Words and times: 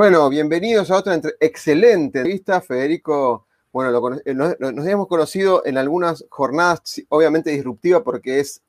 Bueno, 0.00 0.28
bienvenidos 0.28 0.92
a 0.92 0.96
otra 0.96 1.20
excelente 1.40 2.20
entrevista. 2.20 2.60
Federico, 2.60 3.48
bueno, 3.72 4.20
eh, 4.24 4.32
nos, 4.32 4.54
habíamos 4.60 5.08
conocido 5.08 5.66
en 5.66 5.76
algunas 5.76 6.24
jornadas, 6.30 7.02
obviamente 7.08 7.50
disruptiva, 7.50 8.04
porque 8.04 8.38
es 8.38 8.62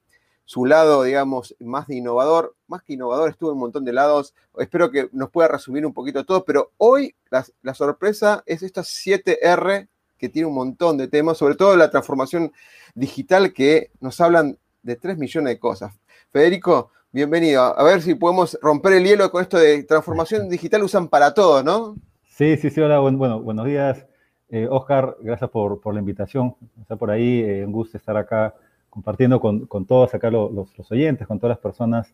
su 0.46 0.66
lado, 0.66 1.04
digamos, 1.04 1.56
más 1.60 1.86
de 1.86 1.98
innovador. 1.98 2.56
Más 2.66 2.82
que 2.82 2.94
innovador, 2.94 3.30
estuvo 3.30 3.52
en 3.52 3.58
un 3.58 3.60
montón 3.60 3.86
de 3.86 3.94
lados. 3.94 4.34
Espero 4.58 4.90
que 4.90 5.08
nos 5.12 5.30
pueda 5.30 5.50
resumir 5.50 5.86
un 5.86 5.94
poquito 5.94 6.26
todo, 6.26 6.44
pero 6.46 6.72
hoy 6.78 7.16
la, 7.30 7.76
sorpresa 7.76 8.42
es 8.48 8.64
esta 8.64 8.82
7R 8.82 9.88
que 10.18 10.30
tiene 10.30 10.48
un 10.48 10.56
montón 10.56 10.98
de 10.98 11.10
temas, 11.10 11.38
sobre 11.38 11.54
todo 11.54 11.78
la 11.78 11.92
transformación 11.92 12.52
digital 12.96 13.54
que 13.54 13.92
nos 14.00 14.20
hablan 14.20 14.58
de 14.82 14.96
3 14.96 15.20
millones 15.20 15.54
de 15.54 15.60
cosas. 15.60 15.94
Federico, 16.32 16.90
Bienvenido. 17.12 17.64
A 17.64 17.84
ver 17.84 18.04
si 18.04 18.14
podemos 18.14 18.56
romper 18.62 18.94
el 18.94 19.04
hielo 19.04 19.32
con 19.32 19.42
esto 19.42 19.58
de 19.58 19.82
transformación 19.82 20.48
digital, 20.48 20.84
usan 20.84 21.08
para 21.08 21.34
todo, 21.34 21.64
¿no? 21.64 21.96
Sí, 22.28 22.56
sí, 22.58 22.70
sí. 22.70 22.80
Hola, 22.80 23.00
bueno, 23.00 23.42
buenos 23.42 23.66
días. 23.66 24.06
Eh, 24.48 24.68
Oscar, 24.70 25.18
gracias 25.20 25.50
por, 25.50 25.82
la 25.92 26.00
invitación. 26.00 26.56
Está 26.80 26.98
por 26.98 27.10
ahí, 27.10 27.42
eh, 27.42 27.66
un 27.66 27.72
gusto 27.72 27.98
estar 27.98 28.16
acá 28.16 28.54
compartiendo 28.92 29.40
con, 29.40 29.68
todos 29.88 30.14
acá 30.14 30.30
los, 30.30 30.70
oyentes, 30.92 31.26
con 31.26 31.40
todas 31.40 31.56
las 31.56 31.60
personas 31.60 32.14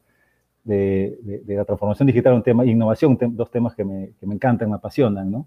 de, 0.63 1.43
la 1.45 1.65
transformación 1.65 2.07
digital, 2.07 2.33
un 2.33 2.43
tema, 2.43 2.65
innovación, 2.65 3.17
dos 3.19 3.51
temas 3.51 3.75
que 3.75 3.83
me, 3.83 4.13
que 4.17 4.25
me 4.25 4.35
encantan, 4.35 4.69
me 4.69 4.77
apasionan, 4.77 5.29
¿no? 5.29 5.45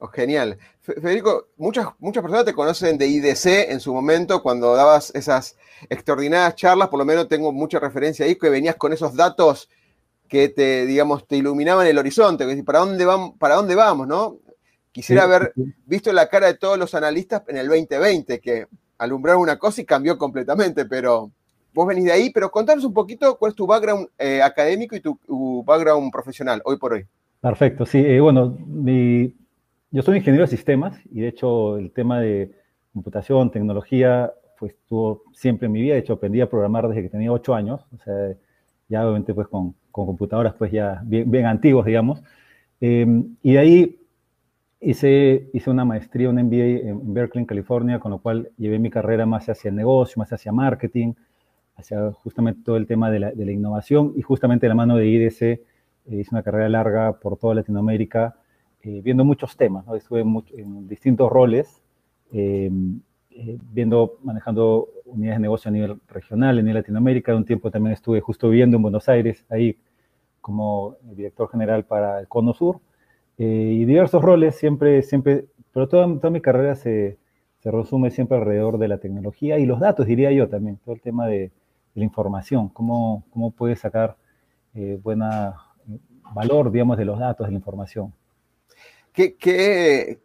Oh, 0.00 0.06
genial. 0.06 0.56
Federico, 0.80 1.48
muchas, 1.56 1.88
muchas 1.98 2.22
personas 2.22 2.44
te 2.44 2.54
conocen 2.54 2.96
de 2.98 3.08
IDC 3.08 3.70
en 3.70 3.80
su 3.80 3.92
momento, 3.92 4.42
cuando 4.42 4.74
dabas 4.76 5.12
esas 5.14 5.56
extraordinarias 5.90 6.54
charlas, 6.54 6.88
por 6.88 7.00
lo 7.00 7.04
menos 7.04 7.28
tengo 7.28 7.52
mucha 7.52 7.80
referencia 7.80 8.24
ahí, 8.24 8.36
que 8.36 8.48
venías 8.48 8.76
con 8.76 8.92
esos 8.92 9.16
datos 9.16 9.68
que 10.28 10.50
te, 10.50 10.86
digamos, 10.86 11.26
te 11.26 11.36
iluminaban 11.36 11.86
el 11.86 11.98
horizonte, 11.98 12.62
¿para 12.62 12.78
dónde, 12.80 13.04
vamos, 13.04 13.32
¿para 13.38 13.56
dónde 13.56 13.74
vamos, 13.74 14.06
no? 14.06 14.38
Quisiera 14.92 15.24
haber 15.24 15.52
visto 15.84 16.12
la 16.12 16.28
cara 16.28 16.46
de 16.46 16.54
todos 16.54 16.78
los 16.78 16.94
analistas 16.94 17.42
en 17.48 17.56
el 17.56 17.66
2020, 17.66 18.40
que 18.40 18.66
alumbraron 18.98 19.42
una 19.42 19.58
cosa 19.58 19.80
y 19.80 19.84
cambió 19.84 20.16
completamente, 20.16 20.84
pero 20.84 21.30
vos 21.74 21.86
venís 21.86 22.04
de 22.04 22.12
ahí, 22.12 22.30
pero 22.30 22.50
contanos 22.50 22.84
un 22.84 22.94
poquito 22.94 23.36
cuál 23.36 23.50
es 23.50 23.56
tu 23.56 23.66
background 23.66 24.08
eh, 24.18 24.42
académico 24.42 24.94
y 24.94 25.00
tu, 25.00 25.64
background 25.64 26.12
profesional, 26.12 26.62
hoy 26.64 26.76
por 26.78 26.92
hoy. 26.92 27.06
Perfecto, 27.40 27.84
sí, 27.84 27.98
eh, 27.98 28.20
bueno, 28.20 28.56
mi 28.66 29.34
yo 29.90 30.02
soy 30.02 30.18
ingeniero 30.18 30.44
de 30.44 30.50
sistemas 30.50 30.98
y 31.10 31.20
de 31.20 31.28
hecho 31.28 31.78
el 31.78 31.90
tema 31.92 32.20
de 32.20 32.52
computación, 32.92 33.50
tecnología, 33.50 34.32
pues 34.58 34.72
estuvo 34.72 35.22
siempre 35.32 35.66
en 35.66 35.72
mi 35.72 35.80
vida. 35.80 35.94
De 35.94 36.00
hecho, 36.00 36.14
aprendí 36.14 36.40
a 36.40 36.50
programar 36.50 36.88
desde 36.88 37.02
que 37.02 37.08
tenía 37.08 37.32
ocho 37.32 37.54
años. 37.54 37.86
O 37.94 37.98
sea, 38.02 38.34
ya 38.88 39.02
obviamente 39.02 39.34
pues 39.34 39.48
con, 39.48 39.74
con 39.90 40.06
computadoras 40.06 40.54
pues 40.54 40.72
ya 40.72 41.00
bien, 41.04 41.30
bien 41.30 41.46
antiguos, 41.46 41.86
digamos. 41.86 42.22
Em, 42.80 43.36
y 43.42 43.52
de 43.52 43.58
ahí 43.58 43.98
hice, 44.80 45.48
hice 45.52 45.70
una 45.70 45.84
maestría, 45.84 46.28
un 46.28 46.36
MBA 46.36 46.88
en 46.88 47.14
Berkeley, 47.14 47.42
en 47.42 47.46
California, 47.46 47.98
con 48.00 48.10
lo 48.10 48.18
cual 48.18 48.50
llevé 48.56 48.78
mi 48.78 48.90
carrera 48.90 49.26
más 49.26 49.48
hacia 49.48 49.70
el 49.70 49.76
negocio, 49.76 50.14
más 50.18 50.32
hacia 50.32 50.52
marketing, 50.52 51.14
hacia 51.76 52.12
justamente 52.12 52.62
todo 52.64 52.76
el 52.76 52.86
tema 52.86 53.10
de 53.10 53.20
la, 53.20 53.30
de 53.32 53.44
la 53.44 53.52
innovación 53.52 54.12
y 54.16 54.22
justamente 54.22 54.68
la 54.68 54.74
mano 54.74 54.96
de 54.96 55.06
IDC 55.06 55.42
eh, 55.42 55.60
hice 56.06 56.28
una 56.32 56.42
carrera 56.42 56.68
larga 56.68 57.18
por 57.20 57.36
toda 57.36 57.54
Latinoamérica 57.54 58.36
eh, 58.82 59.00
viendo 59.02 59.24
muchos 59.24 59.56
temas, 59.56 59.84
estuve 59.96 60.20
en 60.20 60.86
distintos 60.86 61.30
roles, 61.30 61.82
eh, 62.32 62.70
eh, 63.30 63.58
viendo, 63.72 64.18
manejando 64.22 64.88
unidades 65.04 65.38
de 65.38 65.42
negocio 65.42 65.68
a 65.68 65.72
nivel 65.72 66.00
regional, 66.08 66.58
a 66.58 66.62
nivel 66.62 66.74
Latinoamérica, 66.74 67.34
un 67.34 67.44
tiempo 67.44 67.72
también 67.72 67.92
estuve 67.94 68.20
justo 68.20 68.48
viviendo 68.48 68.76
en 68.76 68.82
Buenos 68.82 69.08
Aires, 69.08 69.44
ahí 69.48 69.76
como 70.40 70.96
director 71.02 71.50
general 71.50 71.84
para 71.84 72.20
el 72.20 72.28
Cono 72.28 72.54
Sur, 72.54 72.80
y 73.36 73.84
diversos 73.84 74.22
roles, 74.22 74.56
siempre, 74.56 75.02
siempre, 75.02 75.46
pero 75.72 75.88
toda, 75.88 76.06
toda 76.16 76.30
mi 76.30 76.40
carrera 76.40 76.74
se, 76.74 77.18
se, 77.60 77.70
resume 77.70 78.10
siempre 78.10 78.36
alrededor 78.36 78.78
de 78.78 78.88
la 78.88 78.98
tecnología 78.98 79.58
y 79.58 79.66
los 79.66 79.78
datos, 79.78 80.06
diría 80.06 80.32
yo 80.32 80.48
también, 80.48 80.78
todo 80.78 80.94
el 80.94 81.00
tema 81.00 81.26
de, 81.26 81.52
la 81.94 82.04
información, 82.04 82.68
cómo, 82.68 83.24
cómo 83.30 83.50
puedes 83.50 83.80
sacar 83.80 84.16
buena 85.02 85.56
valor, 86.32 86.70
digamos, 86.70 86.96
de 86.96 87.04
los 87.04 87.18
datos, 87.18 87.46
de 87.46 87.52
la 87.52 87.58
información. 87.58 88.12
Qué, 89.18 90.20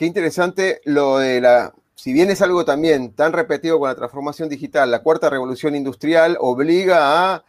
interesante 0.00 0.80
lo 0.84 1.18
de 1.18 1.40
la, 1.40 1.72
si 1.94 2.12
bien 2.12 2.28
es 2.28 2.42
algo 2.42 2.64
también 2.64 3.12
tan 3.12 3.32
repetido 3.32 3.78
con 3.78 3.88
la 3.88 3.94
transformación 3.94 4.48
digital, 4.48 4.90
la 4.90 5.04
cuarta 5.04 5.30
revolución 5.30 5.76
industrial 5.76 6.36
obliga 6.40 7.34
a 7.34 7.44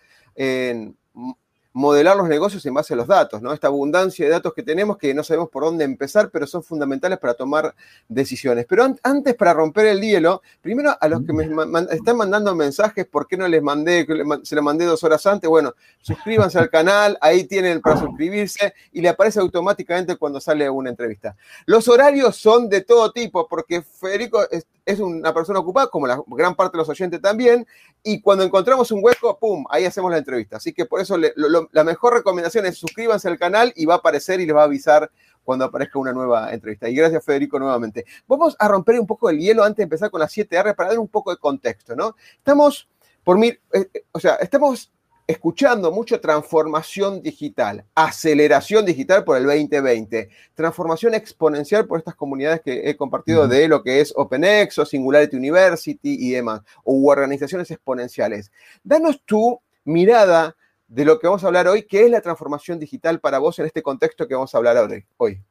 modelar 1.73 2.17
los 2.17 2.27
negocios 2.27 2.65
en 2.65 2.73
base 2.73 2.93
a 2.93 2.97
los 2.97 3.07
datos, 3.07 3.41
¿no? 3.41 3.53
Esta 3.53 3.67
abundancia 3.67 4.25
de 4.25 4.31
datos 4.31 4.53
que 4.53 4.63
tenemos 4.63 4.97
que 4.97 5.13
no 5.13 5.23
sabemos 5.23 5.49
por 5.49 5.63
dónde 5.63 5.83
empezar, 5.83 6.29
pero 6.31 6.47
son 6.47 6.63
fundamentales 6.63 7.19
para 7.19 7.33
tomar 7.33 7.75
decisiones. 8.07 8.65
Pero 8.67 8.87
antes, 9.03 9.35
para 9.35 9.53
romper 9.53 9.87
el 9.87 10.01
hielo, 10.01 10.41
primero 10.61 10.95
a 10.99 11.07
los 11.07 11.23
que 11.25 11.33
me 11.33 11.47
están 11.91 12.17
mandando 12.17 12.55
mensajes, 12.55 13.05
¿por 13.05 13.27
qué 13.27 13.37
no 13.37 13.47
les 13.47 13.61
mandé, 13.61 14.07
se 14.43 14.55
lo 14.55 14.63
mandé 14.63 14.85
dos 14.85 15.03
horas 15.03 15.25
antes? 15.27 15.49
Bueno, 15.49 15.73
suscríbanse 16.01 16.57
al 16.59 16.69
canal, 16.69 17.17
ahí 17.21 17.43
tienen 17.45 17.81
para 17.81 17.99
suscribirse 17.99 18.73
y 18.91 19.01
le 19.01 19.09
aparece 19.09 19.39
automáticamente 19.39 20.15
cuando 20.15 20.39
sale 20.39 20.69
una 20.69 20.89
entrevista. 20.89 21.35
Los 21.65 21.87
horarios 21.87 22.35
son 22.35 22.69
de 22.69 22.81
todo 22.81 23.11
tipo, 23.11 23.47
porque 23.47 23.81
Federico 23.81 24.41
es, 24.87 24.99
una 24.99 25.33
persona 25.33 25.59
ocupada, 25.59 25.87
como 25.87 26.07
la 26.07 26.21
gran 26.27 26.55
parte 26.55 26.77
de 26.77 26.79
los 26.79 26.89
oyentes 26.89 27.21
también, 27.21 27.67
y 28.01 28.21
cuando 28.21 28.45
encontramos 28.45 28.89
un 28.91 29.03
hueco, 29.03 29.37
¡pum!, 29.37 29.65
ahí 29.69 29.83
hacemos 29.83 30.09
la 30.09 30.17
entrevista. 30.17 30.57
Así 30.57 30.71
que 30.71 30.85
por 30.85 31.01
eso 31.01 31.17
la 31.17 31.83
mejor 31.83 32.13
recomendación 32.13 32.65
es 32.65 32.77
suscríbanse 32.77 33.27
al 33.27 33.37
canal 33.37 33.73
y 33.75 33.85
va 33.85 33.95
a 33.95 33.97
aparecer 33.97 34.39
y 34.39 34.45
les 34.45 34.55
va 34.55 34.61
a 34.61 34.65
avisar 34.65 35.11
cuando 35.43 35.65
aparezca 35.65 35.99
una 35.99 36.13
nueva 36.13 36.53
entrevista. 36.53 36.89
Y 36.89 36.95
gracias, 36.95 37.23
Federico, 37.23 37.59
nuevamente. 37.59 38.05
Vamos 38.27 38.55
a 38.57 38.67
romper 38.67 38.99
un 38.99 39.07
poco 39.07 39.29
el 39.29 39.39
hielo 39.39 39.63
antes 39.63 39.77
de 39.77 39.83
empezar 39.83 40.09
con 40.09 40.21
las 40.21 40.35
7R 40.35 40.73
para 40.75 40.89
dar 40.89 40.99
un 40.99 41.07
poco 41.09 41.31
de 41.31 41.37
contexto, 41.37 41.95
¿no? 41.95 42.15
Estamos, 42.37 42.87
por 43.23 43.37
mí, 43.37 43.47
eh, 43.47 43.89
eh, 43.93 44.05
o 44.11 44.19
sea, 44.19 44.35
estamos 44.35 44.91
escuchando 45.27 45.91
mucho 45.91 46.21
transformación 46.21 47.21
digital, 47.21 47.83
aceleración 47.93 48.85
digital 48.85 49.25
por 49.25 49.35
el 49.37 49.43
2020, 49.43 50.29
transformación 50.55 51.13
exponencial 51.13 51.85
por 51.85 51.99
estas 51.99 52.15
comunidades 52.15 52.61
que 52.61 52.89
he 52.89 52.95
compartido 52.95 53.45
de 53.47 53.67
lo 53.67 53.83
que 53.83 53.99
es 53.99 54.13
OpenExo, 54.15 54.85
Singularity 54.85 55.35
University 55.35 56.17
y 56.19 56.31
demás, 56.31 56.61
o 56.85 57.05
organizaciones 57.11 57.69
exponenciales. 57.69 58.51
Danos 58.83 59.21
tu 59.25 59.59
mirada 59.83 60.55
de 60.87 61.03
lo 61.03 61.19
que 61.19 61.27
vamos 61.27 61.43
a 61.43 61.47
hablar 61.47 61.67
hoy, 61.67 61.83
qué 61.83 62.05
es 62.05 62.11
la 62.11 62.21
transformación 62.21 62.79
digital 62.79 63.19
para 63.19 63.39
vos 63.39 63.59
en 63.59 63.65
este 63.65 63.83
contexto 63.83 64.27
que 64.27 64.33
vamos 64.33 64.55
a 64.55 64.57
hablar 64.57 64.77
hoy. 65.17 65.41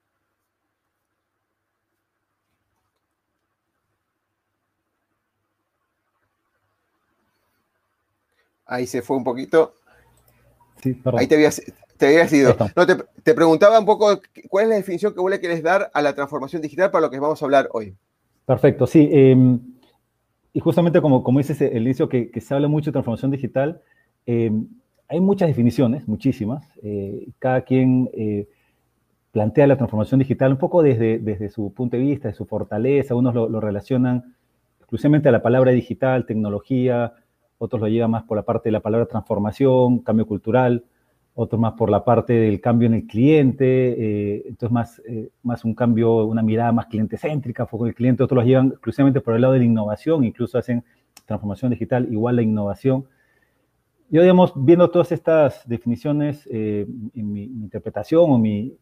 Ahí 8.67 8.87
se 8.87 9.03
fue 9.03 9.17
un 9.17 9.25
poquito. 9.25 9.75
Sí, 10.83 11.01
Ahí 11.17 11.27
te 11.27 11.37
habías, 11.37 11.63
te 11.97 12.37
ido. 12.37 12.57
No, 12.77 12.87
te, 12.87 13.35
preguntaba 13.35 13.79
un 13.79 13.87
poco 13.87 14.21
cuál 14.49 14.65
es 14.65 14.71
la 14.71 14.77
definición 14.77 15.15
que 15.15 15.21
vos 15.21 15.31
le 15.31 15.41
querés 15.41 15.63
dar 15.63 15.91
a 15.95 16.03
la 16.03 16.15
transformación 16.15 16.63
digital 16.63 16.91
para 16.91 17.07
lo 17.07 17.11
que 17.11 17.19
vamos 17.19 17.41
a 17.41 17.45
hablar 17.45 17.69
hoy. 17.73 17.95
Perfecto, 18.45 18.87
sí. 18.87 19.09
Em, 19.13 19.61
y 20.53 20.61
justamente 20.61 21.01
como, 21.01 21.23
como 21.23 21.39
dices 21.39 21.61
el 21.61 21.83
inicio, 21.83 22.09
que, 22.09 22.31
se 22.41 22.55
habla 22.55 22.69
mucho 22.69 22.87
de 22.87 22.93
transformación 22.93 23.31
digital, 23.31 23.81
em, 24.27 24.67
hay 25.09 25.21
muchas 25.21 25.49
definiciones, 25.49 26.07
muchísimas. 26.07 26.65
Eh, 26.83 27.29
cada 27.39 27.63
quien 27.63 28.11
eh, 28.15 28.49
plantea 29.33 29.67
la 29.67 29.77
transformación 29.77 30.19
digital 30.19 30.53
un 30.53 30.59
poco 30.59 30.83
desde, 30.83 31.19
desde 31.19 31.49
su 31.49 31.73
punto 31.73 31.97
de 31.97 32.03
vista, 32.03 32.29
de 32.29 32.35
su 32.35 32.47
fortaleza. 32.47 33.15
Unos 33.15 33.35
lo, 33.35 33.49
lo 33.49 33.61
relacionan 33.61 34.35
exclusivamente 34.79 35.29
a 35.29 35.33
la 35.33 35.43
palabra 35.43 35.73
digital, 35.73 36.27
tecnología, 36.27 37.13
otros 37.59 37.81
lo 37.81 37.89
llevan 37.89 38.11
más 38.11 38.25
por 38.25 38.37
la 38.37 38.43
parte 38.43 38.69
de 38.69 38.73
la 38.73 38.81
palabra 38.81 39.07
transformación, 39.07 40.01
cambio 40.01 40.27
cultural, 40.27 40.85
otros 41.35 41.61
más 41.61 41.75
por 41.75 41.91
la 41.91 42.03
parte 42.03 42.33
del 42.33 42.61
cambio 42.63 42.87
en 42.87 42.95
el 42.95 43.07
cliente, 43.07 43.67
eh, 43.67 44.43
entonces 44.47 44.73
más, 44.73 45.03
eh, 45.07 45.29
más 45.43 45.65
un 45.65 45.75
cambio, 45.75 46.25
una 46.25 46.43
mirada 46.43 46.73
más 46.73 46.87
cliente 46.87 47.19
céntrica, 47.19 47.67
foco 47.67 47.87
el 47.87 47.95
cliente, 47.95 48.23
otros 48.23 48.37
los 48.37 48.47
llevan 48.47 48.69
exclusivamente 48.69 49.21
por 49.21 49.35
el 49.35 49.43
lado 49.43 49.53
de 49.53 49.61
la 49.61 49.67
innovación, 49.67 50.25
incluso 50.25 50.57
hacen 50.57 50.83
transformación 51.27 51.71
digital 51.71 52.09
igual 52.11 52.37
la 52.37 52.43
innovación. 52.43 53.07
Yo, 54.09 54.23
digamos, 54.23 54.53
viendo 54.57 54.89
todas 54.91 55.13
estas 55.13 55.69
definiciones, 55.69 56.49
eh, 56.51 56.87
en 57.15 57.33
mi, 57.33 57.43
interpretación 57.43 58.31
o 58.31 58.39
mi 58.39 58.75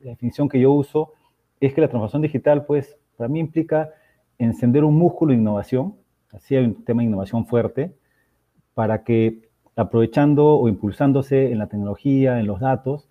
definición 0.00 0.48
que 0.48 0.60
yo 0.60 0.70
uso, 0.70 1.14
es 1.58 1.74
que 1.74 1.80
la 1.80 1.88
transformación 1.88 2.22
digital, 2.22 2.64
pues, 2.64 2.96
para 3.16 3.28
mí 3.28 3.40
implica 3.40 3.90
encender 4.38 4.84
un 4.84 4.94
músculo 4.94 5.32
de 5.32 5.38
innovación, 5.38 5.96
así 6.30 6.54
hay 6.54 6.64
un 6.64 6.84
tema 6.84 7.02
de 7.02 7.08
innovación 7.08 7.44
fuerte, 7.46 7.92
para 8.78 9.02
que 9.02 9.40
aprovechando 9.74 10.50
o 10.50 10.68
impulsándose 10.68 11.50
en 11.50 11.58
la 11.58 11.66
tecnología, 11.66 12.38
en 12.38 12.46
los 12.46 12.60
datos, 12.60 13.08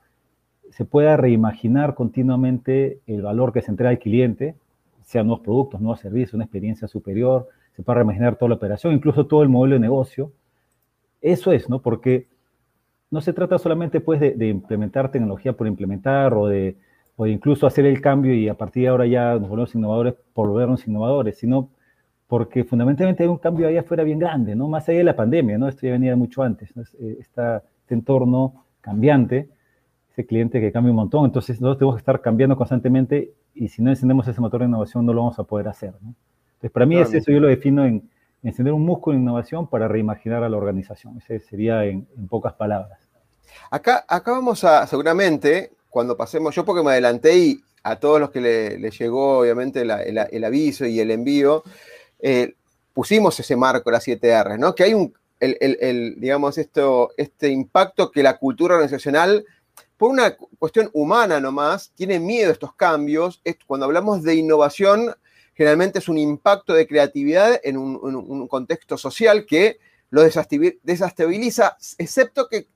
se 0.70 0.86
pueda 0.86 1.18
reimaginar 1.18 1.94
continuamente 1.94 3.02
el 3.06 3.22
valor 3.22 3.52
que 3.52 3.62
se 3.62 3.72
entrega 3.72 3.90
al 3.90 4.00
cliente, 4.00 4.56
sean 5.04 5.28
nuevos 5.28 5.44
productos, 5.44 5.82
nuevos 5.82 6.00
servicios, 6.00 6.36
una 6.36 6.46
experiencia 6.46 6.88
superior, 6.88 7.50
se 7.76 7.84
pueda 7.84 7.98
reimaginar 7.98 8.38
toda 8.38 8.48
la 8.48 8.56
operación, 8.56 8.94
incluso 8.94 9.26
todo 9.26 9.44
el 9.44 9.50
modelo 9.50 9.74
de 9.74 9.82
negocio. 9.82 10.32
Eso 11.20 11.52
es, 11.52 11.68
¿no? 11.68 11.82
Porque 11.82 12.28
no 13.12 13.20
se 13.20 13.34
trata 13.34 13.58
solamente 13.58 14.00
pues 14.00 14.22
de, 14.22 14.48
implementar 14.48 15.12
tecnología 15.12 15.52
por 15.52 15.68
implementar 15.68 16.34
o 16.34 16.48
de, 16.48 16.78
o 17.18 17.28
incluso 17.28 17.68
hacer 17.68 17.86
el 17.86 18.00
cambio 18.00 18.34
y 18.34 18.48
a 18.48 18.54
partir 18.54 18.84
de 18.84 18.88
ahora 18.88 19.06
ya 19.06 19.34
nos 19.34 19.50
volvemos 19.50 19.76
innovadores 19.76 20.14
por 20.34 20.48
volvernos 20.48 20.88
innovadores, 20.88 21.38
sino 21.38 21.72
porque 22.28 22.64
fundamentalmente 22.64 23.24
hay 23.24 23.30
un 23.30 23.38
cambio 23.38 23.68
allá 23.68 23.82
afuera 23.82 24.04
bien 24.04 24.20
grande, 24.20 24.56
¿no? 24.56 24.68
Más 24.68 24.88
allá 24.90 25.00
de 25.00 25.04
la 25.06 25.16
pandemia, 25.16 25.58
¿no? 25.58 25.68
Esto 25.68 25.86
ya 25.86 25.94
venía 25.94 26.16
mucho 26.16 26.44
antes, 26.44 26.76
¿no? 26.76 26.84
Eh, 27.00 27.18
este 27.20 27.62
entorno 27.90 28.66
cambiante, 28.82 29.50
ese 30.12 30.26
cliente 30.26 30.60
que 30.60 30.72
cambia 30.72 30.92
un 30.92 30.98
montón, 30.98 31.26
entonces 31.26 31.62
nosotros 31.62 31.80
tenemos 31.80 31.96
que 31.96 32.02
estar 32.02 32.22
cambiando 32.22 32.58
constantemente 32.58 33.34
y 33.54 33.70
si 33.70 33.82
no 33.82 33.90
encendemos 33.90 34.28
ese 34.28 34.42
motor 34.42 34.62
de 34.62 34.68
innovación 34.68 35.06
no 35.06 35.14
lo 35.14 35.22
vamos 35.22 35.40
a 35.40 35.44
poder 35.44 35.68
hacer, 35.68 35.94
¿no? 36.02 36.14
Entonces, 36.58 36.72
para 36.72 36.86
mí 36.88 36.98
es 36.98 37.14
eso, 37.14 37.32
yo 37.32 37.40
lo 37.40 37.48
defino 37.48 37.86
en 37.86 38.10
encender 38.42 38.74
un 38.74 38.84
músculo 38.84 39.16
de 39.16 39.22
innovación 39.22 39.68
para 39.68 39.88
reimaginar 39.88 40.44
a 40.44 40.50
la 40.50 40.58
organización. 40.58 41.18
Ese 41.18 41.40
sería 41.40 41.86
en, 41.86 42.08
pocas 42.30 42.54
palabras. 42.54 43.00
Acá, 43.70 44.06
acá 44.08 44.32
vamos 44.32 44.64
a, 44.64 44.88
seguramente, 44.88 45.72
cuando 45.90 46.18
pasemos, 46.18 46.56
yo 46.56 46.66
porque 46.66 46.84
me 46.84 46.92
adelanté 46.92 47.38
y 47.38 47.62
a 47.84 47.98
todos 47.98 48.20
los 48.20 48.32
que 48.32 48.42
le, 48.42 48.90
llegó 48.90 49.40
obviamente 49.40 49.82
el, 49.82 50.44
aviso 50.44 50.86
y 50.86 51.00
el 51.00 51.12
envío, 51.12 51.64
eh, 52.20 52.56
pusimos 52.94 53.40
ese 53.40 53.56
marco, 53.56 53.92
las 53.92 54.08
7R, 54.08 54.58
¿no? 54.58 54.74
Que 54.74 54.84
hay 54.84 54.94
un, 54.94 55.14
el, 55.40 56.16
digamos, 56.20 56.58
esto, 56.58 57.12
este 57.18 57.50
impacto 57.50 58.12
que 58.12 58.24
la 58.24 58.38
cultura 58.38 58.76
organizacional, 58.76 59.46
por 59.98 60.12
una 60.12 60.36
cuestión 60.36 60.90
humana 60.94 61.40
nomás, 61.40 61.92
tiene 61.96 62.20
miedo 62.20 62.50
a 62.50 62.54
estos 62.54 62.74
cambios. 62.74 63.42
cuando 63.66 63.86
hablamos 63.86 64.24
de 64.24 64.36
innovación, 64.36 65.16
generalmente 65.54 66.00
es 66.00 66.10
un 66.10 66.18
impacto 66.18 66.74
de 66.74 66.88
creatividad 66.88 67.60
en 67.64 67.78
un, 67.78 68.48
contexto 68.48 68.98
social 68.98 69.46
que 69.46 69.80
lo 70.10 70.22
desestabiliza, 70.22 71.78
excepto 71.98 72.48
que 72.48 72.68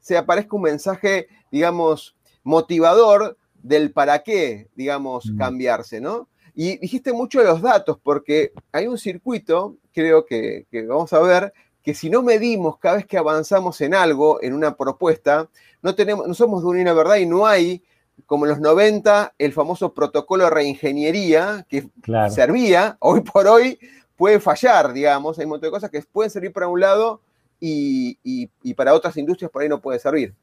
se 0.00 0.16
aparezca 0.16 0.54
un 0.54 0.62
mensaje, 0.62 1.28
digamos, 1.50 2.14
motivador 2.44 3.36
del 3.54 3.90
para 3.90 4.22
qué, 4.22 4.68
digamos, 4.76 5.32
cambiarse, 5.36 6.00
¿no? 6.00 6.28
Y 6.58 6.78
dijiste 6.78 7.12
mucho 7.12 7.40
de 7.40 7.44
los 7.44 7.60
datos, 7.60 7.98
porque 8.02 8.52
hay 8.72 8.86
un 8.86 8.96
circuito, 8.96 9.76
creo 9.92 10.24
que, 10.24 10.64
vamos 10.88 11.12
a 11.12 11.20
ver, 11.20 11.52
que 11.82 11.92
si 11.92 12.08
no 12.08 12.22
medimos 12.22 12.78
cada 12.78 12.96
vez 12.96 13.06
que 13.06 13.18
avanzamos 13.18 13.78
en 13.82 13.94
algo, 13.94 14.42
en 14.42 14.54
una 14.54 14.74
propuesta, 14.74 15.50
no, 15.82 15.94
tenemos, 15.94 16.26
no 16.26 16.32
somos 16.32 16.62
de 16.62 16.68
una 16.68 16.94
verdad 16.94 17.16
y 17.16 17.26
no 17.26 17.46
hay, 17.46 17.84
como 18.24 18.46
en 18.46 18.52
los 18.52 18.60
90, 18.60 19.34
el 19.36 19.52
famoso 19.52 19.92
protocolo 19.92 20.44
de 20.44 20.50
reingeniería 20.50 21.66
que 21.68 21.90
servía, 22.30 22.96
hoy 23.00 23.20
por 23.20 23.46
hoy 23.46 23.78
puede 24.16 24.40
fallar, 24.40 24.94
digamos, 24.94 25.38
hay 25.38 25.44
un 25.44 25.50
montón 25.50 25.68
de 25.68 25.72
cosas 25.72 25.90
que 25.90 26.00
pueden 26.10 26.30
servir 26.30 26.54
para 26.54 26.68
un 26.68 26.80
lado 26.80 27.20
y, 27.60 28.48
para 28.74 28.94
otras 28.94 29.14
industrias 29.18 29.50
por 29.50 29.60
ahí 29.60 29.68
no 29.68 29.82
puede 29.82 29.98
servir. 29.98 30.34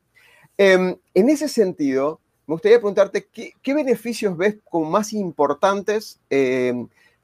Em, 0.60 0.95
en 1.15 1.30
ese 1.30 1.48
sentido, 1.48 2.19
me 2.45 2.56
gustaría 2.56 2.78
preguntarte, 2.78 3.25
¿qué, 3.31 3.74
beneficios 3.74 4.36
ves 4.36 4.57
como 4.69 4.90
más 4.90 5.13
importantes 5.13 6.19
eh, 6.30 6.74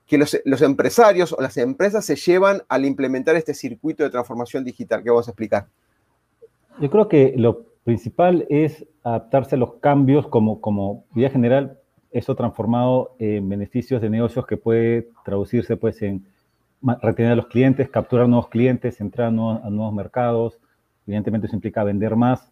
que 0.07 0.18
los, 0.18 0.62
empresarios 0.62 1.33
o 1.33 1.42
las 1.42 1.57
empresas 1.57 2.06
se 2.06 2.16
llevan 2.16 2.62
al 2.69 2.86
implementar 2.86 3.36
este 3.36 3.54
circuito 3.54 4.04
de 4.04 4.10
transformación 4.10 4.63
digital 4.63 5.04
que 5.04 5.10
vamos 5.10 5.27
a 5.27 5.31
explicar? 5.31 5.68
Yo 6.80 6.89
creo 6.89 7.10
que 7.10 7.33
lo 7.36 7.66
principal 7.83 8.45
es 8.50 8.86
adaptarse 9.04 9.56
a 9.56 9.60
los 9.60 9.75
cambios 9.75 10.27
como, 10.27 10.62
como 10.62 11.04
idea 11.16 11.30
general, 11.30 11.77
eso 12.12 12.36
transformado 12.36 13.15
en 13.19 13.48
beneficios 13.50 14.01
de 14.01 14.10
negocios 14.10 14.48
que 14.48 14.57
puede 14.57 15.10
traducirse 15.25 15.75
pues 15.75 16.01
en 16.01 16.25
retener 17.01 17.33
a 17.33 17.36
los 17.36 17.48
clientes, 17.48 17.89
capturar 17.89 18.27
nuevos 18.30 18.48
clientes, 18.48 19.01
entrar 19.01 19.27
a 19.27 19.31
nuevos, 19.31 19.94
mercados, 19.94 20.60
evidentemente 21.06 21.48
eso 21.48 21.56
implica 21.56 21.83
vender 21.83 22.15
más, 22.15 22.51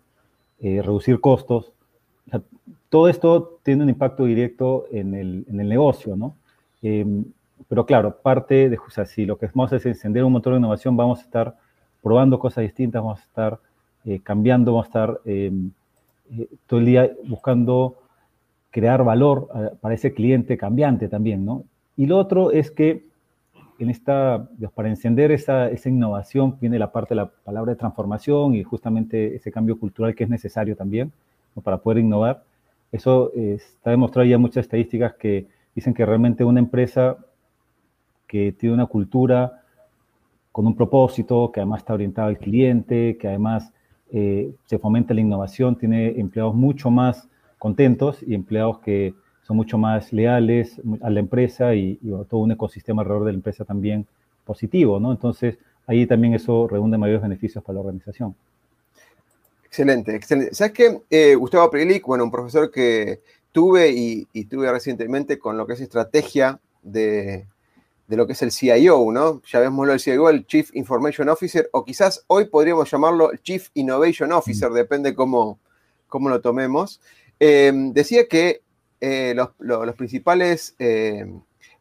eh, 0.60 0.82
reducir 0.82 1.22
costos, 1.22 1.72
todo 2.90 3.10
esto 3.10 3.60
tiene 3.64 3.84
un 3.84 3.90
impacto 3.90 4.26
directo 4.26 4.86
en 4.92 5.14
el, 5.14 5.46
negocio, 5.50 6.16
¿no? 6.16 6.36
Em, 6.82 7.26
pero 7.68 7.86
claro, 7.86 8.18
parte 8.18 8.70
de, 8.70 8.78
o 8.78 8.90
sea, 8.90 9.06
si 9.06 9.26
lo 9.26 9.38
que 9.38 9.48
vamos 9.48 9.74
a 9.74 9.78
es 9.78 9.86
encender 9.86 10.24
un 10.24 10.32
motor 10.32 10.54
de 10.54 10.60
innovación, 10.60 10.96
vamos 10.96 11.20
a 11.20 11.24
estar 11.24 11.56
probando 12.02 12.40
cosas 12.40 12.64
distintas, 12.64 13.02
vamos 13.02 13.20
a 13.20 13.24
estar 13.24 13.60
eh, 14.06 14.20
cambiando, 14.24 14.72
vamos 14.72 14.86
a 14.86 14.90
estar 14.90 15.20
em, 15.26 15.72
eh, 16.32 16.48
todo 16.66 16.80
el 16.80 16.86
día 16.86 17.12
buscando 17.26 17.98
crear 18.72 19.04
valor 19.04 19.50
eh, 19.56 19.70
para 19.82 19.96
ese 19.96 20.14
cliente 20.14 20.58
cambiante 20.58 21.10
también, 21.10 21.44
¿no? 21.46 21.64
Y 21.98 22.06
lo 22.06 22.18
otro 22.18 22.52
es 22.52 22.72
que 22.72 23.06
en 23.80 23.90
esta, 23.90 24.48
para 24.76 24.90
encender 24.90 25.32
esa, 25.32 25.70
esa 25.70 25.90
innovación 25.90 26.58
viene 26.60 26.80
la 26.80 26.92
parte 26.92 27.10
de 27.10 27.18
la 27.18 27.28
palabra 27.28 27.74
de 27.74 27.80
transformación 27.80 28.56
y 28.56 28.64
justamente 28.64 29.36
ese 29.36 29.52
cambio 29.52 29.80
cultural 29.80 30.16
que 30.16 30.24
es 30.24 30.30
necesario 30.30 30.76
también 30.76 31.12
para 31.62 31.78
poder 31.78 32.00
innovar. 32.00 32.44
Eso 32.92 33.32
está 33.34 33.92
demostrado 33.92 34.28
ya 34.28 34.38
muchas 34.38 34.66
estadísticas 34.66 35.16
que 35.16 35.48
dicen 35.76 35.94
que 35.94 36.06
realmente 36.06 36.44
una 36.44 36.60
empresa 36.60 37.18
que 38.28 38.52
tiene 38.52 38.76
una 38.76 38.86
cultura 38.86 39.64
con 40.52 40.66
un 40.66 40.76
propósito, 40.76 41.52
que 41.52 41.60
además 41.60 41.82
está 41.82 41.94
orientada 41.94 42.28
al 42.28 42.38
cliente, 42.38 43.18
que 43.18 43.28
además 43.28 43.72
eh, 44.12 44.54
se 44.66 44.80
fomenta 44.80 45.14
la 45.14 45.22
innovación, 45.22 45.76
tiene 45.76 46.20
empleados 46.20 46.56
mucho 46.56 46.90
más 46.90 47.30
contentos 47.60 48.24
y 48.26 48.34
empleados 48.34 48.80
que 48.80 49.14
son 49.44 49.56
mucho 49.56 49.78
más 49.78 50.12
leales 50.12 50.82
a 51.02 51.10
la 51.10 51.20
empresa 51.20 51.74
y, 51.76 52.00
todo 52.30 52.42
un 52.42 52.52
ecosistema 52.52 53.02
alrededor 53.02 53.28
de 53.28 53.32
la 53.34 53.38
empresa 53.38 53.66
también 53.66 54.06
positivo, 54.46 55.00
¿no? 55.00 55.12
Entonces, 55.12 55.58
ahí 55.86 56.06
también 56.06 56.34
eso 56.34 56.68
redunda 56.68 56.98
mayores 56.98 57.22
beneficios 57.22 57.64
para 57.64 57.76
la 57.76 57.82
organización. 57.82 58.36
Excelente, 59.78 60.16
excelente. 60.16 60.56
¿Sabes 60.56 60.74
qué? 60.74 61.02
Eh, 61.08 61.36
Gustavo 61.36 61.70
Prilic, 61.70 62.04
bueno, 62.04 62.24
un 62.24 62.32
profesor 62.32 62.72
que 62.72 63.22
tuve 63.52 63.92
y, 63.92 64.26
tuve 64.46 64.72
recientemente 64.72 65.38
con 65.38 65.56
lo 65.56 65.68
que 65.68 65.74
es 65.74 65.82
estrategia 65.82 66.60
de, 66.82 67.46
lo 68.08 68.26
que 68.26 68.34
es 68.34 68.42
el 68.42 68.52
CIO, 68.52 69.12
¿no? 69.12 69.40
Ya 69.44 69.60
vemoslo 69.60 69.94
el 69.94 70.00
CIO, 70.00 70.30
el 70.30 70.48
Chief 70.48 70.72
Information 70.74 71.30
Officer, 71.30 71.70
o 71.74 71.86
quizás 71.86 72.24
hoy 72.26 72.46
podríamos 72.46 72.90
llamarlo 72.90 73.30
Chief 73.44 73.70
Innovation 73.76 74.32
Officer, 74.32 74.72
mm. 74.72 74.74
depende 74.74 75.14
cómo, 75.14 75.60
cómo 76.08 76.30
lo 76.30 76.42
tomemos. 76.42 77.00
Eh, 77.40 77.72
decía 77.94 78.28
que 78.28 78.64
eh, 79.00 79.36
los, 79.36 79.96
principales 79.96 80.76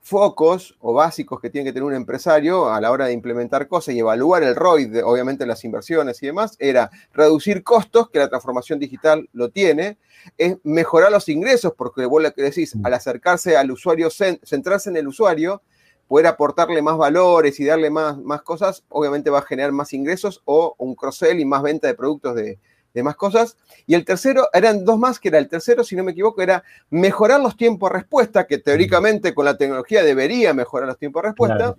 focos 0.06 0.76
o 0.78 0.92
básicos 0.92 1.40
que 1.40 1.50
tiene 1.50 1.64
que 1.64 1.72
tener 1.72 1.82
un 1.82 1.92
empresario 1.92 2.72
a 2.72 2.80
la 2.80 2.92
hora 2.92 3.06
de 3.06 3.12
implementar 3.12 3.66
cosas 3.66 3.92
y 3.92 3.98
evaluar 3.98 4.44
el 4.44 4.54
ROI, 4.54 5.00
obviamente 5.04 5.44
las 5.46 5.64
inversiones 5.64 6.22
y 6.22 6.26
demás, 6.26 6.54
era 6.60 6.92
reducir 7.12 7.64
costos, 7.64 8.08
que 8.10 8.20
la 8.20 8.28
transformación 8.28 8.78
digital 8.78 9.28
lo 9.32 9.48
tiene, 9.48 9.98
es 10.38 10.58
mejorar 10.62 11.10
los 11.10 11.28
ingresos, 11.28 11.72
porque 11.76 12.06
vos 12.06 12.22
lo 12.22 12.32
que 12.32 12.42
decís, 12.42 12.76
al 12.84 12.94
acercarse 12.94 13.56
al 13.56 13.72
usuario, 13.72 14.08
centrarse 14.10 14.90
en 14.90 14.96
el 14.96 15.08
usuario, 15.08 15.60
poder 16.06 16.28
aportarle 16.28 16.80
más 16.82 16.96
valores 16.96 17.58
y 17.58 17.64
darle 17.64 17.90
más, 17.90 18.16
más 18.16 18.42
cosas, 18.42 18.84
obviamente 18.88 19.30
va 19.30 19.40
a 19.40 19.42
generar 19.42 19.72
más 19.72 19.92
ingresos 19.92 20.40
o 20.44 20.76
un 20.78 20.94
cross-sell 20.94 21.40
y 21.40 21.44
más 21.44 21.62
venta 21.62 21.88
de 21.88 21.94
productos 21.94 22.36
de, 22.36 22.60
de 22.96 23.02
más 23.02 23.14
cosas. 23.14 23.58
Y 23.86 23.94
el 23.94 24.06
tercero, 24.06 24.48
eran 24.54 24.82
dos 24.86 24.98
más, 24.98 25.20
que 25.20 25.28
era 25.28 25.36
el 25.36 25.48
tercero, 25.48 25.84
si 25.84 25.94
no 25.94 26.02
me 26.02 26.12
equivoco, 26.12 26.40
era 26.40 26.64
mejorar 26.88 27.40
los 27.40 27.54
tiempos 27.54 27.90
de 27.90 27.98
respuesta, 27.98 28.46
que 28.46 28.56
teóricamente 28.56 29.34
con 29.34 29.44
la 29.44 29.58
tecnología 29.58 30.02
debería 30.02 30.54
mejorar 30.54 30.88
los 30.88 30.98
tiempos 30.98 31.22
de 31.22 31.28
respuesta. 31.28 31.74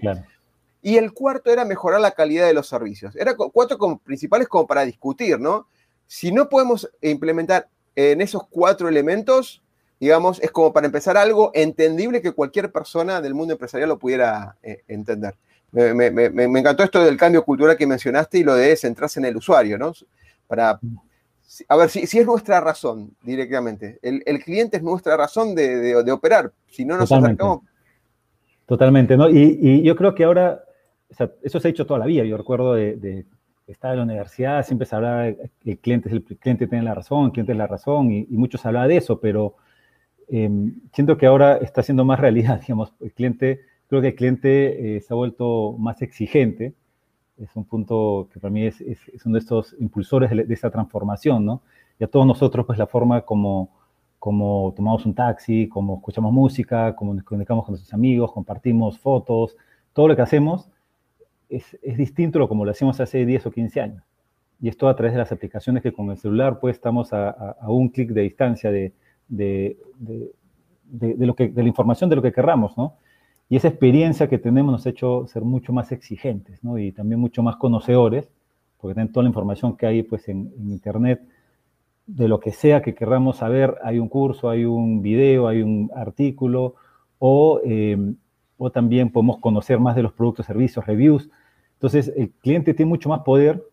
Y 0.84 0.98
el 0.98 1.12
cuarto 1.14 1.52
era 1.52 1.66
mejorar 1.66 2.00
la 2.00 2.12
calidad 2.12 2.46
de 2.46 2.54
los 2.54 2.68
servicios. 2.68 3.16
Eran 3.16 3.36
cuatro 3.36 3.80
como 3.80 3.98
principales 3.98 4.48
como 4.48 4.68
para 4.68 4.86
discutir, 4.86 5.40
¿no? 5.40 5.68
Si 6.06 6.32
no 6.32 6.50
podemos 6.50 6.88
implementar 7.02 7.68
en 7.96 8.22
esos 8.22 8.44
cuatro 8.48 8.88
elementos, 8.88 9.64
digamos, 10.00 10.40
es 10.40 10.52
como 10.52 10.72
para 10.72 10.86
empezar 10.86 11.18
algo 11.18 11.50
entendible 11.56 12.22
que 12.22 12.32
cualquier 12.32 12.72
persona 12.72 13.22
del 13.22 13.34
mundo 13.34 13.54
empresarial 13.54 13.90
lo 13.90 13.98
pudiera 13.98 14.56
eh, 14.62 14.84
entender. 14.88 15.36
Me, 15.72 16.60
encantó 16.60 16.84
esto 16.84 17.04
del 17.04 17.18
cambio 17.18 17.44
cultural 17.44 17.76
que 17.76 17.88
mencionaste 17.88 18.38
y 18.38 18.44
lo 18.44 18.54
de 18.54 18.76
centrarse 18.78 19.20
en 19.20 19.26
el 19.26 19.36
usuario, 19.36 19.80
¿no? 19.80 19.94
Para, 20.46 20.80
a 21.68 21.78
ver, 21.78 21.90
si, 21.90 22.02
es 22.02 22.26
nuestra 22.26 22.60
razón 22.62 23.12
directamente, 23.24 24.00
el, 24.02 24.44
cliente 24.44 24.78
es 24.78 24.84
nuestra 24.84 25.16
razón 25.18 25.56
de, 25.56 26.12
operar, 26.12 26.52
si 26.68 26.86
no 26.86 26.98
nos 26.98 27.10
Totalmente. 27.10 27.44
acercamos... 27.44 27.62
Totalmente, 28.66 29.18
¿no? 29.18 29.30
Y, 29.30 29.82
yo 29.82 29.96
creo 29.96 30.14
que 30.14 30.24
ahora, 30.26 30.62
eso 31.42 31.60
se 31.60 31.68
ha 31.68 31.72
hecho 31.72 31.86
toda 31.86 32.00
la 32.00 32.06
vida, 32.06 32.24
yo 32.24 32.38
recuerdo 32.38 32.74
de, 32.74 33.26
estar 33.68 33.92
en 33.92 33.98
la 33.98 34.04
universidad, 34.04 34.66
siempre 34.66 34.86
se 34.86 34.96
hablaba 34.96 35.26
que 35.32 35.72
el 35.72 35.78
cliente, 35.80 36.10
el 36.10 36.24
cliente 36.24 36.68
tiene 36.68 36.84
la 36.86 36.96
razón, 36.96 37.26
el 37.26 37.32
cliente 37.32 37.52
es 37.52 37.58
la 37.58 37.68
razón, 37.68 38.12
y, 38.12 38.28
y 38.30 38.38
muchos 38.38 38.66
hablaban 38.66 38.90
de 38.90 38.98
eso, 38.98 39.20
pero 39.20 39.56
Em, 40.28 40.82
siento 40.94 41.18
que 41.18 41.26
ahora 41.26 41.58
está 41.58 41.82
siendo 41.84 42.04
más 42.04 42.20
realidad, 42.20 42.60
digamos, 42.62 42.94
el 43.00 43.14
cliente, 43.14 43.62
creo 43.88 44.02
que 44.02 44.10
el 44.10 44.16
cliente 44.16 44.98
eh, 44.98 45.02
se 45.02 45.14
ha 45.14 45.16
vuelto 45.16 45.76
más 45.78 46.02
exigente, 46.02 46.74
es 47.38 47.56
un 47.56 47.66
punto 47.66 48.28
que 48.32 48.40
para 48.40 48.52
mí 48.52 48.66
es, 48.66 48.82
es, 48.82 49.26
uno 49.26 49.34
de 49.34 49.40
estos 49.40 49.76
impulsores 49.80 50.30
de, 50.30 50.54
esa 50.54 50.70
transformación, 50.70 51.46
¿no? 51.46 51.62
Y 52.00 52.04
a 52.04 52.08
todos 52.08 52.26
nosotros, 52.26 52.66
pues 52.66 52.80
la 52.80 52.88
forma 52.88 53.22
como, 53.22 53.70
como 54.20 54.74
tomamos 54.76 55.06
un 55.06 55.14
taxi, 55.14 55.68
como 55.68 55.98
escuchamos 55.98 56.32
música, 56.34 56.96
como 56.96 57.14
nos 57.14 57.24
comunicamos 57.24 57.66
con 57.66 57.74
nuestros 57.74 57.94
amigos, 57.94 58.32
compartimos 58.32 59.00
fotos, 59.00 59.56
todo 59.94 60.08
lo 60.08 60.16
que 60.16 60.22
hacemos 60.22 60.70
es, 61.50 61.78
es 61.82 61.98
distinto 61.98 62.40
a 62.40 62.42
lo 62.42 62.50
como 62.50 62.66
lo 62.66 62.72
hacíamos 62.72 63.00
hace 63.00 63.26
10 63.26 63.46
o 63.46 63.52
15 63.52 63.82
años. 63.82 64.04
Y 64.60 64.70
esto 64.70 64.90
a 64.90 64.96
través 64.96 65.14
de 65.14 65.20
las 65.20 65.32
aplicaciones 65.32 65.84
que 65.84 65.94
con 65.94 66.10
el 66.10 66.18
celular 66.18 66.60
pues 66.60 66.76
estamos 66.76 67.14
a, 67.14 67.30
a 67.30 67.70
un 67.70 67.90
clic 67.90 68.10
de 68.12 68.22
distancia 68.22 68.72
de, 68.72 68.94
de, 69.28 69.78
lo 71.26 71.36
que, 71.36 71.50
de 71.50 71.62
la 71.62 71.68
información 71.68 72.10
de 72.10 72.16
lo 72.16 72.22
que 72.22 72.32
querramos, 72.32 72.78
¿no? 72.78 72.96
Y 73.50 73.56
esa 73.56 73.70
experiencia 73.70 74.28
que 74.28 74.38
tenemos 74.38 74.72
nos 74.72 74.86
ha 74.86 74.90
hecho 74.90 75.26
ser 75.28 75.44
mucho 75.44 75.72
más 75.72 75.92
exigentes, 75.92 76.64
¿no? 76.64 76.78
Y 76.78 76.92
también 76.92 77.20
mucho 77.20 77.44
más 77.44 77.56
conocedores, 77.56 78.28
porque 78.78 78.94
tienen 78.94 79.12
toda 79.12 79.24
la 79.24 79.30
información 79.30 79.78
que 79.78 79.86
hay 79.86 80.04
pues, 80.04 80.28
en, 80.28 80.52
Internet, 80.68 81.22
de 82.06 82.28
lo 82.28 82.40
que 82.40 82.52
sea 82.52 82.82
que 82.82 82.94
querramos 82.94 83.38
saber, 83.38 83.76
hay 83.84 84.00
un 84.00 84.10
curso, 84.10 84.50
hay 84.50 84.66
un 84.66 85.02
video, 85.02 85.48
hay 85.48 85.62
un 85.62 85.90
artículo, 85.96 86.76
o, 87.20 87.62
em, 87.64 88.16
o 88.58 88.70
también 88.70 89.12
podemos 89.12 89.40
conocer 89.40 89.80
más 89.80 89.96
de 89.96 90.04
los 90.04 90.14
productos, 90.14 90.46
servicios, 90.46 90.86
reviews. 90.86 91.30
Entonces, 91.74 92.14
el 92.16 92.32
cliente 92.32 92.74
tiene 92.74 92.90
mucho 92.90 93.10
más 93.10 93.22
poder 93.22 93.64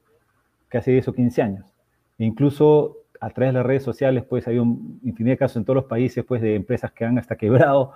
que 0.71 0.79
hace 0.79 0.93
10 0.93 1.09
o 1.09 1.13
15 1.13 1.43
años. 1.43 1.67
E 2.19 2.25
incluso 2.25 2.99
a 3.21 3.31
través 3.31 3.55
de 3.55 3.59
las 3.59 3.67
redes 3.67 3.83
sociales, 3.83 4.25
pues 4.29 4.47
hay 4.47 4.59
un 4.59 5.01
infinidad 5.03 5.35
de 5.35 5.39
casos 5.39 5.57
en 5.57 5.65
todos 5.65 5.77
los 5.77 5.85
países, 5.87 6.25
pues 6.25 6.43
de 6.43 6.57
empresas 6.57 6.93
que 6.93 7.05
han 7.05 7.19
hasta 7.19 7.37
quebrado 7.37 7.93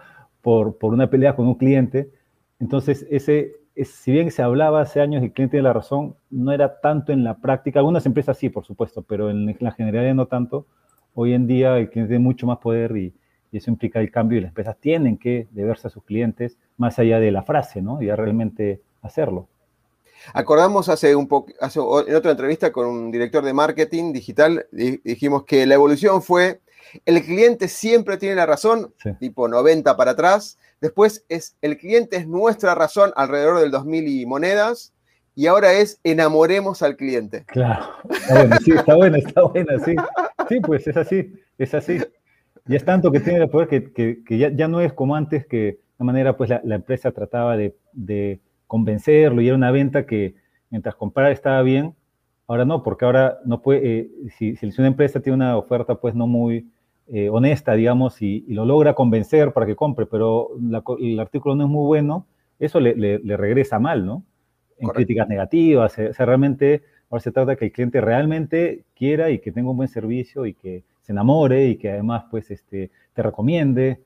por, 0.48 0.94
una 0.94 1.10
pelea 1.10 1.36
con 1.36 1.46
un 1.46 1.56
cliente. 1.56 2.10
Entonces, 2.58 3.06
ese, 3.10 3.56
si 3.84 4.12
bien 4.12 4.30
se 4.30 4.40
hablaba 4.42 4.80
hace 4.80 5.02
años 5.02 5.22
el 5.22 5.32
cliente 5.32 5.58
de 5.58 5.62
la 5.62 5.74
razón, 5.74 6.16
no 6.30 6.52
era 6.52 6.80
tanto 6.80 7.12
en 7.12 7.22
la 7.22 7.36
práctica. 7.36 7.80
Algunas 7.80 8.06
empresas 8.06 8.38
sí, 8.38 8.48
por 8.48 8.64
supuesto, 8.64 9.02
pero 9.02 9.28
en 9.28 9.54
la 9.60 9.72
generalidad 9.72 10.14
no 10.14 10.26
tanto. 10.26 10.64
Hoy 11.14 11.34
en 11.34 11.46
día 11.46 11.76
el 11.76 11.90
cliente 11.90 12.12
tiene 12.12 12.24
mucho 12.24 12.46
más 12.46 12.58
poder 12.58 12.96
y, 12.96 13.12
eso 13.50 13.70
implica 13.70 13.98
el 14.00 14.10
cambio 14.10 14.38
y 14.38 14.40
las 14.42 14.50
empresas 14.50 14.76
tienen 14.78 15.16
que 15.16 15.48
deberse 15.52 15.86
a 15.86 15.90
sus 15.90 16.04
clientes 16.04 16.58
más 16.76 16.98
allá 16.98 17.18
de 17.18 17.30
la 17.30 17.42
frase, 17.42 17.80
¿no? 17.80 18.02
Y 18.02 18.10
a 18.10 18.16
realmente 18.16 18.82
hacerlo. 19.00 19.48
Acordamos 20.34 20.90
hace 20.90 21.16
un 21.16 21.28
poco, 21.28 21.52
en 22.06 22.14
otra 22.14 22.30
entrevista 22.30 22.70
con 22.70 22.86
un 22.86 23.10
director 23.10 23.42
de 23.42 23.54
marketing 23.54 24.12
digital, 24.12 24.66
dijimos 24.70 25.44
que 25.44 25.64
la 25.66 25.74
evolución 25.74 26.20
fue 26.20 26.60
el 27.04 27.22
cliente 27.22 27.68
siempre 27.68 28.16
tiene 28.16 28.34
la 28.34 28.46
razón, 28.46 28.94
tipo 29.18 29.48
90 29.48 29.96
para 29.96 30.12
atrás. 30.12 30.58
Después 30.80 31.24
es 31.28 31.56
el 31.60 31.76
cliente 31.78 32.16
es 32.16 32.28
nuestra 32.28 32.74
razón 32.74 33.12
alrededor 33.16 33.60
del 33.60 33.70
2000 33.70 34.08
y 34.08 34.26
monedas. 34.26 34.92
Y 35.34 35.46
ahora 35.46 35.72
es 35.72 36.00
enamoremos 36.02 36.82
al 36.82 36.96
cliente. 36.96 37.44
Claro, 37.46 37.86
está 38.10 38.34
bueno, 38.34 38.56
sí, 38.64 38.72
está 38.72 38.94
buena, 39.42 39.78
sí. 39.84 39.94
Sí, 40.48 40.60
pues 40.60 40.86
es 40.88 40.96
así, 40.96 41.32
es 41.58 41.74
así. 41.74 41.98
Y 42.66 42.74
es 42.74 42.84
tanto 42.84 43.12
que 43.12 43.20
tiene 43.20 43.40
el 43.40 43.48
poder 43.48 43.68
que, 43.68 44.38
ya, 44.38 44.68
no 44.68 44.80
es 44.80 44.92
como 44.92 45.14
antes 45.14 45.46
que 45.46 45.78
de 45.98 46.04
manera 46.04 46.36
pues 46.36 46.50
la, 46.50 46.74
empresa 46.74 47.12
trataba 47.12 47.56
de 47.56 48.40
convencerlo 48.66 49.40
y 49.40 49.48
era 49.48 49.56
una 49.56 49.72
venta 49.72 50.06
que 50.06 50.34
mientras 50.70 50.94
comprar 50.94 51.32
estaba 51.32 51.62
bien, 51.62 51.94
ahora 52.46 52.64
no, 52.64 52.82
porque 52.82 53.04
ahora 53.04 53.38
no 53.44 53.60
puede, 53.62 53.98
eh, 53.98 54.10
si, 54.36 54.56
si, 54.56 54.66
una 54.78 54.88
empresa 54.88 55.20
tiene 55.20 55.36
una 55.36 55.56
oferta 55.56 55.96
pues 55.96 56.14
no 56.14 56.26
muy 56.26 56.70
eh, 57.12 57.28
honesta, 57.30 57.74
digamos, 57.74 58.20
y, 58.22 58.40
lo 58.48 58.64
logra 58.64 58.94
convencer 58.94 59.52
para 59.52 59.66
que 59.66 59.76
compre, 59.76 60.06
pero 60.06 60.50
el 60.98 61.20
artículo 61.20 61.54
no 61.54 61.64
es 61.64 61.70
muy 61.70 61.86
bueno, 61.86 62.26
eso 62.58 62.80
le, 62.80 62.94
le, 62.94 63.36
regresa 63.36 63.78
mal, 63.78 64.04
¿no? 64.04 64.24
En 64.78 64.88
críticas 64.88 65.28
negativas, 65.28 65.92
o 65.98 66.12
sea, 66.12 66.26
realmente 66.26 66.82
ahora 67.10 67.22
se 67.22 67.32
trata 67.32 67.52
de 67.52 67.56
que 67.56 67.64
el 67.66 67.72
cliente 67.72 68.00
realmente 68.00 68.84
quiera 68.94 69.30
y 69.30 69.38
que 69.38 69.52
tenga 69.52 69.70
un 69.70 69.76
buen 69.76 69.88
servicio 69.88 70.46
y 70.46 70.54
que 70.54 70.84
se 71.02 71.12
enamore 71.12 71.66
y 71.66 71.76
que 71.76 71.90
además 71.90 72.24
pues 72.30 72.50
este, 72.50 72.90
te 73.14 73.22
recomiende, 73.22 74.00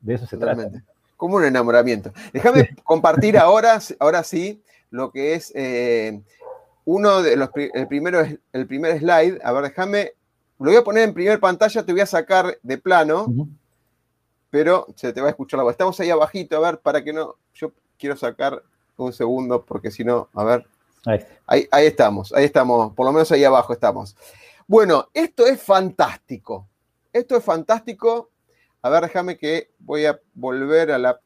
de 0.00 0.14
eso 0.14 0.26
se 0.26 0.36
trata 0.36 0.68
como 1.22 1.36
un 1.36 1.44
enamoramiento. 1.44 2.12
Déjame 2.32 2.70
compartir 2.82 3.38
ahora, 3.38 3.78
ahora 4.00 4.24
sí, 4.24 4.60
lo 4.90 5.12
que 5.12 5.34
es 5.34 5.52
eh, 5.54 6.20
uno 6.84 7.22
de 7.22 7.36
los, 7.36 7.50
el 7.54 7.86
primero, 7.86 8.26
el 8.52 8.66
primer 8.66 8.98
slide. 8.98 9.38
A 9.44 9.52
ver, 9.52 9.62
déjame, 9.62 10.14
lo 10.62 10.70
voy 10.70 10.76
a 10.76 10.84
poner 10.84 11.04
en 11.04 11.14
primer 11.14 11.40
pantalla, 11.40 11.84
te 11.84 11.92
voy 11.92 12.00
a 12.00 12.06
sacar 12.06 12.58
de 12.62 12.78
plano, 12.78 13.26
pero 14.50 14.86
se 14.96 15.12
te 15.12 15.20
va 15.20 15.28
a 15.28 15.30
escuchar 15.30 15.58
la 15.58 15.64
voz. 15.64 15.72
Estamos 15.72 15.98
ahí 16.00 16.10
abajito, 16.10 16.56
a 16.56 16.60
ver, 16.60 16.78
para 16.78 17.02
que 17.02 17.12
no, 17.12 17.36
yo 17.54 17.72
quiero 17.98 18.16
sacar 18.16 18.62
un 18.96 19.12
segundo, 19.12 19.64
porque 19.64 19.90
si 19.90 20.04
no, 20.04 20.28
a 20.34 20.44
ver. 20.44 20.66
Ahí. 21.04 21.66
ahí 21.72 21.86
estamos, 21.86 22.32
ahí 22.32 22.44
estamos, 22.44 22.94
por 22.94 23.04
lo 23.04 23.12
menos 23.12 23.30
ahí 23.32 23.42
abajo 23.42 23.72
estamos. 23.72 24.16
Bueno, 24.68 25.08
esto 25.12 25.46
es 25.46 25.60
fantástico. 25.60 26.68
Esto 27.12 27.36
es 27.36 27.44
fantástico 27.44 28.30
a 28.84 28.90
ver, 28.90 29.02
déjame 29.04 29.36
que 29.36 29.70
voy 29.78 30.06
a 30.06 30.20
volver 30.34 30.90
a 30.90 30.98
la 30.98 31.20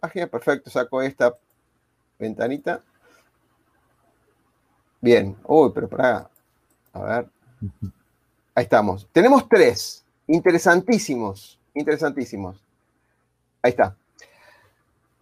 página. 0.00 0.26
Perfecto, 0.26 0.70
saco 0.70 1.02
esta 1.02 1.36
ventanita. 2.18 2.82
Bien. 5.00 5.36
Uy, 5.44 5.70
pero 5.74 5.88
para. 5.88 6.30
A 6.94 7.02
ver. 7.02 7.28
Ahí 8.54 8.64
estamos. 8.64 9.08
Tenemos 9.12 9.48
tres. 9.48 10.04
Interesantísimos. 10.26 11.58
Interesantísimos. 11.74 12.62
Ahí 13.62 13.70
está. 13.70 13.96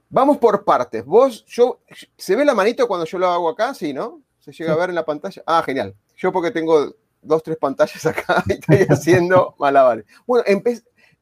Vamos 0.09 0.39
por 0.39 0.65
partes. 0.65 1.05
Vos, 1.05 1.45
yo, 1.47 1.79
¿se 2.17 2.35
ve 2.35 2.45
la 2.45 2.55
manito 2.55 2.89
cuando 2.89 3.07
yo 3.07 3.19
lo 3.19 3.29
hago 3.29 3.49
acá? 3.49 3.75
Sí, 3.75 3.93
¿no? 3.93 4.21
¿Se 4.41 4.53
llega 4.53 4.73
a 4.73 4.77
ver 4.77 4.89
en 4.89 4.97
la 4.97 5.05
pantalla? 5.05 5.43
Ah, 5.47 5.63
genial. 5.65 5.95
Yo 6.17 6.33
porque 6.33 6.51
tengo 6.51 6.95
dos, 7.23 7.43
tres 7.43 7.57
pantallas 7.59 8.05
acá 8.07 8.43
y 8.49 8.53
estoy 8.53 8.87
haciendo 8.89 9.55
malabares. 9.59 10.05
Bueno, 10.27 10.45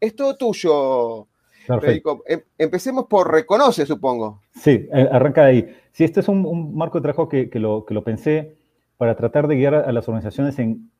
es 0.01 0.17
todo 0.17 0.37
tuyo, 0.37 1.27
Federico. 1.67 2.23
Em, 2.27 2.41
empecemos 2.57 3.07
por 3.07 3.31
reconoce, 3.31 3.85
supongo. 3.85 4.41
Sí, 4.55 4.89
eh, 4.93 5.09
arranca 5.11 5.45
de 5.45 5.51
ahí. 5.51 5.77
Sí, 5.93 6.05
este 6.05 6.21
es 6.21 6.29
un, 6.29 6.75
marco 6.75 6.99
de 6.99 7.03
trabajo 7.03 7.29
que, 7.29 7.51
lo, 7.55 7.85
que 7.85 7.95
lo 7.95 8.05
pensé 8.05 8.57
para 8.97 9.17
tratar 9.17 9.49
de 9.49 9.57
guiar 9.57 9.75
a, 9.75 9.93
las 9.93 10.09
organizaciones 10.09 10.59
en, 10.59 10.91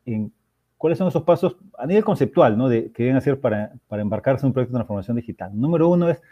cuáles 0.79 0.99
son 0.99 1.09
esos 1.09 1.25
pasos 1.25 1.57
a 1.77 1.87
nivel 1.87 2.05
conceptual, 2.05 2.57
¿no? 2.57 2.69
De, 2.69 2.91
que 2.93 3.03
deben 3.03 3.17
hacer 3.17 3.41
para, 3.41 3.73
para 3.89 4.01
embarcarse 4.01 4.47
en 4.47 4.49
un 4.49 4.53
proyecto 4.55 4.73
de 4.73 4.79
transformación 4.79 5.17
digital. 5.17 5.51
Número 5.53 5.89
uno 5.89 6.09
es 6.09 6.23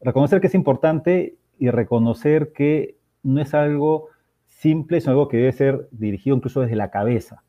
reconocer 0.00 0.40
que 0.40 0.48
es 0.48 0.54
importante 0.54 1.36
y 1.58 1.70
reconocer 1.70 2.52
que 2.52 2.96
no 3.22 3.40
es 3.40 3.54
algo 3.54 4.08
simple, 4.48 4.98
es 4.98 5.08
algo 5.08 5.28
que 5.28 5.38
debe 5.38 5.52
ser 5.52 5.88
dirigido 5.92 6.36
incluso 6.36 6.60
desde 6.60 6.76
la 6.76 6.90
cabeza. 6.90 7.42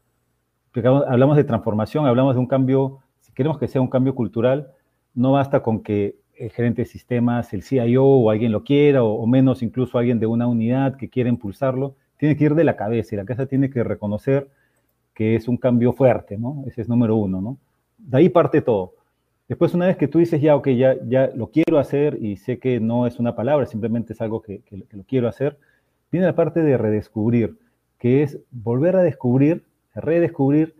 Hablamos 1.07 1.35
de 1.35 1.43
transformación, 1.43 2.05
hablamos 2.07 2.35
de 2.35 2.39
un 2.39 2.47
cambio 2.47 3.03
queremos 3.33 3.57
que 3.57 3.67
sea 3.67 3.81
un 3.81 3.87
cambio 3.87 4.15
cultural, 4.15 4.71
no 5.13 5.31
basta 5.31 5.61
con 5.61 5.83
que 5.83 6.17
el 6.35 6.51
gerente 6.51 6.83
de 6.83 6.85
sistemas, 6.85 7.53
el 7.53 7.63
CIO 7.63 8.03
o 8.03 8.29
alguien 8.29 8.51
lo 8.51 8.63
quiera, 8.63 9.03
o, 9.03 9.25
menos 9.27 9.61
incluso 9.61 9.97
alguien 9.97 10.19
de 10.19 10.25
una 10.25 10.47
unidad 10.47 10.95
que 10.97 11.09
quiera 11.09 11.29
impulsarlo, 11.29 11.95
tiene 12.17 12.35
que 12.35 12.45
ir 12.45 12.55
de 12.55 12.63
la 12.63 12.75
cabeza 12.75 13.13
y 13.13 13.17
la 13.17 13.25
cabeza 13.25 13.45
tiene 13.45 13.69
que 13.69 13.83
reconocer 13.83 14.49
que 15.13 15.35
es 15.35 15.47
un 15.47 15.57
cambio 15.57 15.93
fuerte, 15.93 16.37
¿no? 16.37 16.63
Ese 16.67 16.81
es 16.81 16.89
número 16.89 17.15
uno, 17.15 17.41
¿no? 17.41 17.57
De 17.97 18.17
ahí 18.17 18.29
parte 18.29 18.61
todo. 18.61 18.93
Después, 19.47 19.73
una 19.73 19.87
vez 19.87 19.97
que 19.97 20.07
tú 20.07 20.19
dices, 20.19 20.41
ya, 20.41 20.55
ok, 20.55 20.69
ya, 20.69 20.95
ya 21.07 21.29
lo 21.35 21.47
quiero 21.47 21.77
hacer 21.77 22.17
y 22.21 22.37
sé 22.37 22.59
que 22.59 22.79
no 22.79 23.05
es 23.05 23.19
una 23.19 23.35
palabra, 23.35 23.65
simplemente 23.65 24.13
es 24.13 24.21
algo 24.21 24.41
que, 24.41 24.61
que 24.61 24.85
lo 24.91 25.03
quiero 25.03 25.27
hacer, 25.27 25.57
viene 26.11 26.27
la 26.27 26.35
parte 26.35 26.61
de 26.61 26.77
redescubrir, 26.77 27.57
que 27.99 28.23
es 28.23 28.39
volver 28.51 28.95
a 28.95 29.03
descubrir, 29.03 29.63
redescubrir 29.93 30.75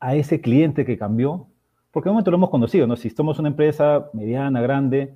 a 0.00 0.14
ese 0.14 0.40
cliente 0.40 0.84
que 0.84 0.98
cambió, 0.98 1.46
porque 1.90 2.08
en 2.08 2.10
un 2.10 2.14
momento 2.16 2.30
lo 2.30 2.36
hemos 2.38 2.50
conocido, 2.50 2.86
¿no? 2.86 2.96
Si 2.96 3.10
somos 3.10 3.38
una 3.38 3.48
empresa 3.48 4.10
mediana, 4.12 4.60
grande, 4.60 5.14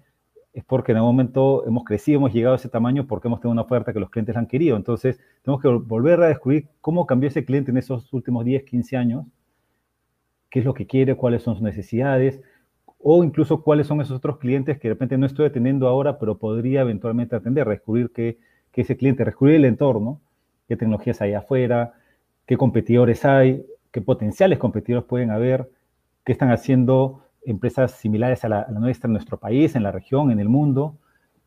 es 0.53 0.65
porque 0.65 0.93
en 0.93 0.99
algún 0.99 1.13
momento 1.13 1.65
hemos 1.67 1.85
crecido, 1.85 2.19
hemos 2.19 2.33
llegado 2.33 2.55
a 2.55 2.57
ese 2.57 2.69
tamaño 2.69 3.07
porque 3.07 3.29
hemos 3.29 3.41
tenido 3.41 3.53
una 3.53 3.63
oferta 3.63 3.93
que 3.93 4.01
los 4.01 4.11
clientes 4.11 4.37
han 4.37 4.47
querido. 4.47 4.77
Entonces, 4.77 5.21
tenemos 5.43 5.63
que 5.63 5.69
volver 5.69 6.21
a 6.23 6.29
descubrir 6.29 6.69
cómo 6.81 7.07
cambió 7.07 7.29
ese 7.29 7.45
cliente 7.45 7.71
en 7.71 7.77
esos 7.77 8.13
últimos 8.13 8.45
10, 8.45 8.65
15 8.65 8.97
años, 8.97 9.27
qué 10.51 10.59
es 10.61 10.65
lo 10.65 10.75
que 10.75 10.87
quiere, 10.87 11.15
cuáles 11.15 11.43
son 11.43 11.55
sus 11.55 11.63
necesidades, 11.63 12.41
o 13.03 13.25
incluso 13.25 13.63
cuáles 13.63 13.87
son 13.87 14.01
esos 14.01 14.17
otros 14.17 14.39
clientes 14.39 14.79
que 14.79 14.89
de 14.89 14.95
repente 14.95 15.17
no 15.17 15.27
estoy 15.27 15.47
atendiendo 15.47 15.89
ahora, 15.89 16.19
pero 16.19 16.39
podría 16.39 16.83
eventualmente 16.83 17.37
atender, 17.37 17.69
descubrir 17.69 18.11
que, 18.11 18.39
ese 18.75 18.97
cliente, 18.97 19.25
descubrir 19.25 19.57
el 19.57 19.67
entorno, 19.67 20.21
qué 20.67 20.75
tecnologías 20.75 21.21
hay 21.21 21.35
afuera, 21.35 21.93
qué 22.47 22.57
competidores 22.57 23.27
hay, 23.27 23.67
qué 23.91 24.01
potenciales 24.01 24.59
competidores 24.59 25.07
pueden 25.07 25.31
haber, 25.31 25.69
qué 26.25 26.33
están 26.33 26.51
haciendo 26.51 27.23
empresas 27.45 27.93
similares 27.93 28.45
a 28.45 28.49
la, 28.49 28.67
nuestra 28.69 29.09
en 29.09 29.13
nuestro 29.13 29.39
país, 29.39 29.75
en 29.77 29.83
la 29.83 29.93
región, 29.93 30.31
en 30.31 30.41
el 30.41 30.49
mundo. 30.49 30.97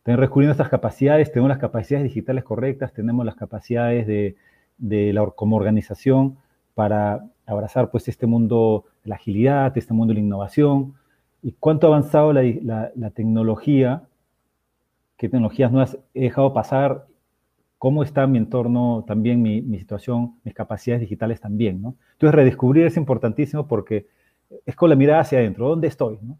Tener 0.04 0.20
descubriendo 0.20 0.52
estas 0.52 0.70
capacidades, 0.70 1.32
tenemos 1.32 1.50
las 1.50 1.60
capacidades 1.60 2.06
digitales 2.06 2.44
correctas, 2.44 2.94
tenemos 2.94 3.26
las 3.26 3.36
capacidades 3.36 4.08
de, 4.08 5.14
la, 5.14 5.26
como 5.28 5.56
organización 5.56 6.38
para 6.74 7.26
abrazar 7.46 7.92
pues 7.92 8.08
este 8.08 8.26
mundo 8.26 8.86
de 9.04 9.10
la 9.10 9.16
agilidad, 9.16 9.78
este 9.78 9.94
mundo 9.94 10.14
de 10.14 10.20
la 10.20 10.26
innovación, 10.26 10.96
y 11.42 11.52
cuánto 11.60 11.88
ha 11.88 11.90
avanzado 11.90 12.34
la, 12.34 13.12
tecnología, 13.14 14.04
qué 15.18 15.28
tecnologías 15.30 15.72
nuevas 15.72 15.98
he 16.14 16.22
dejado 16.22 16.54
pasar, 16.54 17.06
cómo 17.78 18.02
está 18.04 18.26
mi 18.28 18.38
entorno 18.38 19.04
también, 19.06 19.42
mi, 19.42 19.78
situación, 19.78 20.36
mis 20.46 20.54
capacidades 20.54 21.02
digitales 21.02 21.42
también, 21.42 21.82
¿no? 21.82 21.96
Entonces, 22.14 22.34
redescubrir 22.34 22.86
es 22.86 22.96
importantísimo 22.96 23.68
porque 23.68 24.08
es 24.66 24.76
con 24.76 24.90
la 24.90 24.96
mirada 24.96 25.22
hacia 25.22 25.40
adentro, 25.40 25.70
¿dónde 25.70 25.88
estoy, 25.88 26.20
no? 26.22 26.40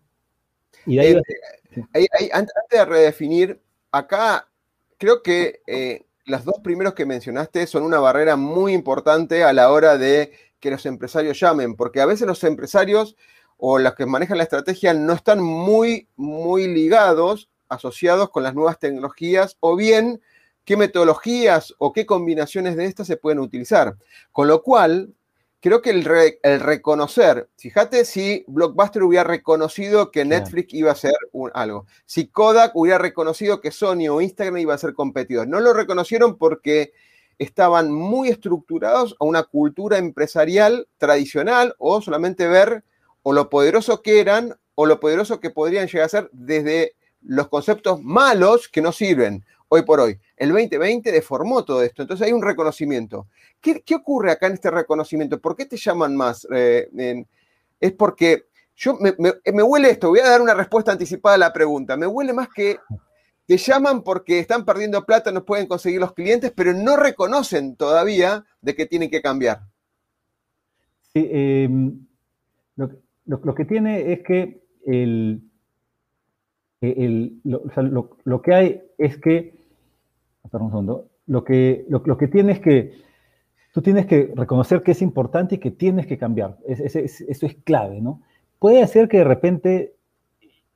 Y 0.86 1.00
ahí, 1.00 1.18
eh, 1.76 2.30
antes 2.34 2.54
de 2.70 2.86
redefinir, 2.86 3.62
acá 3.92 4.50
creo 4.98 5.22
que 5.24 5.62
eh, 5.66 6.06
los 6.26 6.44
dos 6.44 6.56
primeros 6.64 6.94
que 6.94 7.06
mencionaste 7.06 7.68
son 7.68 7.84
una 7.84 8.00
barrera 8.00 8.36
muy 8.36 8.74
importante 8.74 9.44
a 9.44 9.54
la 9.54 9.72
hora 9.72 9.98
de 9.98 10.32
que 10.60 10.72
los 10.72 10.86
empresarios 10.86 11.40
llamen, 11.40 11.76
porque 11.76 12.02
a 12.02 12.06
veces 12.06 12.28
los 12.28 12.44
empresarios 12.44 13.16
o 13.58 13.80
los 13.80 13.96
que 13.96 14.06
manejan 14.06 14.38
la 14.38 14.44
estrategia 14.44 14.94
no 14.94 15.14
están 15.14 15.42
muy, 15.42 16.10
muy 16.16 16.68
ligados, 16.68 17.50
asociados 17.70 18.30
con 18.30 18.44
las 18.44 18.56
nuevas 18.56 18.80
tecnologías, 18.80 19.58
o 19.60 19.76
bien 19.76 20.22
qué 20.66 20.78
metodologías 20.78 21.74
o 21.78 21.92
qué 21.92 22.06
combinaciones 22.06 22.76
de 22.76 22.86
estas 22.86 23.08
se 23.08 23.18
pueden 23.18 23.40
utilizar. 23.40 23.96
Con 24.32 24.48
lo 24.48 24.62
cual, 24.64 25.14
creo 25.64 25.82
que 25.82 25.92
el, 25.92 26.04
reconocer, 26.60 27.50
fíjate 27.56 28.04
si 28.04 28.44
Blockbuster 28.48 29.02
hubiera 29.02 29.24
reconocido 29.24 30.12
que 30.12 30.26
Netflix 30.26 30.74
iba 30.74 30.92
a 30.92 30.96
ser 30.96 31.14
algo, 31.54 31.86
si 32.06 32.28
Kodak 32.28 32.76
hubiera 32.76 32.98
reconocido 32.98 33.62
que 33.62 33.72
Sony 33.72 34.10
o 34.12 34.20
Instagram 34.20 34.58
iba 34.58 34.74
a 34.74 34.78
ser 34.78 34.94
competidor. 34.94 35.48
No 35.48 35.62
lo 35.62 35.72
reconocieron 35.72 36.38
porque 36.38 36.92
estaban 37.40 37.94
muy 37.94 38.28
estructurados 38.28 39.16
a 39.22 39.24
una 39.24 39.44
cultura 39.44 39.98
empresarial 40.00 40.90
tradicional 40.98 41.76
o 41.78 42.02
solamente 42.02 42.46
ver 42.46 42.84
o 43.22 43.32
lo 43.32 43.50
poderoso 43.50 44.02
que 44.02 44.20
eran 44.20 44.58
o 44.76 44.86
lo 44.86 45.00
poderoso 45.00 45.40
que 45.40 45.50
podrían 45.50 45.88
llegar 45.88 46.08
a 46.08 46.10
ser 46.10 46.30
desde 46.34 46.98
los 47.22 47.48
conceptos 47.48 48.04
malos 48.04 48.68
que 48.68 48.82
no 48.82 48.92
sirven 48.92 49.46
hoy 49.74 49.82
por 49.82 50.00
hoy. 50.00 50.20
El 50.38 50.50
2020 50.50 51.12
deformó 51.12 51.66
todo 51.66 51.82
esto, 51.82 52.04
entonces 52.04 52.28
hay 52.28 52.34
un 52.34 52.44
reconocimiento. 52.44 53.28
¿Qué, 53.60 53.84
ocurre 53.96 54.32
acá 54.32 54.48
en 54.48 54.54
este 54.54 54.70
reconocimiento? 54.70 55.40
¿Por 55.40 55.56
qué 55.56 55.66
te 55.66 55.78
llaman 55.78 56.16
más? 56.16 56.48
Eh, 56.54 57.26
es 57.80 57.92
porque 57.94 58.46
yo 58.76 58.96
me, 59.00 59.16
me, 59.18 59.64
huele 59.64 59.90
esto, 59.90 60.10
voy 60.10 60.20
a 60.20 60.30
dar 60.30 60.42
una 60.42 60.54
respuesta 60.54 60.92
anticipada 60.92 61.36
a 61.36 61.40
la 61.40 61.54
pregunta, 61.54 61.98
me 61.98 62.06
huele 62.06 62.34
más 62.34 62.50
que 62.50 62.78
te 63.48 63.58
llaman 63.58 64.04
porque 64.04 64.40
están 64.40 64.64
perdiendo 64.64 65.06
plata, 65.06 65.32
no 65.32 65.44
pueden 65.44 65.68
conseguir 65.68 66.00
los 66.00 66.14
clientes, 66.14 66.54
pero 66.56 66.74
no 66.74 66.96
reconocen 66.96 67.76
todavía 67.76 68.46
de 68.62 68.76
que 68.76 68.86
tienen 68.86 69.10
que 69.10 69.22
cambiar. 69.22 69.62
Em, 71.16 72.06
lo, 72.76 73.56
que 73.56 73.66
tiene 73.66 74.14
es 74.14 74.24
que 74.24 74.64
el, 74.86 75.42
lo, 77.44 78.42
que 78.42 78.54
hay 78.54 78.82
es 78.98 79.18
que, 79.18 79.63
un 80.52 80.70
segundo, 80.70 81.08
lo 81.26 81.44
que, 81.44 81.86
lo, 81.90 82.18
que 82.18 82.28
tiene 82.28 82.52
es 82.54 82.60
que 82.60 82.94
tú 83.74 83.82
tienes 83.82 84.06
que 84.06 84.32
reconocer 84.36 84.84
que 84.84 84.92
es 84.92 85.02
importante 85.02 85.56
y 85.56 85.58
que 85.58 85.72
tienes 85.72 86.06
que 86.06 86.18
cambiar. 86.18 86.58
eso 86.68 87.00
es 87.46 87.56
clave, 87.64 88.02
¿no? 88.02 88.22
Puede 88.60 88.86
ser 88.88 89.10
que 89.10 89.18
de 89.18 89.24
repente, 89.24 89.96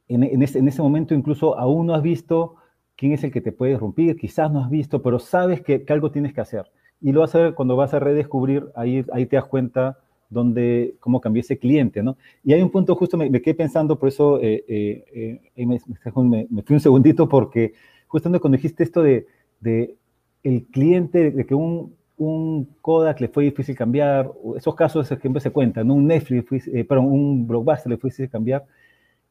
en, 0.08 0.42
ese, 0.42 0.60
en, 0.60 0.68
ese, 0.68 0.82
momento 0.82 1.14
incluso 1.14 1.58
aún 1.58 1.88
no 1.88 1.94
has 1.94 2.02
visto 2.02 2.56
quién 2.98 3.14
es 3.14 3.24
el 3.24 3.32
que 3.32 3.40
te 3.40 3.52
puede 3.52 3.74
irrumpir, 3.74 4.18
quizás 4.18 4.52
no 4.52 4.62
has 4.62 4.70
visto, 4.70 5.02
pero 5.02 5.20
sabes 5.20 5.62
que, 5.62 5.86
algo 5.88 6.12
tienes 6.12 6.34
que 6.34 6.42
hacer. 6.42 6.66
Y 7.00 7.12
lo 7.12 7.22
vas 7.22 7.36
a 7.36 7.40
ver 7.40 7.54
cuando 7.54 7.76
vas 7.76 7.94
a 7.94 8.00
redescubrir, 8.00 8.66
ahí, 8.76 9.06
ahí 9.14 9.26
te 9.26 9.36
das 9.36 9.46
cuenta 9.46 10.00
donde, 10.30 10.96
cómo 11.00 11.22
cambió 11.22 11.40
ese 11.40 11.58
cliente, 11.58 12.04
¿no? 12.04 12.18
Y 12.44 12.54
hay 12.54 12.62
un 12.62 12.72
punto 12.72 12.96
justo, 12.96 13.18
me, 13.18 13.32
quedé 13.42 13.54
pensando, 13.54 13.98
por 13.98 14.10
eso 14.10 14.42
eh, 14.42 14.66
eh, 14.68 15.40
eh, 15.56 15.66
me, 15.66 15.80
fui 15.80 16.74
un 16.74 16.80
segundito, 16.80 17.30
porque 17.30 17.74
justamente 18.08 18.42
cuando 18.42 18.58
dijiste 18.58 18.84
esto 18.84 19.02
de, 19.02 19.28
de 19.60 19.96
el 20.44 20.66
cliente, 20.66 21.32
de 21.32 21.46
que 21.46 21.56
un, 21.56 21.96
un, 22.18 22.70
Kodak 22.82 23.20
le 23.22 23.28
fue 23.28 23.46
difícil 23.46 23.76
cambiar, 23.76 24.32
esos 24.56 24.76
casos 24.76 25.08
siempre 25.08 25.42
se 25.42 25.52
cuentan, 25.52 25.88
¿no? 25.88 25.96
Un 25.96 26.08
Netflix, 26.08 26.70
perdón, 26.88 27.06
un 27.06 27.48
Blockbuster 27.48 27.90
le 27.90 27.98
fue 27.98 28.10
difícil 28.10 28.30
cambiar, 28.30 28.66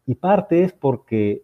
y 0.06 0.14
parte 0.14 0.62
es 0.62 0.72
porque 0.72 1.42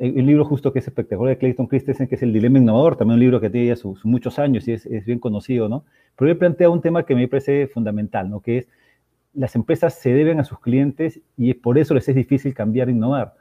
hay 0.00 0.10
un 0.10 0.26
libro 0.26 0.44
justo 0.44 0.72
que 0.72 0.80
es 0.80 0.86
espectacular 0.86 1.34
de 1.34 1.38
Clayton 1.38 1.66
Christensen, 1.66 2.08
que 2.08 2.16
es 2.16 2.22
El 2.22 2.32
Dilema 2.32 2.58
Innovador, 2.58 2.96
también 2.96 3.14
un 3.14 3.20
libro 3.20 3.40
que 3.40 3.48
tiene 3.48 3.68
ya 3.68 3.76
sus, 3.76 4.04
muchos 4.04 4.38
años 4.38 4.68
y 4.68 4.72
es, 4.72 4.86
es, 4.86 5.04
bien 5.04 5.18
conocido, 5.18 5.68
¿no? 5.68 5.84
Pero 6.16 6.30
él 6.30 6.36
plantea 6.36 6.68
un 6.68 6.80
tema 6.80 7.04
que 7.04 7.14
me 7.14 7.26
parece 7.28 7.66
fundamental, 7.68 8.28
¿no? 8.28 8.40
Que 8.40 8.58
es 8.58 8.68
las 9.34 9.54
empresas 9.54 9.94
se 9.94 10.12
deben 10.12 10.40
a 10.40 10.44
sus 10.44 10.58
clientes 10.60 11.20
y 11.36 11.54
por 11.54 11.78
eso 11.78 11.94
les 11.94 12.08
es 12.08 12.14
difícil 12.14 12.54
cambiar 12.54 12.88
e 12.88 12.92
innovar, 12.92 13.34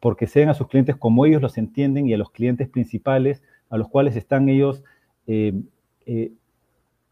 porque 0.00 0.26
se 0.26 0.40
deben 0.40 0.50
a 0.50 0.54
sus 0.54 0.68
clientes 0.68 0.96
como 0.96 1.24
ellos 1.24 1.40
los 1.40 1.56
entienden 1.56 2.08
y 2.08 2.14
a 2.14 2.18
los 2.18 2.30
clientes 2.30 2.68
principales 2.68 3.42
a 3.70 3.76
los 3.76 3.88
cuales 3.88 4.16
están 4.16 4.48
ellos 4.48 4.82
eh, 5.26 5.54
eh, 6.06 6.32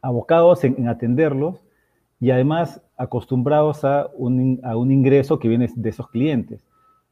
abocados 0.00 0.64
en, 0.64 0.88
atenderlos 0.88 1.62
y 2.20 2.30
además 2.30 2.82
acostumbrados 2.96 3.84
a 3.84 4.08
un, 4.14 4.60
a 4.62 4.76
un, 4.76 4.90
ingreso 4.90 5.38
que 5.38 5.48
viene 5.48 5.68
de 5.74 5.90
esos 5.90 6.08
clientes. 6.08 6.64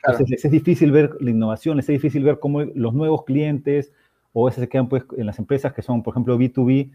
Entonces 0.04 0.44
es 0.44 0.50
difícil 0.50 0.90
ver 0.90 1.16
la 1.20 1.30
innovación, 1.30 1.78
es 1.78 1.86
difícil 1.86 2.24
ver 2.24 2.38
cómo 2.38 2.62
los 2.62 2.92
nuevos 2.92 3.24
clientes 3.24 3.92
o 4.32 4.48
esos 4.48 4.60
se 4.60 4.68
quedan 4.68 4.88
pues 4.88 5.04
en 5.16 5.26
las 5.26 5.38
empresas 5.38 5.72
que 5.72 5.82
son, 5.82 6.02
por 6.02 6.14
ejemplo, 6.14 6.38
B2B, 6.38 6.90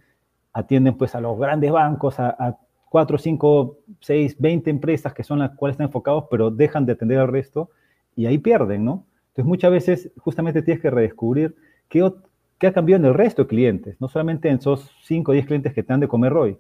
atienden 0.53 0.97
pues 0.97 1.15
a 1.15 1.21
los 1.21 1.37
grandes 1.37 1.71
bancos, 1.71 2.19
a 2.19 2.57
4, 2.89 3.17
5, 3.17 3.77
6, 3.99 4.37
20 4.39 4.69
empresas 4.69 5.13
que 5.13 5.23
son 5.23 5.39
las 5.39 5.51
cuales 5.55 5.75
están 5.75 5.87
enfocados, 5.87 6.25
pero 6.31 6.51
dejan 6.51 6.85
de 6.85 6.93
atender 6.93 7.19
al 7.19 7.27
resto 7.27 7.69
y 8.15 8.25
ahí 8.25 8.37
pierden, 8.37 8.85
¿no? 8.85 9.05
Entonces 9.29 9.45
muchas 9.45 9.71
veces 9.71 10.11
justamente 10.17 10.61
tienes 10.61 10.81
que 10.81 10.89
redescubrir 10.89 11.55
qué, 11.89 12.11
qué 12.57 12.67
ha 12.67 12.73
cambiado 12.73 13.03
en 13.03 13.09
el 13.09 13.13
resto 13.13 13.43
de 13.43 13.47
clientes, 13.47 13.95
no 13.99 14.07
solamente 14.07 14.49
en 14.49 14.57
esos 14.57 14.91
5 15.03 15.31
o 15.31 15.33
10 15.33 15.45
clientes 15.45 15.73
que 15.73 15.83
te 15.83 15.93
han 15.93 15.99
de 15.99 16.07
comer 16.07 16.33
hoy, 16.33 16.57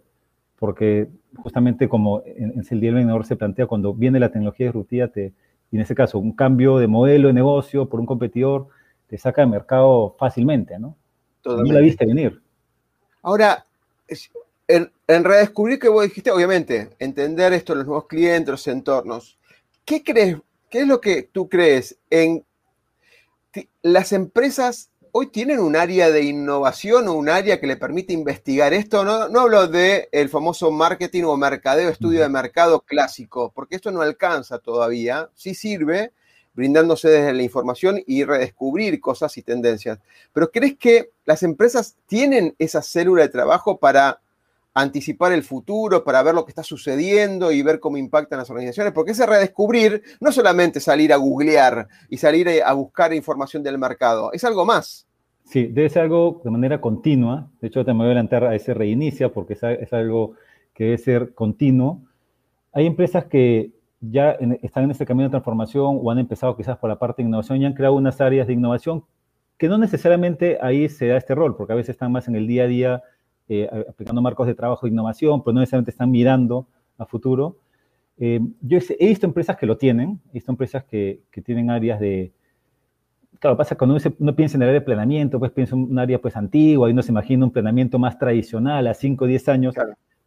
porque 0.59 1.07
justamente 1.37 1.87
como 1.89 2.23
en, 2.25 2.51
en 2.51 2.65
el 2.69 2.79
día 2.79 3.23
se 3.23 3.35
plantea, 3.35 3.67
cuando 3.67 3.93
viene 3.93 4.19
la 4.19 4.31
tecnología 4.31 4.67
disruptiva, 4.67 5.07
te, 5.07 5.33
y 5.71 5.75
en 5.75 5.81
ese 5.81 5.95
caso 5.95 6.19
un 6.19 6.33
cambio 6.33 6.77
de 6.77 6.87
modelo 6.87 7.27
de 7.27 7.33
negocio 7.33 7.89
por 7.89 7.99
un 7.99 8.05
competidor, 8.05 8.67
te 9.07 9.17
saca 9.17 9.41
de 9.41 9.47
mercado 9.47 10.15
fácilmente, 10.17 10.77
¿no? 10.79 10.95
No 11.45 11.63
la 11.63 11.79
viste 11.79 12.05
venir. 12.05 12.41
Ahora, 13.21 13.65
en, 14.67 14.91
redescubrir 15.07 15.79
que 15.79 15.89
vos 15.89 16.03
dijiste, 16.03 16.31
obviamente, 16.31 16.89
entender 16.99 17.53
esto 17.53 17.73
los 17.73 17.85
nuevos 17.85 18.07
clientes, 18.07 18.49
los 18.49 18.67
entornos. 18.67 19.39
¿Qué 19.85 20.03
crees? 20.03 20.37
¿Qué 20.69 20.81
es 20.81 20.87
lo 20.87 20.99
que 20.99 21.23
tú 21.23 21.47
crees? 21.47 21.97
En 22.09 22.43
las 23.81 24.11
empresas 24.11 24.91
hoy 25.19 25.27
tienen 25.27 25.59
un 25.59 25.75
área 25.75 26.11
de 26.11 26.21
innovación 26.21 27.07
o 27.07 27.13
un 27.13 27.27
área 27.27 27.59
que 27.59 27.65
le 27.65 27.75
permite 27.75 28.13
investigar 28.13 28.71
esto. 28.71 29.03
No, 29.03 29.27
no 29.29 29.39
hablo 29.41 29.67
del 29.67 30.07
el 30.11 30.29
famoso 30.29 30.69
marketing 30.69 31.23
o 31.23 31.35
mercadeo, 31.35 31.89
estudio 31.89 32.21
de 32.21 32.29
mercado 32.29 32.81
clásico, 32.81 33.51
porque 33.51 33.77
esto 33.77 33.89
no 33.89 34.01
alcanza 34.01 34.59
todavía. 34.59 35.31
Sí 35.33 35.55
sirve 35.55 36.11
brindándose 36.53 37.09
desde 37.09 37.33
la 37.33 37.41
información 37.41 37.99
y 38.05 38.25
redescubrir 38.25 38.99
cosas 38.99 39.35
y 39.37 39.41
tendencias. 39.41 39.97
Pero 40.33 40.51
¿crees 40.51 40.77
que 40.77 41.09
las 41.25 41.41
empresas 41.41 41.95
tienen 42.05 42.55
esa 42.59 42.83
célula 42.83 43.23
de 43.23 43.29
trabajo 43.29 43.77
para 43.79 44.21
anticipar 44.75 45.31
el 45.31 45.43
futuro, 45.43 46.03
para 46.03 46.21
ver 46.21 46.35
lo 46.35 46.45
que 46.45 46.51
está 46.51 46.61
sucediendo 46.61 47.51
y 47.51 47.63
ver 47.63 47.79
cómo 47.79 47.97
impactan 47.97 48.37
las 48.37 48.51
organizaciones, 48.51 48.93
porque 48.93 49.13
ese 49.13 49.25
redescubrir 49.25 50.03
no 50.19 50.31
solamente 50.31 50.79
salir 50.79 51.11
a 51.11 51.15
googlear 51.15 51.87
y 52.09 52.17
salir 52.19 52.61
a 52.63 52.73
buscar 52.73 53.11
información 53.11 53.63
del 53.63 53.79
mercado, 53.79 54.31
es 54.33 54.43
algo 54.43 54.65
más. 54.65 55.06
Sí, 55.47 55.67
debe 55.67 55.89
ser 55.89 56.03
algo 56.03 56.41
de 56.43 56.51
manera 56.51 56.81
continua. 56.81 57.49
De 57.61 57.69
hecho, 57.69 57.85
te 57.85 57.93
me 57.93 57.99
voy 57.99 58.07
a 58.07 58.07
adelantar 58.07 58.43
a 58.43 58.53
ese 58.53 58.73
reinicia 58.73 59.31
porque 59.31 59.53
es, 59.53 59.93
algo 59.93 60.33
que 60.73 60.83
debe 60.83 60.97
ser 60.97 61.33
continuo. 61.33 62.01
Hay 62.73 62.85
empresas 62.85 63.25
que 63.25 63.71
ya 64.01 64.31
están 64.61 64.83
en 64.83 64.91
este 64.91 65.05
camino 65.05 65.23
de 65.27 65.31
transformación 65.31 65.99
o 66.03 66.11
han 66.11 66.19
empezado 66.19 66.57
quizás 66.57 66.77
por 66.77 66.89
la 66.89 66.99
parte 66.99 67.21
de 67.21 67.29
innovación 67.29 67.61
y 67.61 67.65
han 67.65 67.73
creado 67.73 67.95
unas 67.95 68.19
áreas 68.19 68.45
de 68.45 68.53
innovación 68.53 69.05
que 69.57 69.69
no 69.69 69.77
necesariamente 69.77 70.57
ahí 70.61 70.89
se 70.89 71.07
da 71.07 71.17
este 71.17 71.33
rol, 71.33 71.55
porque 71.55 71.71
a 71.71 71.77
veces 71.77 71.91
están 71.91 72.11
más 72.11 72.27
en 72.27 72.35
el 72.35 72.45
día 72.45 72.63
a 72.63 72.67
día 72.67 73.03
eh, 73.47 73.69
aplicando 73.89 74.21
marcos 74.21 74.47
de 74.47 74.53
trabajo 74.53 74.85
e 74.85 74.89
innovación, 74.89 75.43
pero 75.43 75.53
no 75.53 75.61
necesariamente 75.61 75.91
están 75.91 76.11
mirando 76.11 76.67
a 76.97 77.05
futuro. 77.05 77.55
Eh, 78.17 78.41
yo 78.61 78.79
he 78.99 79.07
visto 79.07 79.25
empresas 79.25 79.55
que 79.55 79.65
lo 79.65 79.77
tienen, 79.77 80.19
he 80.29 80.33
visto 80.33 80.51
empresas 80.51 80.83
que, 80.83 81.21
que 81.31 81.41
tienen 81.41 81.69
áreas 81.69 82.01
de, 82.01 82.33
claro, 83.39 83.57
pasa 83.57 83.75
cuando 83.75 83.97
uno, 84.19 84.35
piensa 84.35 84.57
en 84.57 84.63
el 84.63 84.69
área 84.69 84.79
de 84.79 84.85
planeamiento, 84.85 85.39
pues 85.39 85.51
piensa 85.51 85.75
en 85.75 85.83
un 85.83 85.99
área 85.99 86.19
pues 86.19 86.35
antigua 86.35 86.89
y 86.89 86.93
uno 86.93 87.01
se 87.01 87.11
imagina 87.11 87.45
un 87.45 87.51
planeamiento 87.51 87.99
más 87.99 88.17
tradicional 88.17 88.87
a 88.87 88.93
5 88.93 89.25
o 89.25 89.27
10 89.27 89.49
años, 89.49 89.75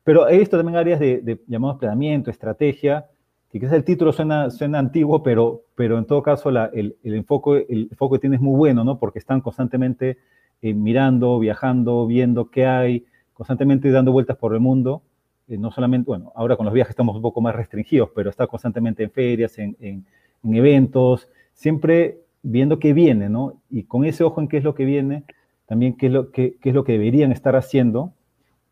pero 0.05 0.29
he 0.29 0.39
visto 0.39 0.57
también 0.57 0.77
áreas 0.77 1.01
de, 1.01 1.21
de 1.21 1.41
llamados 1.47 1.79
planeamiento, 1.79 2.31
estrategia, 2.31 3.07
que 3.51 3.59
quizás 3.59 3.75
el 3.75 3.85
título 3.85 4.13
suena, 4.13 4.49
suena 4.51 4.79
antiguo, 4.79 5.23
pero, 5.23 5.65
pero 5.75 5.99
en 5.99 6.05
todo 6.05 6.23
caso 6.23 6.51
el, 6.51 6.97
el, 7.03 7.15
enfoque, 7.15 7.67
el 7.69 7.89
enfoque 7.91 8.17
que 8.17 8.21
tiene 8.21 8.37
es 8.37 8.43
muy 8.43 8.57
bueno, 8.57 8.85
¿no? 8.85 8.99
Porque 8.99 9.19
están 9.19 9.41
constantemente 9.41 10.19
eh, 10.63 10.73
mirando, 10.73 11.39
viajando, 11.41 12.07
viendo 12.07 12.49
qué 12.49 12.67
hay, 12.67 13.07
constantemente 13.33 13.91
dando 13.91 14.13
vueltas 14.13 14.37
por 14.37 14.55
el 14.55 14.61
mundo. 14.61 15.03
Eh, 15.49 15.59
no 15.59 15.73
solamente, 15.73 16.07
bueno, 16.07 16.33
ahora 16.37 16.57
con 16.57 16.65
los 16.65 16.73
viajes 16.73 16.91
estamos 16.91 17.17
un 17.17 17.23
poco 17.23 17.41
más 17.41 17.57
restringidos, 17.57 18.11
pero 18.15 18.31
está 18.31 18.47
constantemente 18.47 19.03
en 19.03 19.11
ferias, 19.11 19.59
en, 19.59 19.77
en, 19.81 20.07
en 20.45 20.55
eventos, 20.55 21.29
siempre 21.53 22.21
viendo 22.43 22.79
qué 22.79 22.93
viene, 22.93 23.29
¿no? 23.29 23.61
Y 23.71 23.85
con 23.85 24.05
ese 24.05 24.25
ojo 24.25 24.41
en 24.41 24.49
qué 24.49 24.59
es 24.59 24.65
lo 24.65 24.75
que 24.75 24.85
viene, 24.85 25.25
también 25.67 25.97
qué 25.97 26.07
es 26.07 26.13
lo, 26.13 26.31
qué, 26.31 26.57
es 26.63 26.75
lo 26.75 26.85
que 26.85 26.93
deberían 26.93 27.33
estar 27.33 27.57
haciendo, 27.57 28.13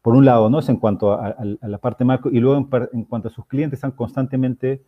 por 0.02 0.14
un 0.14 0.24
lado, 0.24 0.48
¿no? 0.50 0.60
Es 0.60 0.68
en 0.68 0.76
cuanto 0.76 1.12
a, 1.12 1.36
la 1.42 1.78
parte 1.78 2.04
macro, 2.04 2.30
y 2.30 2.40
luego 2.40 2.56
en, 2.58 2.88
en, 2.92 3.04
cuanto 3.04 3.28
a 3.28 3.30
sus 3.30 3.46
clientes, 3.46 3.78
están 3.78 3.92
constantemente 3.92 4.82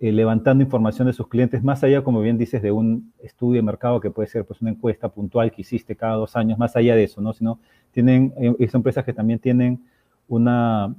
eh, 0.00 0.12
levantando 0.12 0.62
información 0.62 1.08
de 1.08 1.12
sus 1.12 1.28
clientes, 1.28 1.62
más 1.62 1.82
allá, 1.82 2.04
como 2.04 2.20
bien 2.20 2.38
dices, 2.38 2.62
de 2.62 2.70
un 2.70 3.12
estudio 3.20 3.56
de 3.56 3.62
mercado 3.62 4.00
que 4.00 4.10
puede 4.10 4.28
ser 4.28 4.44
pues 4.44 4.60
una 4.60 4.70
encuesta 4.70 5.08
puntual 5.08 5.50
que 5.50 5.62
hiciste 5.62 5.96
cada 5.96 6.14
dos 6.14 6.36
años, 6.36 6.58
más 6.58 6.76
allá 6.76 6.94
de 6.94 7.04
eso, 7.04 7.20
¿no? 7.20 7.32
Sino 7.32 7.58
tienen, 7.90 8.32
eh, 8.38 8.68
son 8.68 8.78
empresas 8.78 9.04
que 9.04 9.12
también 9.12 9.40
tienen 9.40 9.84
una, 10.28 10.94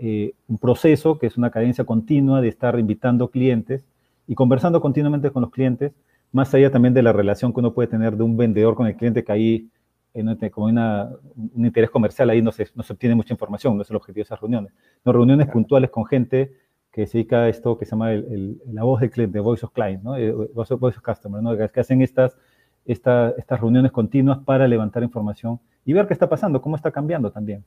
eh, 0.00 0.32
un 0.48 0.58
proceso 0.58 1.18
que 1.18 1.26
es 1.26 1.36
una 1.36 1.50
cadencia 1.50 1.84
continua 1.84 2.40
de 2.40 2.48
estar 2.48 2.78
invitando 2.78 3.28
clientes 3.28 3.84
y 4.26 4.34
conversando 4.34 4.80
continuamente 4.80 5.30
con 5.30 5.42
los 5.42 5.50
clientes 5.50 5.92
más 6.34 6.52
allá 6.52 6.68
también 6.68 6.92
de 6.92 7.02
la 7.02 7.12
relación 7.12 7.52
que 7.52 7.60
uno 7.60 7.72
puede 7.72 7.86
tener 7.86 8.16
de 8.16 8.24
un 8.24 8.36
vendedor 8.36 8.74
con 8.74 8.88
el 8.88 8.96
cliente, 8.96 9.22
que 9.22 9.30
ahí, 9.30 9.70
eh, 10.14 10.50
como 10.50 10.66
una, 10.66 11.08
un 11.36 11.64
interés 11.64 11.90
comercial, 11.90 12.28
ahí 12.28 12.42
no 12.42 12.50
se, 12.50 12.66
no 12.74 12.82
se 12.82 12.92
obtiene 12.92 13.14
mucha 13.14 13.32
información, 13.32 13.76
no 13.76 13.82
es 13.82 13.90
el 13.90 13.94
objetivo 13.94 14.16
de 14.16 14.22
esas 14.22 14.40
reuniones. 14.40 14.72
No, 15.04 15.12
reuniones 15.12 15.48
puntuales 15.48 15.90
con 15.90 16.04
gente 16.04 16.52
que 16.90 17.06
se 17.06 17.18
dedica 17.18 17.42
a 17.42 17.48
esto 17.48 17.78
que 17.78 17.84
se 17.84 17.92
llama 17.92 18.12
el, 18.12 18.60
la 18.66 18.82
voz 18.82 19.00
del 19.00 19.10
cliente, 19.10 19.38
Voice 19.38 19.64
of 19.64 19.72
Client, 19.72 20.02
¿no? 20.02 20.16
Eh, 20.16 20.32
voice, 20.32 20.74
of, 20.74 20.80
voice 20.80 20.98
of 20.98 21.04
Customer, 21.04 21.40
¿no? 21.40 21.56
que 21.56 21.80
hacen 21.80 22.02
estas, 22.02 22.36
esta, 22.84 23.32
estas 23.38 23.60
reuniones 23.60 23.92
continuas 23.92 24.38
para 24.44 24.66
levantar 24.66 25.04
información 25.04 25.60
y 25.84 25.92
ver 25.92 26.08
qué 26.08 26.14
está 26.14 26.28
pasando, 26.28 26.60
cómo 26.60 26.74
está 26.74 26.90
cambiando 26.90 27.30
también. 27.30 27.64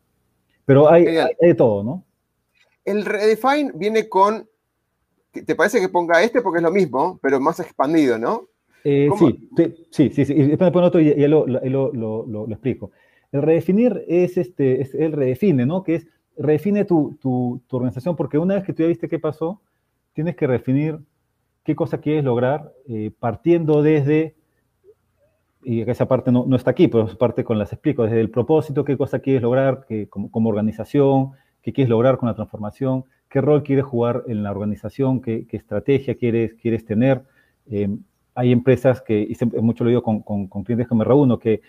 Pero 0.65 0.91
hay, 0.91 1.07
hay 1.07 1.35
de 1.39 1.55
todo, 1.55 1.85
¿no? 1.85 2.03
El 2.83 3.05
Redefine 3.05 3.71
viene 3.75 4.09
con, 4.09 4.45
¿te 5.31 5.55
parece 5.55 5.79
que 5.79 5.87
ponga 5.87 6.21
este? 6.21 6.41
Porque 6.41 6.57
es 6.57 6.63
lo 6.63 6.71
mismo, 6.71 7.17
pero 7.21 7.39
más 7.39 7.61
expandido, 7.61 8.17
¿no? 8.17 8.49
Eh, 8.83 9.09
sí, 9.17 9.49
sí, 9.91 10.09
sí, 10.11 10.25
sí. 10.25 10.33
Y 10.33 10.43
después 10.43 10.71
me 10.71 10.81
otro 10.81 11.01
y 11.01 11.13
ya 11.15 11.27
lo, 11.27 11.45
lo, 11.45 11.91
lo, 11.93 12.25
lo, 12.25 12.47
explico. 12.49 12.91
El 13.31 13.41
redefinir 13.41 14.03
es, 14.07 14.37
este, 14.37 14.81
es 14.81 14.93
el 14.95 15.11
redefine, 15.11 15.65
¿no? 15.65 15.83
Que 15.83 15.95
es 15.95 16.07
redefine 16.37 16.85
tu, 16.85 17.17
tu, 17.21 17.61
tu, 17.67 17.75
organización, 17.75 18.15
porque 18.15 18.37
una 18.37 18.55
vez 18.55 18.63
que 18.63 18.73
tú 18.73 18.83
ya 18.83 18.87
viste 18.87 19.09
qué 19.09 19.19
pasó, 19.19 19.61
tienes 20.13 20.35
que 20.35 20.47
redefinir 20.47 20.99
qué 21.63 21.75
cosa 21.75 21.99
quieres 21.99 22.23
lograr, 22.23 22.71
eh, 22.87 23.11
partiendo 23.19 23.81
desde, 23.81 24.35
y 25.63 25.81
esa 25.81 26.07
parte 26.07 26.31
no, 26.31 26.45
no, 26.47 26.55
está 26.55 26.71
aquí, 26.71 26.87
pero 26.87 27.05
esa 27.05 27.17
parte 27.17 27.43
con 27.43 27.59
las 27.59 27.73
explico, 27.73 28.03
desde 28.03 28.21
el 28.21 28.29
propósito, 28.29 28.85
qué 28.85 28.95
cosa 28.95 29.19
quieres 29.19 29.41
lograr 29.41 29.85
que, 29.87 30.07
como, 30.07 30.31
como, 30.31 30.49
organización, 30.49 31.31
qué 31.61 31.73
quieres 31.73 31.89
lograr 31.89 32.17
con 32.17 32.29
la 32.29 32.35
transformación, 32.35 33.03
qué 33.27 33.41
rol 33.41 33.63
quieres 33.63 33.83
jugar 33.83 34.23
en 34.27 34.43
la 34.43 34.51
organización, 34.51 35.21
qué, 35.21 35.45
qué 35.45 35.57
estrategia 35.57 36.15
quieres, 36.15 36.53
quieres 36.53 36.85
tener. 36.85 37.23
Eh, 37.69 37.89
hay 38.37 38.51
empresas 38.51 39.01
que, 39.01 39.27
y 39.27 39.61
mucho 39.61 39.83
lo 39.83 39.89
digo 39.89 40.03
con, 40.03 40.21
con, 40.21 40.45
con, 40.45 40.63
clientes 40.63 40.87
que 40.87 40.93
me 40.93 41.03
reúno, 41.03 41.39
que 41.39 41.61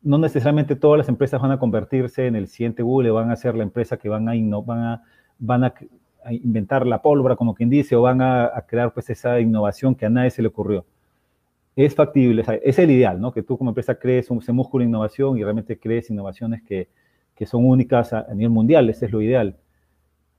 no 0.00 0.16
necesariamente 0.16 0.76
todas 0.76 0.96
las 0.96 1.08
empresas 1.08 1.42
van 1.42 1.50
a 1.50 1.58
convertirse 1.58 2.28
en 2.28 2.36
el 2.36 2.46
siguiente 2.46 2.84
Google, 2.84 3.10
van 3.10 3.32
a 3.32 3.36
ser 3.36 3.56
la 3.56 3.64
empresa 3.64 3.96
que 3.96 4.08
van 4.08 4.28
a, 4.28 4.32
van 4.60 4.78
a, 4.78 5.02
van 5.40 5.64
a, 5.64 5.74
inventar 6.30 6.86
la 6.86 7.02
pólvora, 7.02 7.34
como 7.34 7.52
quien 7.52 7.68
dice, 7.68 7.96
o 7.96 8.02
van 8.02 8.22
a, 8.22 8.44
a, 8.44 8.64
crear 8.64 8.94
pues 8.94 9.10
esa 9.10 9.40
innovación 9.40 9.96
que 9.96 10.06
a 10.06 10.10
nadie 10.10 10.30
se 10.30 10.40
le 10.40 10.48
ocurrió. 10.48 10.86
Es 11.74 11.96
factible, 11.96 12.44
es 12.62 12.78
el 12.78 12.92
ideal, 12.92 13.20
¿no? 13.20 13.32
Que 13.32 13.42
tú 13.42 13.58
como 13.58 13.70
empresa 13.70 13.96
crees 13.96 14.30
ese 14.30 14.52
músculo 14.52 14.82
de 14.82 14.88
innovación 14.88 15.36
y 15.36 15.42
realmente 15.42 15.80
crees 15.80 16.10
innovaciones 16.10 16.62
que, 16.62 16.88
que 17.34 17.44
son 17.44 17.64
únicas 17.64 18.12
a, 18.12 18.20
a 18.20 18.34
nivel 18.34 18.50
mundial, 18.50 18.88
ese 18.88 19.06
es 19.06 19.12
lo 19.12 19.20
ideal 19.20 19.56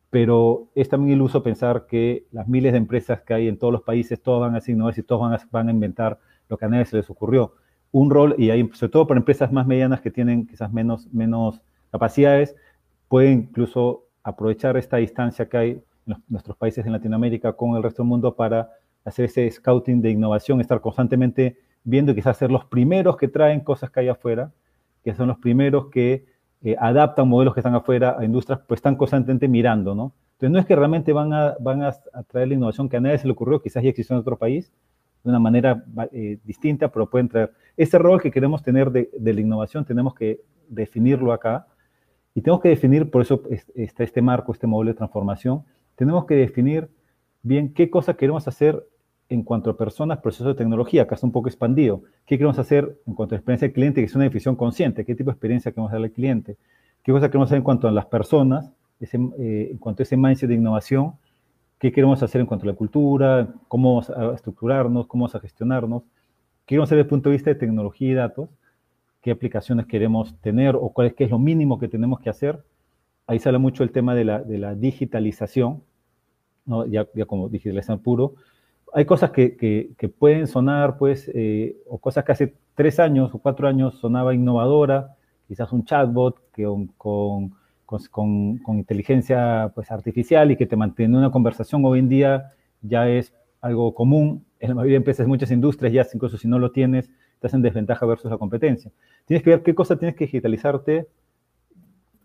pero 0.09 0.69
es 0.75 0.89
también 0.89 1.13
iluso 1.13 1.43
pensar 1.43 1.85
que 1.85 2.25
las 2.31 2.47
miles 2.47 2.71
de 2.71 2.79
empresas 2.79 3.21
que 3.21 3.33
hay 3.33 3.47
en 3.47 3.57
todos 3.57 3.71
los 3.71 3.83
países, 3.83 4.21
todas 4.21 4.41
van 4.41 4.55
a 4.55 4.61
ser 4.61 4.75
y 4.75 5.03
todas 5.03 5.45
van 5.51 5.67
a, 5.67 5.71
inventar 5.71 6.19
lo 6.47 6.57
que 6.57 6.65
a 6.65 6.69
nadie 6.69 6.85
se 6.85 6.97
les 6.97 7.09
ocurrió. 7.09 7.53
Un 7.91 8.09
rol, 8.09 8.35
y 8.37 8.47
sobre 8.73 8.91
todo 8.91 9.07
para 9.07 9.19
empresas 9.19 9.51
más 9.51 9.67
medianas 9.67 10.01
que 10.01 10.11
tienen 10.11 10.47
quizás 10.47 10.71
menos, 10.71 11.07
menos 11.13 11.61
capacidades, 11.91 12.55
pueden 13.07 13.49
incluso 13.49 14.05
aprovechar 14.23 14.77
esta 14.77 14.97
distancia 14.97 15.47
que 15.47 15.57
hay 15.57 15.69
en 16.07 16.23
nuestros 16.27 16.57
países 16.57 16.85
en 16.85 16.91
Latinoamérica 16.91 17.53
con 17.53 17.75
el 17.75 17.83
resto 17.83 18.03
del 18.03 18.09
mundo 18.09 18.35
para 18.35 18.71
hacer 19.05 19.25
ese 19.25 19.49
scouting 19.49 20.01
de 20.01 20.11
innovación, 20.11 20.59
estar 20.59 20.81
constantemente 20.81 21.57
viendo 21.83 22.11
y 22.11 22.15
quizás 22.15 22.37
ser 22.37 22.51
los 22.51 22.65
primeros 22.65 23.17
que 23.17 23.27
traen 23.27 23.61
cosas 23.61 23.89
que 23.89 24.01
hay 24.01 24.07
afuera, 24.07 24.51
que 25.03 25.13
son 25.13 25.27
los 25.27 25.37
primeros 25.37 25.87
que 25.87 26.25
eh, 26.61 26.75
adaptan 26.77 27.27
modelos 27.27 27.53
que 27.53 27.61
están 27.61 27.75
afuera 27.75 28.17
a 28.19 28.25
industrias, 28.25 28.59
pues 28.67 28.79
están 28.79 28.95
constantemente 28.95 29.47
mirando, 29.47 29.95
¿no? 29.95 30.13
Entonces 30.33 30.51
no 30.51 30.59
es 30.59 30.65
que 30.65 30.75
realmente 30.75 31.13
van 31.13 31.33
a, 31.33 31.55
van 31.59 31.83
a, 31.83 31.91
traer 32.27 32.49
la 32.49 32.53
innovación 32.53 32.89
que 32.89 32.97
a 32.97 32.99
nadie 33.01 33.17
se 33.17 33.27
le 33.27 33.33
ocurrió, 33.33 33.61
quizás 33.61 33.83
ya 33.83 33.89
existió 33.89 34.15
en 34.15 34.21
otro 34.21 34.37
país, 34.37 34.71
de 35.23 35.29
una 35.29 35.39
manera 35.39 35.83
eh, 36.11 36.37
distinta, 36.43 36.89
pero 36.89 37.09
pueden 37.09 37.27
traer. 37.27 37.51
Ese 37.75 37.97
rol 37.97 38.21
que 38.21 38.31
queremos 38.31 38.63
tener 38.63 38.91
de, 38.91 39.09
de, 39.17 39.33
la 39.33 39.41
innovación 39.41 39.85
tenemos 39.85 40.13
que 40.13 40.41
definirlo 40.69 41.33
acá 41.33 41.67
y 42.33 42.41
tenemos 42.41 42.61
que 42.61 42.69
definir, 42.69 43.09
por 43.09 43.21
eso 43.21 43.41
está 43.75 44.03
este 44.03 44.21
marco, 44.21 44.51
este 44.53 44.67
modelo 44.67 44.91
de 44.91 44.97
transformación, 44.97 45.63
tenemos 45.95 46.25
que 46.25 46.35
definir 46.35 46.89
bien 47.41 47.73
qué 47.73 47.89
cosa 47.89 48.15
queremos 48.15 48.47
hacer 48.47 48.85
en 49.29 49.43
cuanto 49.43 49.69
a 49.69 49.77
personas, 49.77 50.17
procesos 50.17 50.47
de 50.47 50.55
tecnología, 50.55 51.03
acá 51.03 51.15
está 51.15 51.27
un 51.27 51.31
poco 51.31 51.47
expandido. 51.47 52.01
¿Qué 52.25 52.37
queremos 52.37 52.57
hacer 52.57 52.99
en 53.05 53.13
cuanto 53.13 53.35
a 53.35 53.37
experiencia 53.37 53.67
del 53.67 53.73
cliente, 53.73 54.01
que 54.01 54.05
es 54.05 54.15
una 54.15 54.23
definición 54.23 54.55
consciente? 54.55 55.05
¿Qué 55.05 55.13
tipo 55.13 55.29
de 55.29 55.33
experiencia 55.33 55.71
queremos 55.71 55.91
darle 55.91 56.07
al 56.07 56.13
cliente? 56.13 56.57
¿Qué 57.03 57.11
cosa 57.11 57.29
queremos 57.29 57.47
hacer 57.47 57.57
en 57.57 57.63
cuanto 57.63 57.87
a 57.87 57.91
las 57.91 58.07
personas, 58.07 58.71
ese, 58.99 59.17
eh, 59.37 59.69
en 59.71 59.77
cuanto 59.77 60.01
a 60.01 60.03
ese 60.03 60.17
mindset 60.17 60.49
de 60.49 60.55
innovación? 60.55 61.13
¿Qué 61.77 61.91
queremos 61.91 62.21
hacer 62.23 62.41
en 62.41 62.47
cuanto 62.47 62.65
a 62.65 62.67
la 62.71 62.73
cultura? 62.73 63.47
¿Cómo 63.67 63.89
vamos 63.89 64.09
a 64.09 64.33
estructurarnos? 64.33 65.05
¿Cómo 65.05 65.23
vamos 65.23 65.35
a 65.35 65.39
gestionarnos? 65.39 66.01
¿Qué 66.65 66.73
queremos 66.75 66.87
hacer 66.87 66.97
desde 66.97 67.05
el 67.05 67.09
punto 67.09 67.29
de 67.29 67.33
vista 67.35 67.51
de 67.51 67.55
tecnología 67.55 68.09
y 68.09 68.13
datos? 68.15 68.49
¿Qué 69.21 69.29
aplicaciones 69.29 69.85
queremos 69.85 70.35
tener 70.41 70.75
o 70.75 70.89
cuál 70.89 71.07
es, 71.07 71.13
qué 71.13 71.25
es 71.25 71.29
lo 71.29 71.37
mínimo 71.37 71.77
que 71.77 71.87
tenemos 71.87 72.19
que 72.19 72.31
hacer? 72.31 72.63
Ahí 73.27 73.37
sale 73.37 73.59
mucho 73.59 73.83
el 73.83 73.91
tema 73.91 74.15
de 74.15 74.25
la, 74.25 74.41
de 74.41 74.57
la 74.57 74.73
digitalización, 74.73 75.83
¿no? 76.65 76.87
ya, 76.87 77.07
ya 77.13 77.25
como 77.25 77.47
digitalización 77.47 77.99
puro, 77.99 78.33
hay 78.93 79.05
cosas 79.05 79.31
que, 79.31 80.13
pueden 80.17 80.47
sonar, 80.47 80.97
pues, 80.97 81.29
eh, 81.33 81.77
o 81.87 81.97
cosas 81.97 82.23
que 82.23 82.31
hace 82.31 82.53
tres 82.75 82.99
años 82.99 83.33
o 83.33 83.39
cuatro 83.39 83.67
años 83.67 83.95
sonaba 83.99 84.33
innovadora, 84.33 85.15
quizás 85.47 85.71
un 85.71 85.85
chatbot 85.85 86.37
que 86.53 86.65
con, 86.97 87.55
inteligencia 88.67 89.71
pues, 89.73 89.91
artificial 89.91 90.51
y 90.51 90.57
que 90.57 90.65
te 90.65 90.75
mantiene 90.75 91.17
una 91.17 91.31
conversación 91.31 91.83
hoy 91.85 91.99
en 91.99 92.09
día 92.09 92.53
ya 92.81 93.09
es 93.09 93.33
algo 93.61 93.93
común. 93.93 94.45
En 94.61 94.67
la 94.67 94.75
mayoría 94.75 94.95
de 94.95 94.97
empresas, 94.97 95.25
muchas 95.25 95.51
industrias, 95.51 95.93
ya 95.93 96.05
incluso 96.13 96.37
si 96.37 96.45
no 96.45 96.59
lo 96.59 96.71
tienes, 96.71 97.09
estás 97.35 97.53
en 97.53 97.61
desventaja 97.61 98.05
versus 98.05 98.29
la 98.29 98.37
competencia. 98.37 98.91
Tienes 99.23 99.41
que 99.41 99.51
ver 99.51 99.63
qué 99.63 99.73
cosas 99.73 99.97
tienes 99.99 100.17
que 100.17 100.25
digitalizarte 100.25 101.07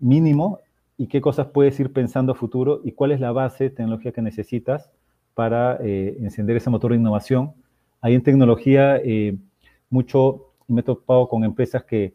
mínimo 0.00 0.58
y 0.98 1.06
qué 1.06 1.20
cosas 1.20 1.46
puedes 1.46 1.78
ir 1.78 1.92
pensando 1.92 2.32
a 2.32 2.34
futuro 2.34 2.80
y 2.82 2.90
cuál 2.90 3.12
es 3.12 3.20
la 3.20 3.30
base 3.30 3.64
de 3.64 3.70
tecnología 3.70 4.10
que 4.10 4.20
necesitas 4.20 4.90
para 5.34 5.78
eh, 5.82 6.16
encender 6.20 6.56
ese 6.56 6.70
motor 6.70 6.92
de 6.92 6.98
innovación. 6.98 7.52
Hay 8.00 8.14
en 8.14 8.22
tecnología 8.22 8.96
eh, 8.96 9.36
mucho, 9.90 10.52
me 10.68 10.80
he 10.80 10.84
topado 10.84 11.28
con 11.28 11.44
empresas 11.44 11.84
que 11.84 12.14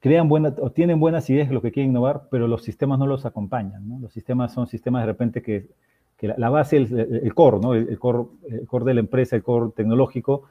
crean 0.00 0.28
buenas 0.28 0.54
o 0.58 0.70
tienen 0.70 1.00
buenas 1.00 1.28
ideas 1.30 1.48
de 1.48 1.54
lo 1.54 1.62
que 1.62 1.72
quieren 1.72 1.90
innovar, 1.90 2.28
pero 2.30 2.48
los 2.48 2.62
sistemas 2.62 2.98
no 2.98 3.06
los 3.06 3.24
acompañan. 3.24 3.88
¿no? 3.88 3.98
Los 4.00 4.12
sistemas 4.12 4.52
son 4.52 4.66
sistemas 4.66 5.02
de 5.02 5.06
repente 5.06 5.42
que, 5.42 5.68
que 6.16 6.28
la, 6.28 6.34
la, 6.36 6.50
base, 6.50 6.76
el, 6.76 7.20
el, 7.22 7.34
core, 7.34 7.58
¿no? 7.60 7.74
El, 7.74 7.88
el, 7.88 7.98
core, 7.98 8.24
el 8.48 8.66
core 8.66 8.84
de 8.84 8.94
la 8.94 9.00
empresa, 9.00 9.36
el 9.36 9.42
core 9.42 9.72
tecnológico, 9.74 10.44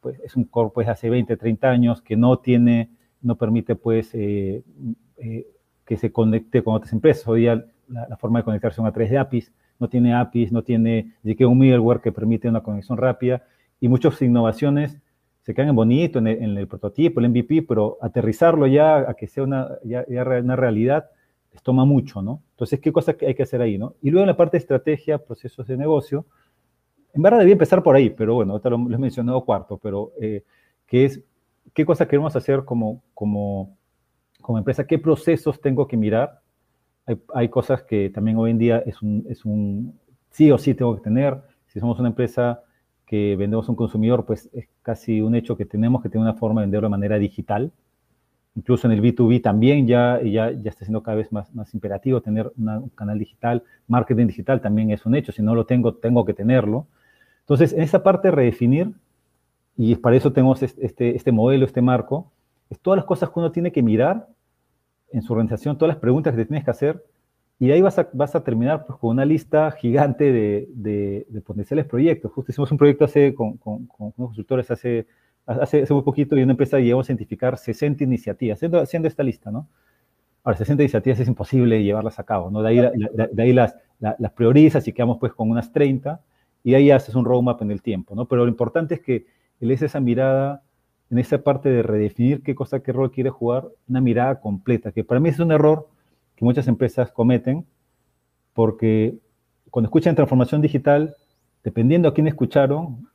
pues 0.00 0.18
es 0.20 0.36
un 0.36 0.44
core 0.44 0.70
pues 0.74 0.88
hace 0.88 1.10
20, 1.10 1.36
30 1.36 1.68
años 1.68 2.02
que 2.02 2.16
no 2.16 2.38
tiene, 2.38 2.90
no 3.22 3.36
permite 3.36 3.74
pues 3.76 4.10
eh, 4.14 4.62
eh, 5.18 5.46
que 5.84 5.96
se 5.96 6.10
conecte 6.10 6.62
con 6.62 6.74
otras 6.74 6.92
empresas. 6.92 7.28
Hoy 7.28 7.42
día 7.42 7.64
la, 7.88 8.08
la, 8.08 8.16
forma 8.16 8.38
de 8.40 8.44
conectarse 8.44 8.76
son 8.76 8.86
a 8.86 8.92
través 8.92 9.10
de 9.10 9.18
APIs 9.18 9.52
no 9.84 9.90
tiene 9.90 10.14
APIs, 10.14 10.50
no 10.50 10.62
tiene 10.62 11.12
que 11.36 11.44
un 11.44 11.58
middleware 11.58 12.00
que 12.00 12.10
permite 12.10 12.48
una 12.48 12.62
conexión 12.62 12.96
rápida 12.96 13.42
y 13.80 13.88
muchas 13.88 14.20
innovaciones 14.22 14.98
se 15.42 15.52
quedan 15.52 15.76
bonito 15.76 16.20
en 16.20 16.26
el, 16.26 16.42
en 16.42 16.56
el 16.56 16.66
prototipo, 16.66 17.20
el 17.20 17.28
MVP, 17.28 17.62
pero 17.68 17.98
aterrizarlo 18.00 18.66
ya 18.66 19.10
a 19.10 19.12
que 19.12 19.26
sea 19.26 19.42
una, 19.42 19.68
ya, 19.84 20.06
ya 20.08 20.22
una 20.22 20.56
realidad 20.56 21.10
les 21.52 21.62
toma 21.62 21.84
mucho, 21.84 22.22
¿no? 22.22 22.42
Entonces, 22.52 22.80
¿qué 22.80 22.90
cosas 22.90 23.16
hay 23.20 23.34
que 23.34 23.42
hacer 23.42 23.60
ahí, 23.60 23.76
no? 23.76 23.94
Y 24.00 24.10
luego 24.10 24.22
en 24.22 24.28
la 24.28 24.38
parte 24.38 24.56
de 24.56 24.62
estrategia, 24.62 25.18
procesos 25.18 25.66
de 25.66 25.76
negocio, 25.76 26.24
en 27.12 27.20
verdad 27.20 27.40
debía 27.40 27.52
empezar 27.52 27.82
por 27.82 27.94
ahí, 27.94 28.08
pero 28.08 28.36
bueno, 28.36 28.52
ahorita 28.52 28.70
lo, 28.70 28.76
he 28.76 28.98
mencionado 28.98 29.44
cuarto, 29.44 29.76
pero 29.76 30.12
eh, 30.18 30.44
que 30.86 31.04
es 31.04 31.20
qué 31.74 31.84
cosas 31.84 32.08
queremos 32.08 32.34
hacer 32.34 32.64
como, 32.64 33.02
como, 33.12 33.76
como 34.40 34.56
empresa, 34.56 34.86
qué 34.86 34.98
procesos 34.98 35.60
tengo 35.60 35.86
que 35.86 35.98
mirar. 35.98 36.40
Hay, 37.06 37.20
hay, 37.34 37.48
cosas 37.48 37.82
que 37.82 38.10
también 38.10 38.36
hoy 38.38 38.50
en 38.50 38.58
día 38.58 38.78
es 38.86 39.02
un, 39.02 39.26
es 39.28 39.44
un 39.44 39.98
sí 40.30 40.50
o 40.50 40.58
sí 40.58 40.74
tengo 40.74 40.94
que 40.96 41.02
tener. 41.02 41.40
Si 41.66 41.80
somos 41.80 41.98
una 41.98 42.08
empresa 42.08 42.62
que 43.06 43.36
vendemos 43.36 43.68
a 43.68 43.72
un 43.72 43.76
consumidor, 43.76 44.24
pues 44.24 44.48
es 44.52 44.68
casi 44.82 45.20
un 45.20 45.34
hecho 45.34 45.56
que 45.56 45.64
tenemos 45.64 46.02
que 46.02 46.08
tener 46.08 46.22
una 46.22 46.34
forma 46.34 46.60
de 46.60 46.66
venderlo 46.66 46.86
de 46.86 46.90
manera 46.90 47.18
digital. 47.18 47.72
Incluso 48.56 48.86
en 48.86 48.92
el 48.92 49.02
B2B 49.02 49.42
también 49.42 49.86
ya, 49.86 50.20
ya, 50.22 50.50
ya 50.50 50.70
está 50.70 50.84
siendo 50.84 51.02
cada 51.02 51.16
vez 51.16 51.32
más, 51.32 51.52
más 51.54 51.74
imperativo 51.74 52.20
tener 52.20 52.52
un 52.56 52.88
canal 52.90 53.18
digital. 53.18 53.62
Marketing 53.88 54.26
digital 54.26 54.60
también 54.60 54.90
es 54.90 55.04
un 55.06 55.14
hecho. 55.14 55.32
Si 55.32 55.42
no 55.42 55.54
lo 55.54 55.66
tengo, 55.66 55.94
tengo 55.94 56.24
que 56.24 56.34
tenerlo. 56.34 56.86
Entonces, 57.40 57.72
en 57.72 57.82
esa 57.82 58.02
parte 58.02 58.28
de 58.28 58.32
redefinir, 58.32 58.92
y 59.76 59.96
para 59.96 60.16
eso 60.16 60.32
tenemos 60.32 60.62
este, 60.62 61.16
este 61.16 61.32
modelo, 61.32 61.66
este 61.66 61.82
marco, 61.82 62.30
es 62.70 62.78
todas 62.80 62.96
las 62.96 63.06
cosas 63.06 63.30
que 63.30 63.38
uno 63.38 63.52
tiene 63.52 63.72
que 63.72 63.82
mirar 63.82 64.28
en 65.14 65.22
su 65.22 65.32
organización, 65.32 65.78
todas 65.78 65.94
las 65.94 66.00
preguntas 66.00 66.32
que 66.32 66.42
te 66.42 66.46
tienes 66.46 66.64
que 66.64 66.70
hacer, 66.70 67.02
y 67.58 67.70
ahí 67.70 67.80
vas 67.80 67.98
a, 67.98 68.08
vas 68.12 68.34
a 68.34 68.42
terminar 68.42 68.84
pues, 68.84 68.98
con 68.98 69.10
una 69.10 69.24
lista 69.24 69.70
gigante 69.70 70.32
de, 70.32 70.68
de, 70.74 71.40
potenciales 71.40 71.86
proyectos. 71.86 72.32
Justo 72.32 72.50
hicimos 72.50 72.70
un 72.72 72.78
proyecto 72.78 73.04
hace, 73.04 73.32
con, 73.32 73.56
con, 73.58 73.86
con 73.86 74.12
unos 74.16 74.28
consultores 74.30 74.70
hace, 74.72 75.06
hace, 75.46 75.82
hace, 75.82 75.94
muy 75.94 76.02
poquito 76.02 76.36
y 76.36 76.42
una 76.42 76.52
empresa 76.52 76.80
llegó 76.80 77.00
a 77.00 77.04
identificar 77.04 77.56
60 77.56 78.02
iniciativas, 78.02 78.58
haciendo, 78.58 78.80
haciendo 78.80 79.06
esta 79.08 79.22
lista, 79.22 79.52
¿no? 79.52 79.68
Ahora, 80.42 80.58
60 80.58 80.82
iniciativas 80.82 81.20
es 81.20 81.28
imposible 81.28 81.82
llevarlas 81.82 82.18
a 82.18 82.24
cabo, 82.24 82.50
¿no? 82.50 82.60
De 82.60 82.68
ahí, 82.70 82.76
de, 82.76 83.42
ahí 83.42 83.52
las, 83.52 83.76
las 84.00 84.32
priorizas 84.32 84.86
y 84.88 84.92
quedamos 84.92 85.18
pues 85.18 85.32
con 85.32 85.48
unas 85.48 85.72
30 85.72 86.20
y 86.64 86.74
ahí 86.74 86.90
haces 86.90 87.14
un 87.14 87.24
roadmap 87.24 87.62
en 87.62 87.70
el 87.70 87.82
tiempo, 87.82 88.16
¿no? 88.16 88.26
Pero 88.26 88.44
lo 88.44 88.50
importante 88.50 88.94
es 88.94 89.00
que 89.00 89.26
él 89.60 89.70
es 89.70 89.80
esa 89.80 90.00
mirada 90.00 90.63
en 91.10 91.18
esa 91.18 91.38
parte 91.42 91.68
de 91.68 91.82
redefinir 91.82 92.42
qué 92.42 92.54
cosa, 92.54 92.82
qué 92.82 92.92
rol 92.92 93.10
quiere 93.10 93.30
jugar, 93.30 93.68
una 93.88 94.00
mirada 94.00 94.40
completa, 94.40 94.92
que 94.92 95.04
para 95.04 95.20
mí 95.20 95.28
es 95.28 95.38
un 95.38 95.52
error 95.52 95.88
que 96.36 96.44
muchas 96.44 96.66
empresas 96.68 97.12
cometen, 97.12 97.66
porque 98.52 99.18
cuando 99.70 99.88
escuchan 99.88 100.14
transformación 100.14 100.60
digital, 100.60 101.14
dependiendo 101.62 102.08
a 102.08 102.14
quién 102.14 102.26
escucharon, 102.26 103.08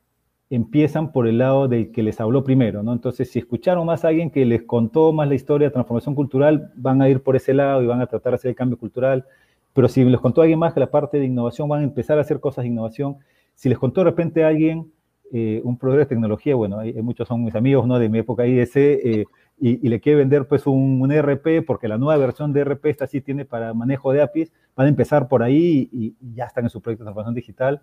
empiezan 0.49 1.11
por 1.11 1.27
el 1.27 1.37
lado 1.37 1.67
del 1.67 1.91
que 1.91 2.01
les 2.01 2.19
habló 2.19 2.43
primero, 2.43 2.81
¿no? 2.81 2.91
Entonces, 2.91 3.29
si 3.29 3.39
escucharon 3.39 3.85
más 3.85 4.03
a 4.03 4.07
alguien 4.07 4.31
que 4.31 4.45
les 4.45 4.63
contó 4.63 5.13
más 5.13 5.27
la 5.27 5.35
historia 5.35 5.67
de 5.67 5.71
transformación 5.71 6.15
cultural, 6.15 6.71
van 6.75 7.01
a 7.01 7.09
ir 7.09 7.21
por 7.21 7.35
ese 7.35 7.53
lado 7.53 7.83
y 7.83 7.87
van 7.87 8.01
a 8.01 8.07
tratar 8.07 8.31
de 8.31 8.35
hacer 8.35 8.49
el 8.49 8.55
cambio 8.55 8.77
cultural, 8.77 9.25
pero 9.73 9.87
si 9.87 10.03
les 10.03 10.19
contó 10.19 10.41
alguien 10.41 10.59
más 10.59 10.73
que 10.73 10.79
la 10.79 10.89
parte 10.89 11.19
de 11.19 11.25
innovación, 11.25 11.69
van 11.69 11.81
a 11.81 11.83
empezar 11.83 12.17
a 12.17 12.21
hacer 12.21 12.39
cosas 12.39 12.63
de 12.63 12.69
innovación 12.69 13.17
si 13.59 13.67
les 13.67 13.77
contó 13.77 14.01
de 14.01 14.05
repente 14.05 14.45
alguien 14.45 14.91
eh, 15.31 15.61
un 15.63 15.77
proveedor 15.77 16.05
de 16.05 16.09
tecnología, 16.09 16.55
bueno, 16.55 16.79
hay, 16.79 16.93
muchos 17.01 17.27
son 17.27 17.43
mis 17.43 17.55
amigos, 17.55 17.87
¿no? 17.87 17.99
De 17.99 18.09
mi 18.09 18.19
época 18.19 18.45
IDC, 18.47 18.75
eh, 18.75 19.25
y, 19.61 19.89
le 19.89 19.99
quiere 19.99 20.19
vender 20.19 20.47
pues 20.47 20.65
un, 20.67 21.01
un, 21.01 21.11
ERP 21.11 21.65
porque 21.65 21.87
la 21.87 21.97
nueva 21.97 22.17
versión 22.17 22.53
de 22.53 22.61
ERP 22.61 22.85
esta 22.85 23.07
sí 23.07 23.19
tiene 23.21 23.43
para 23.43 23.73
manejo 23.73 24.13
de 24.13 24.21
APIs, 24.21 24.53
van 24.75 24.85
a 24.85 24.89
empezar 24.89 25.27
por 25.27 25.43
ahí 25.43 25.89
y, 25.91 26.15
ya 26.33 26.45
están 26.45 26.63
en 26.63 26.69
su 26.69 26.81
proyecto 26.81 27.03
de 27.03 27.07
transformación 27.07 27.35
digital. 27.35 27.81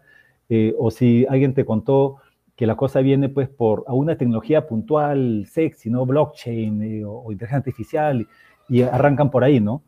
Eh, 0.49 0.75
o 0.79 0.91
si 0.91 1.27
alguien 1.29 1.55
te 1.55 1.65
contó 1.65 2.17
que 2.55 2.67
la 2.67 2.77
cosa 2.77 3.01
viene 3.01 3.29
pues 3.29 3.49
por 3.49 3.85
a 3.87 3.93
una 3.93 4.17
tecnología 4.17 4.67
puntual, 4.67 5.47
sexy, 5.47 5.91
¿no? 5.91 6.07
Blockchain 6.07 6.83
eh, 6.83 7.05
o, 7.05 7.19
o, 7.19 7.33
inteligencia 7.33 7.59
artificial 7.59 8.27
y, 8.69 8.83
arrancan 8.83 9.31
por 9.31 9.45
ahí, 9.45 9.61
¿no? 9.61 9.83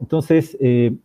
Entonces, 0.00 0.56
eh, 0.60 0.96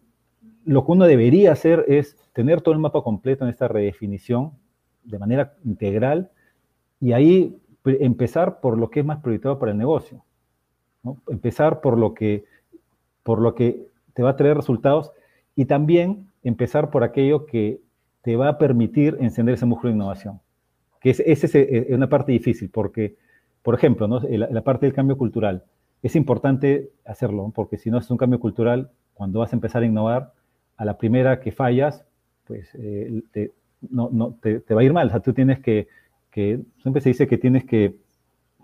lo 0.63 0.85
que 0.85 0.91
uno 0.91 1.05
debería 1.05 1.51
hacer 1.51 1.83
es 1.87 2.15
tener 2.33 2.61
todo 2.61 2.73
el 2.73 2.79
mapa 2.79 3.01
completo 3.01 3.43
en 3.43 3.49
esta 3.49 3.67
redefinición 3.67 4.51
de 5.03 5.19
manera 5.19 5.53
integral 5.63 6.29
y 6.99 7.13
ahí 7.13 7.57
empezar 7.85 8.59
por 8.59 8.77
lo 8.77 8.89
que 8.89 8.99
es 8.99 9.05
más 9.05 9.19
prioritario 9.21 9.59
para 9.59 9.71
el 9.71 9.77
negocio. 9.77 10.23
Empezar 11.27 11.81
por 11.81 11.97
lo, 11.97 12.13
que, 12.13 12.45
por 13.23 13.39
lo 13.39 13.55
que 13.55 13.87
te 14.13 14.21
va 14.23 14.31
a 14.31 14.35
traer 14.35 14.55
resultados 14.55 15.11
y 15.55 15.65
también 15.65 16.27
empezar 16.43 16.91
por 16.91 17.03
aquello 17.03 17.45
que 17.45 17.81
te 18.21 18.35
va 18.35 18.49
a 18.49 18.57
permitir 18.57 19.17
encender 19.19 19.55
ese 19.55 19.65
músculo 19.65 19.89
de 19.89 19.95
innovación. 19.95 20.39
Que 20.99 21.09
es, 21.09 21.19
es, 21.21 21.43
es 21.55 21.89
una 21.89 22.07
parte 22.07 22.31
difícil 22.31 22.69
porque, 22.69 23.15
por 23.63 23.73
ejemplo, 23.73 24.07
¿no? 24.07 24.19
la, 24.19 24.47
la, 24.49 24.61
parte 24.61 24.85
del 24.85 24.93
cambio 24.93 25.17
cultural. 25.17 25.63
Es 26.03 26.15
importante 26.15 26.91
hacerlo, 27.03 27.51
porque 27.55 27.77
si 27.77 27.89
no 27.89 27.97
es 27.97 28.09
un 28.11 28.17
cambio 28.17 28.39
cultural, 28.39 28.91
cuando 29.15 29.39
vas 29.39 29.53
a 29.53 29.55
empezar 29.55 29.81
a 29.81 29.85
innovar, 29.87 30.33
a 30.77 30.85
la 30.85 30.97
primera 30.97 31.39
que 31.39 31.51
fallas, 31.51 32.05
pues 32.45 32.69
eh, 32.73 33.21
te, 33.31 33.51
no, 33.89 34.09
no, 34.11 34.37
te, 34.41 34.59
te, 34.59 34.73
va 34.73 34.81
a 34.81 34.83
ir 34.83 34.93
mal. 34.93 35.07
O 35.07 35.09
sea, 35.09 35.19
tú 35.19 35.33
tienes 35.33 35.59
que, 35.59 35.87
que, 36.29 36.59
siempre 36.81 37.01
se 37.01 37.09
dice 37.09 37.27
que 37.27 37.37
tienes 37.37 37.65
que 37.65 37.95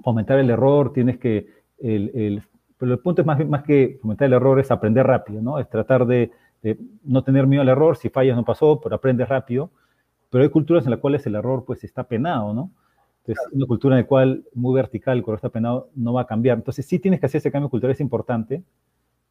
fomentar 0.04 0.40
el 0.40 0.50
error, 0.50 0.94
tienes 0.94 1.18
que, 1.18 1.48
el, 1.80 2.12
el, 2.14 2.44
pero 2.78 2.94
el 2.94 3.00
punto 3.00 3.22
es 3.22 3.28
más, 3.28 3.46
más 3.48 3.64
que 3.64 3.98
fomentar 4.02 4.28
el 4.28 4.34
error, 4.34 4.60
es 4.60 4.72
aprender 4.72 5.06
rápido, 5.06 5.42
¿no? 5.42 5.60
Es 5.60 5.70
tratar 5.70 6.06
de, 6.06 6.32
de, 6.62 6.78
no 7.04 7.24
tener 7.24 7.48
miedo 7.48 7.62
al 7.62 7.70
error, 7.70 7.98
si 7.98 8.10
fallas 8.10 8.36
no 8.36 8.46
pasó, 8.46 8.80
pero 8.80 8.96
aprendes 8.96 9.28
rápido. 9.28 9.72
Pero 10.30 10.44
hay 10.44 10.50
culturas 10.50 10.86
en 10.86 10.92
las 10.92 11.00
cuales 11.00 11.26
el 11.26 11.36
error 11.36 11.64
pues 11.66 11.84
está 11.84 12.04
penado, 12.04 12.54
¿no? 12.54 12.72
Entonces, 13.20 13.44
claro. 13.44 13.56
una 13.56 13.66
cultura 13.66 13.96
en 13.96 14.02
la 14.02 14.08
cual 14.08 14.44
muy 14.54 14.76
vertical, 14.76 15.22
cuando 15.24 15.36
está 15.38 15.50
penado, 15.50 15.90
no 15.96 16.14
va 16.14 16.22
a 16.22 16.28
cambiar. 16.28 16.58
Entonces, 16.58 16.86
sí 16.86 17.00
tienes 17.00 17.20
que 17.20 17.26
hacer 17.26 17.40
ese 17.40 17.52
cambio 17.52 17.70
cultural, 17.70 17.92
es 17.92 18.02
importante, 18.02 18.64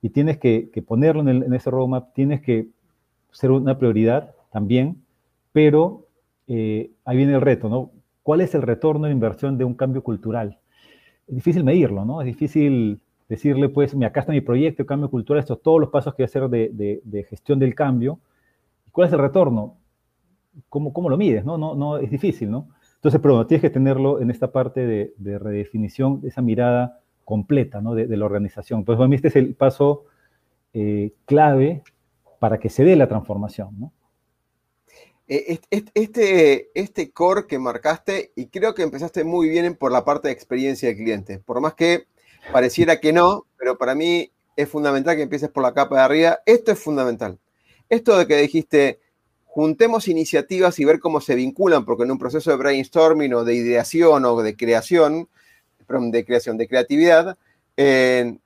y 0.02 0.10
tienes 0.10 0.38
que, 0.38 0.70
que 0.70 0.82
ponerlo 0.82 1.22
en, 1.22 1.28
el, 1.28 1.42
en, 1.44 1.54
ese 1.54 1.70
roadmap, 1.70 2.12
tienes 2.12 2.40
que 2.42 2.68
ser 3.30 3.50
una 3.50 3.78
prioridad 3.78 4.34
también, 4.52 5.02
pero 5.56 6.08
eh, 6.48 6.90
ahí 7.06 7.16
viene 7.16 7.32
el 7.32 7.40
reto, 7.40 7.70
¿no? 7.70 7.90
¿Cuál 8.22 8.42
es 8.42 8.54
el 8.54 8.60
retorno 8.60 9.06
de 9.06 9.12
inversión 9.12 9.56
de 9.56 9.64
un 9.64 9.72
cambio 9.72 10.02
cultural? 10.02 10.58
Es 11.26 11.34
difícil 11.34 11.64
medirlo, 11.64 12.04
¿no? 12.04 12.20
Es 12.20 12.26
difícil 12.26 13.00
decirle, 13.26 13.70
pues, 13.70 13.94
mira, 13.94 14.08
acá 14.08 14.20
está 14.20 14.32
mi 14.32 14.42
proyecto 14.42 14.82
de 14.82 14.86
cambio 14.86 15.08
cultural, 15.08 15.40
estos 15.40 15.62
todos 15.62 15.80
los 15.80 15.88
pasos 15.88 16.12
que 16.12 16.22
voy 16.22 16.24
a 16.24 16.26
hacer 16.26 16.50
de, 16.50 17.26
gestión 17.30 17.58
del 17.58 17.74
cambio. 17.74 18.20
¿Cuál 18.92 19.06
es 19.06 19.14
el 19.14 19.18
retorno? 19.18 19.78
¿Cómo, 20.68 20.92
¿Cómo, 20.92 21.08
lo 21.08 21.16
mides? 21.16 21.42
No, 21.42 21.56
no, 21.56 21.74
no, 21.74 21.96
es 21.96 22.10
difícil, 22.10 22.50
¿no? 22.50 22.68
Entonces, 22.96 23.18
pero 23.18 23.46
tienes 23.46 23.62
que 23.62 23.70
tenerlo 23.70 24.20
en 24.20 24.30
esta 24.30 24.52
parte 24.52 24.86
de, 24.86 25.14
de 25.16 25.38
redefinición, 25.38 26.20
esa 26.24 26.42
mirada 26.42 27.00
completa, 27.24 27.80
¿no? 27.80 27.94
De, 27.94 28.06
de, 28.06 28.16
la 28.18 28.26
organización. 28.26 28.84
Pues 28.84 28.98
para 28.98 29.08
mí 29.08 29.16
este 29.16 29.28
es 29.28 29.36
el 29.36 29.54
paso 29.54 30.04
eh, 30.74 31.14
clave 31.24 31.82
para 32.40 32.58
que 32.58 32.68
se 32.68 32.84
dé 32.84 32.94
la 32.94 33.08
transformación, 33.08 33.70
¿no? 33.80 33.92
Este, 35.28 36.70
este 36.74 37.10
core 37.10 37.46
que 37.46 37.58
marcaste, 37.58 38.32
y 38.36 38.46
creo 38.46 38.74
que 38.74 38.82
empezaste 38.82 39.24
muy 39.24 39.48
bien 39.48 39.74
por 39.74 39.90
la 39.90 40.04
parte 40.04 40.28
de 40.28 40.34
experiencia 40.34 40.88
del 40.88 40.98
cliente, 40.98 41.38
por 41.40 41.60
más 41.60 41.74
que 41.74 42.06
pareciera 42.52 43.00
que 43.00 43.12
no, 43.12 43.46
pero 43.58 43.76
para 43.76 43.94
mí 43.94 44.30
es 44.54 44.68
fundamental 44.68 45.16
que 45.16 45.22
empieces 45.22 45.50
por 45.50 45.64
la 45.64 45.74
capa 45.74 45.96
de 45.96 46.02
arriba. 46.02 46.38
Esto 46.46 46.72
es 46.72 46.78
fundamental. 46.78 47.38
Esto 47.88 48.16
de 48.16 48.26
que 48.26 48.36
dijiste, 48.36 49.00
juntemos 49.44 50.06
iniciativas 50.08 50.78
y 50.78 50.84
ver 50.84 51.00
cómo 51.00 51.20
se 51.20 51.34
vinculan, 51.34 51.84
porque 51.84 52.04
en 52.04 52.12
un 52.12 52.18
proceso 52.18 52.50
de 52.50 52.56
brainstorming 52.56 53.34
o 53.34 53.44
de 53.44 53.54
ideación 53.54 54.24
o 54.24 54.42
de 54.42 54.56
creación, 54.56 55.28
de 55.88 56.24
creación, 56.24 56.56
de 56.56 56.68
creatividad, 56.68 57.38
eh, 57.76 58.38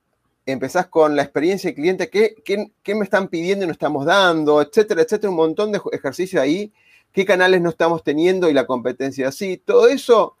empezás 0.51 0.87
con 0.87 1.15
la 1.15 1.23
experiencia 1.23 1.69
del 1.69 1.75
cliente, 1.75 2.09
¿qué, 2.09 2.35
qué, 2.43 2.95
me 2.95 3.03
están 3.03 3.27
pidiendo 3.27 3.65
y 3.65 3.67
nos 3.67 3.75
estamos 3.75 4.05
dando, 4.05 4.61
etcétera, 4.61 5.01
etcétera, 5.01 5.29
un 5.29 5.35
montón 5.35 5.71
de 5.71 5.81
ejercicios 5.91 6.41
ahí, 6.41 6.71
qué 7.11 7.25
canales 7.25 7.61
no 7.61 7.69
estamos 7.69 8.03
teniendo 8.03 8.49
y 8.49 8.53
la 8.53 8.65
competencia 8.65 9.27
así, 9.27 9.57
todo 9.57 9.87
eso, 9.87 10.37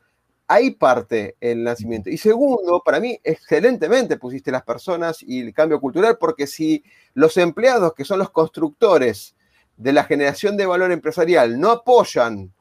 ahí 0.47 0.71
parte 0.71 1.35
el 1.39 1.63
nacimiento. 1.63 2.09
Y 2.09 2.17
segundo, 2.17 2.81
para 2.83 2.99
mí, 2.99 3.19
excelentemente 3.23 4.17
pusiste 4.17 4.51
las 4.51 4.63
personas 4.63 5.23
y 5.23 5.41
el 5.41 5.53
cambio 5.53 5.79
cultural, 5.79 6.17
porque 6.19 6.47
si 6.47 6.83
los 7.13 7.37
empleados, 7.37 7.93
que 7.93 8.05
son 8.05 8.19
los 8.19 8.29
constructores 8.31 9.35
de 9.77 9.93
la 9.93 10.03
generación 10.03 10.57
de 10.57 10.65
valor 10.65 10.91
empresarial, 10.91 11.59
no 11.59 11.71
apoyan 11.71 12.53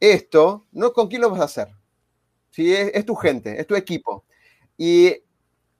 esto, 0.00 0.66
¿no? 0.72 0.92
¿con 0.92 1.08
quién 1.08 1.22
lo 1.22 1.30
vas 1.30 1.40
a 1.40 1.44
hacer? 1.44 1.68
Si 2.50 2.72
es 2.72 3.04
tu 3.04 3.14
gente, 3.16 3.60
es 3.60 3.66
tu 3.66 3.74
equipo. 3.74 4.24
Y 4.76 5.23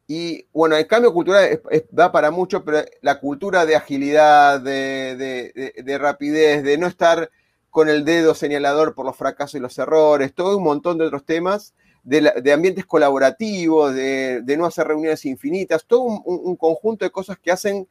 y 0.07 0.47
bueno, 0.53 0.77
el 0.77 0.87
cambio 0.87 1.13
cultural 1.13 1.45
es, 1.45 1.61
es, 1.71 1.85
da 1.91 2.13
para 2.13 2.31
mucho, 2.31 2.65
pero 2.65 2.85
la 3.01 3.21
cultura 3.21 3.65
de 3.65 3.77
agilidad, 3.77 4.61
de, 4.61 5.17
de, 5.17 5.53
de, 5.55 5.83
de, 5.83 5.99
rapidez, 5.99 6.63
de 6.63 6.77
no 6.77 6.87
estar 6.87 7.31
con 7.71 7.89
el 7.89 8.05
dedo 8.05 8.35
señalador 8.35 8.95
por 8.95 9.07
los 9.07 9.17
fracasos 9.17 9.57
y 9.57 9.61
los 9.61 9.79
errores, 9.79 10.35
todo 10.35 10.59
un 10.59 10.65
montón 10.65 10.99
de 10.99 11.07
otros 11.07 11.25
temas, 11.25 11.75
de, 12.05 12.53
ambientes 12.53 12.85
colaborativos, 12.85 13.95
de, 13.95 14.55
no 14.59 14.67
hacer 14.67 14.87
reuniones 14.87 15.25
infinitas, 15.25 15.85
todo 15.87 16.03
un, 16.03 16.23
un, 16.25 16.57
conjunto 16.57 17.05
de 17.05 17.11
cosas 17.11 17.39
que 17.39 17.51
hacen 17.51 17.89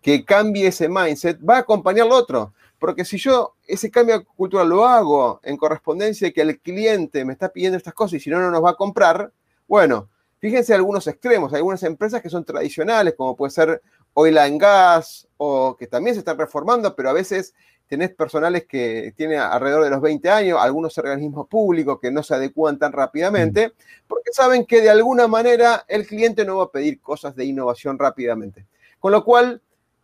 que 0.00 0.24
cambie 0.24 0.68
ese 0.68 0.88
mindset, 0.88 1.38
va 1.44 1.56
a 1.56 1.60
acompañar 1.60 2.06
lo 2.06 2.14
otro. 2.14 2.54
Porque 2.78 3.04
si 3.04 3.18
yo 3.18 3.56
ese 3.66 3.90
cambio 3.90 4.24
cultural 4.24 4.68
lo 4.68 4.86
hago 4.86 5.40
en 5.42 5.56
correspondencia 5.56 6.28
de 6.28 6.32
que 6.32 6.42
el 6.42 6.60
cliente 6.60 7.24
me 7.24 7.32
está 7.32 7.48
pidiendo 7.48 7.76
estas 7.76 7.94
cosas 7.94 8.14
y 8.14 8.20
si 8.20 8.30
no, 8.30 8.38
no 8.38 8.50
nos 8.50 8.62
va 8.62 8.70
a 8.70 8.76
comprar, 8.76 9.32
bueno, 9.66 10.08
Fíjense 10.46 10.74
algunos 10.74 11.04
extremos, 11.08 11.52
algunas 11.52 11.82
empresas 11.82 12.22
que 12.22 12.30
son 12.30 12.44
tradicionales, 12.44 13.14
como 13.16 13.34
puede 13.34 13.50
ser 13.50 13.82
oil 14.14 14.38
and 14.38 14.60
gas, 14.60 15.26
o 15.38 15.76
que 15.76 15.88
también 15.88 16.14
se 16.14 16.20
están 16.20 16.38
reformando, 16.38 16.94
pero 16.94 17.10
a 17.10 17.12
veces 17.12 17.52
tenés 17.88 18.14
personales 18.14 18.64
que 18.64 19.12
tienen 19.16 19.40
alrededor 19.40 19.82
de 19.82 19.90
los 19.90 20.00
20 20.00 20.30
años, 20.30 20.60
algunos 20.60 20.96
organismos 20.98 21.48
públicos 21.48 21.98
que 22.00 22.12
no 22.12 22.22
se 22.22 22.36
adecúan 22.36 22.78
tan 22.78 22.92
rápidamente, 22.92 23.66
mm. 23.66 23.72
porque 24.06 24.30
saben 24.32 24.64
que 24.66 24.80
de 24.80 24.90
alguna 24.90 25.26
manera 25.26 25.84
el 25.88 26.06
cliente 26.06 26.44
no 26.44 26.58
va 26.58 26.64
a 26.66 26.70
pedir 26.70 27.00
cosas 27.00 27.34
de 27.34 27.44
innovación 27.44 27.98
rápidamente. 27.98 28.66
Con 29.00 29.10
lo 29.10 29.24
cual, 29.24 29.60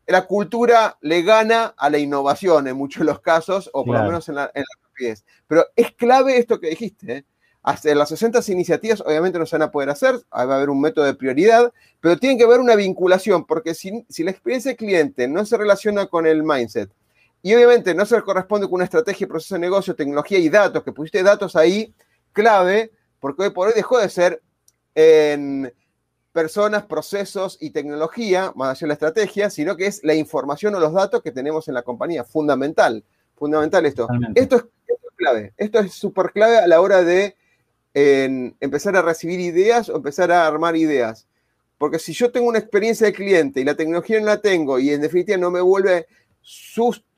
la 0.08 0.26
cultura 0.26 0.98
le 1.02 1.22
gana 1.22 1.72
a 1.76 1.88
la 1.88 1.98
innovación 1.98 2.66
en 2.66 2.76
muchos 2.76 3.02
de 3.02 3.12
los 3.12 3.20
casos, 3.20 3.70
o 3.72 3.84
por 3.84 3.96
lo 3.96 4.02
menos 4.02 4.28
en 4.28 4.34
la, 4.34 4.50
en 4.56 4.64
rapidez. 4.82 5.24
Pero 5.46 5.66
es 5.76 5.92
clave 5.92 6.36
esto 6.36 6.58
que 6.58 6.70
dijiste, 6.70 7.12
¿eh? 7.18 7.24
Hasta 7.62 7.94
las 7.94 8.08
60 8.08 8.40
iniciativas 8.48 9.00
obviamente 9.02 9.38
no 9.38 9.46
se 9.46 9.56
van 9.56 9.68
a 9.68 9.70
poder 9.70 9.90
hacer, 9.90 10.16
va 10.16 10.40
a 10.40 10.56
haber 10.56 10.68
un 10.68 10.80
método 10.80 11.04
de 11.04 11.14
prioridad, 11.14 11.72
pero 12.00 12.16
tiene 12.16 12.36
que 12.36 12.44
haber 12.44 12.58
una 12.58 12.74
vinculación, 12.74 13.44
porque 13.46 13.74
si, 13.74 14.04
si 14.08 14.24
la 14.24 14.32
experiencia 14.32 14.70
del 14.70 14.78
cliente 14.78 15.28
no 15.28 15.46
se 15.46 15.56
relaciona 15.56 16.06
con 16.06 16.26
el 16.26 16.42
mindset, 16.42 16.90
y 17.42 17.54
obviamente 17.54 17.94
no 17.94 18.06
se 18.06 18.20
corresponde 18.22 18.66
con 18.66 18.74
una 18.74 18.84
estrategia, 18.84 19.26
proceso 19.26 19.56
de 19.56 19.60
negocio, 19.60 19.94
tecnología 19.94 20.38
y 20.38 20.48
datos, 20.48 20.82
que 20.82 20.92
pusiste 20.92 21.22
datos 21.22 21.56
ahí 21.56 21.92
clave, 22.32 22.92
porque 23.20 23.42
hoy 23.42 23.50
por 23.50 23.68
hoy 23.68 23.74
dejó 23.74 23.98
de 23.98 24.08
ser 24.08 24.42
en 24.94 25.72
personas, 26.32 26.86
procesos 26.86 27.58
y 27.60 27.70
tecnología, 27.70 28.52
más 28.54 28.70
allá 28.70 28.80
de 28.80 28.86
la 28.88 28.94
estrategia, 28.94 29.50
sino 29.50 29.76
que 29.76 29.86
es 29.86 30.02
la 30.02 30.14
información 30.14 30.74
o 30.74 30.80
los 30.80 30.92
datos 30.92 31.22
que 31.22 31.30
tenemos 31.30 31.68
en 31.68 31.74
la 31.74 31.82
compañía. 31.82 32.24
Fundamental, 32.24 33.04
fundamental 33.36 33.86
esto. 33.86 34.08
Esto 34.34 34.56
es, 34.56 34.62
esto 34.86 35.08
es, 35.08 35.16
clave, 35.16 35.52
esto 35.56 35.78
es 35.80 35.92
súper 35.92 36.32
clave 36.32 36.58
a 36.58 36.66
la 36.66 36.80
hora 36.80 37.02
de 37.02 37.36
en 37.94 38.56
empezar 38.60 38.96
a 38.96 39.02
recibir 39.02 39.40
ideas 39.40 39.88
o 39.88 39.96
empezar 39.96 40.32
a 40.32 40.46
armar 40.46 40.76
ideas. 40.76 41.26
Porque 41.78 41.98
si 41.98 42.12
yo 42.12 42.30
tengo 42.30 42.48
una 42.48 42.58
experiencia 42.58 43.06
de 43.06 43.12
cliente 43.12 43.60
y 43.60 43.64
la 43.64 43.74
tecnología 43.74 44.20
no 44.20 44.26
la 44.26 44.40
tengo 44.40 44.78
y 44.78 44.90
en 44.90 45.00
definitiva 45.00 45.36
no 45.36 45.50
me 45.50 45.60
vuelve 45.60 46.06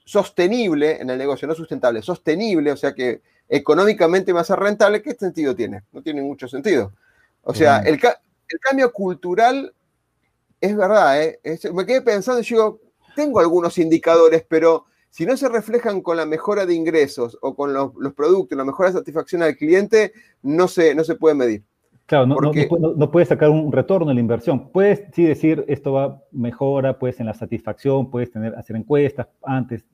sostenible 0.04 1.00
en 1.00 1.10
el 1.10 1.18
negocio, 1.18 1.46
no 1.46 1.54
sustentable, 1.54 2.02
sostenible, 2.02 2.72
o 2.72 2.76
sea 2.76 2.94
que 2.94 3.20
económicamente 3.48 4.32
me 4.32 4.40
hace 4.40 4.56
rentable, 4.56 5.02
¿qué 5.02 5.14
sentido 5.14 5.54
tiene? 5.54 5.82
No 5.92 6.02
tiene 6.02 6.22
mucho 6.22 6.48
sentido. 6.48 6.92
O 7.42 7.54
sea, 7.54 7.78
el, 7.80 8.00
cambio 8.60 8.90
cultural 8.92 9.74
es 10.60 10.76
verdad, 10.76 11.22
¿eh? 11.22 11.40
me 11.72 11.84
quedé 11.84 12.00
pensando 12.00 12.40
y 12.40 12.44
digo, 12.44 12.80
tengo 13.14 13.40
algunos 13.40 13.76
indicadores, 13.76 14.44
pero 14.48 14.86
si 15.14 15.24
no 15.26 15.36
se 15.36 15.48
reflejan 15.48 16.00
con 16.00 16.16
la 16.16 16.26
mejora 16.26 16.66
de 16.66 16.74
ingresos 16.74 17.38
o 17.40 17.54
con 17.54 17.72
los, 17.72 17.92
productos, 18.16 18.58
la 18.58 18.64
mejora 18.64 18.88
de 18.88 18.98
satisfacción 18.98 19.44
al 19.44 19.54
cliente, 19.54 20.12
no 20.42 20.66
se, 20.66 20.92
no 20.92 21.04
se 21.04 21.14
puede 21.14 21.36
medir. 21.36 21.62
Claro, 22.06 22.26
no, 22.26 22.34
no, 22.34 23.10
puedes 23.12 23.28
sacar 23.28 23.48
un 23.48 23.70
retorno 23.70 24.10
en 24.10 24.16
la 24.16 24.20
inversión. 24.20 24.72
Puedes 24.72 25.04
sí 25.12 25.22
decir 25.22 25.64
esto 25.68 25.92
va 25.92 26.20
mejora, 26.32 26.98
puedes 26.98 27.20
en 27.20 27.26
la 27.26 27.34
satisfacción, 27.34 28.10
puedes 28.10 28.32
tener, 28.32 28.56
hacer 28.56 28.74
encuestas 28.74 29.28
antes, 29.44 29.84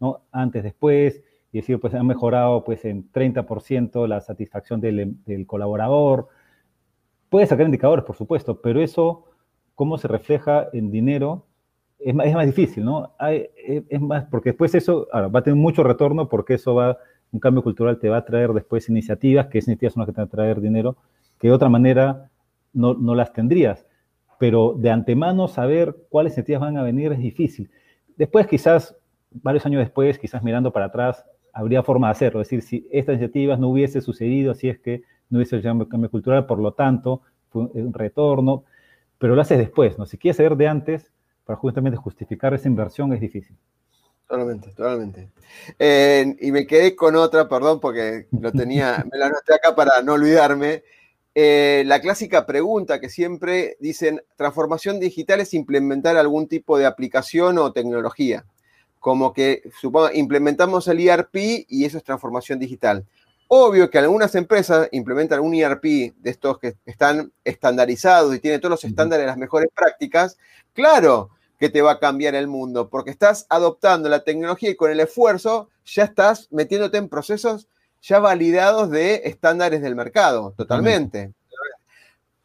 ¿no? 0.00 0.22
Antes, 0.32 0.62
después, 0.62 1.22
y 1.52 1.58
decir, 1.58 1.78
pues 1.78 1.92
ha 1.92 2.02
mejorado 2.02 2.64
pues 2.64 2.82
en 2.86 3.12
30% 3.12 4.08
la 4.08 4.22
satisfacción 4.22 4.80
del, 4.80 5.14
del, 5.26 5.46
colaborador. 5.46 6.28
Puedes 7.28 7.50
sacar 7.50 7.66
indicadores, 7.66 8.06
por 8.06 8.16
supuesto, 8.16 8.62
pero 8.62 8.80
eso, 8.80 9.26
cómo 9.74 9.98
se 9.98 10.08
refleja 10.08 10.70
en 10.72 10.90
dinero, 10.90 11.44
es 12.04 12.14
más, 12.14 12.26
es 12.26 12.34
más 12.34 12.46
difícil, 12.46 12.84
¿no? 12.84 13.12
es, 13.20 14.00
más, 14.00 14.24
porque 14.24 14.50
después 14.50 14.74
eso, 14.74 15.06
ahora, 15.12 15.28
va 15.28 15.40
a 15.40 15.42
tener 15.42 15.56
mucho 15.56 15.82
retorno 15.82 16.28
porque 16.28 16.54
eso 16.54 16.74
va, 16.74 16.98
un 17.32 17.40
cambio 17.40 17.62
cultural 17.62 17.98
te 17.98 18.08
va 18.08 18.18
a 18.18 18.24
traer 18.24 18.52
después 18.52 18.88
iniciativas, 18.88 19.46
que 19.46 19.58
esas 19.58 19.68
iniciativas 19.68 19.94
son 19.94 20.00
las 20.00 20.06
que 20.06 20.12
te 20.12 20.20
van 20.20 20.28
a 20.28 20.30
traer 20.30 20.60
dinero, 20.60 20.96
que 21.38 21.48
de 21.48 21.54
otra 21.54 21.68
manera 21.68 22.30
no, 22.72 22.94
no 22.94 23.14
las 23.14 23.32
tendrías. 23.32 23.86
Pero 24.38 24.74
de 24.76 24.90
antemano 24.90 25.48
saber 25.48 25.94
cuáles 26.08 26.32
iniciativas 26.32 26.62
van 26.62 26.78
a 26.78 26.82
venir 26.82 27.12
es 27.12 27.18
difícil. 27.18 27.70
Después 28.16 28.46
quizás, 28.46 28.96
varios 29.30 29.66
años 29.66 29.80
después, 29.80 30.18
quizás 30.18 30.42
mirando 30.42 30.72
para 30.72 30.86
atrás, 30.86 31.24
habría 31.52 31.82
forma 31.82 32.08
de 32.08 32.12
hacerlo. 32.12 32.40
Es 32.40 32.48
decir, 32.48 32.62
si 32.62 32.88
estas 32.90 33.14
iniciativas 33.14 33.58
no 33.58 33.68
hubiese 33.68 34.00
sucedido, 34.00 34.54
si 34.54 34.68
es 34.68 34.78
que 34.78 35.02
no 35.28 35.38
hubiese 35.38 35.56
el 35.56 35.62
cambio 35.62 36.10
cultural, 36.10 36.46
por 36.46 36.58
lo 36.58 36.72
tanto, 36.72 37.22
fue 37.50 37.62
un 37.74 37.92
retorno, 37.92 38.64
pero 39.18 39.34
lo 39.34 39.42
haces 39.42 39.58
después, 39.58 39.98
¿no? 39.98 40.06
Si 40.06 40.16
quieres 40.18 40.38
saber 40.38 40.56
de 40.56 40.68
antes, 40.68 41.12
para 41.50 41.58
justamente 41.58 41.96
justificar 41.96 42.54
esa 42.54 42.68
inversión 42.68 43.12
es 43.12 43.20
difícil. 43.20 43.56
Totalmente, 44.28 44.70
totalmente. 44.70 45.30
Eh, 45.80 46.36
y 46.40 46.52
me 46.52 46.64
quedé 46.64 46.94
con 46.94 47.16
otra, 47.16 47.48
perdón, 47.48 47.80
porque 47.80 48.28
lo 48.40 48.52
tenía, 48.52 49.04
me 49.10 49.18
la 49.18 49.26
anoté 49.26 49.54
acá 49.54 49.74
para 49.74 50.00
no 50.02 50.12
olvidarme. 50.12 50.84
Eh, 51.34 51.82
la 51.86 52.00
clásica 52.00 52.46
pregunta 52.46 53.00
que 53.00 53.08
siempre 53.08 53.76
dicen, 53.80 54.22
transformación 54.36 55.00
digital 55.00 55.40
es 55.40 55.52
implementar 55.52 56.16
algún 56.16 56.46
tipo 56.46 56.78
de 56.78 56.86
aplicación 56.86 57.58
o 57.58 57.72
tecnología. 57.72 58.44
Como 59.00 59.32
que, 59.32 59.64
supongo, 59.80 60.10
implementamos 60.12 60.86
el 60.86 61.00
ERP 61.00 61.66
y 61.68 61.84
eso 61.84 61.98
es 61.98 62.04
transformación 62.04 62.60
digital. 62.60 63.04
Obvio 63.48 63.90
que 63.90 63.98
algunas 63.98 64.36
empresas 64.36 64.88
implementan 64.92 65.40
un 65.40 65.52
ERP 65.52 65.82
de 66.16 66.30
estos 66.30 66.60
que 66.60 66.76
están 66.86 67.32
estandarizados 67.42 68.32
y 68.36 68.38
tienen 68.38 68.60
todos 68.60 68.70
los 68.70 68.84
estándares 68.84 69.24
de 69.24 69.26
las 69.26 69.36
mejores 69.36 69.68
prácticas. 69.74 70.38
Claro, 70.72 71.30
que 71.60 71.68
te 71.68 71.82
va 71.82 71.92
a 71.92 71.98
cambiar 71.98 72.34
el 72.34 72.48
mundo, 72.48 72.88
porque 72.88 73.10
estás 73.10 73.44
adoptando 73.50 74.08
la 74.08 74.24
tecnología 74.24 74.70
y 74.70 74.76
con 74.76 74.90
el 74.90 74.98
esfuerzo 74.98 75.68
ya 75.84 76.04
estás 76.04 76.48
metiéndote 76.50 76.96
en 76.96 77.10
procesos 77.10 77.68
ya 78.00 78.18
validados 78.18 78.90
de 78.90 79.20
estándares 79.26 79.82
del 79.82 79.94
mercado, 79.94 80.54
totalmente. 80.56 81.34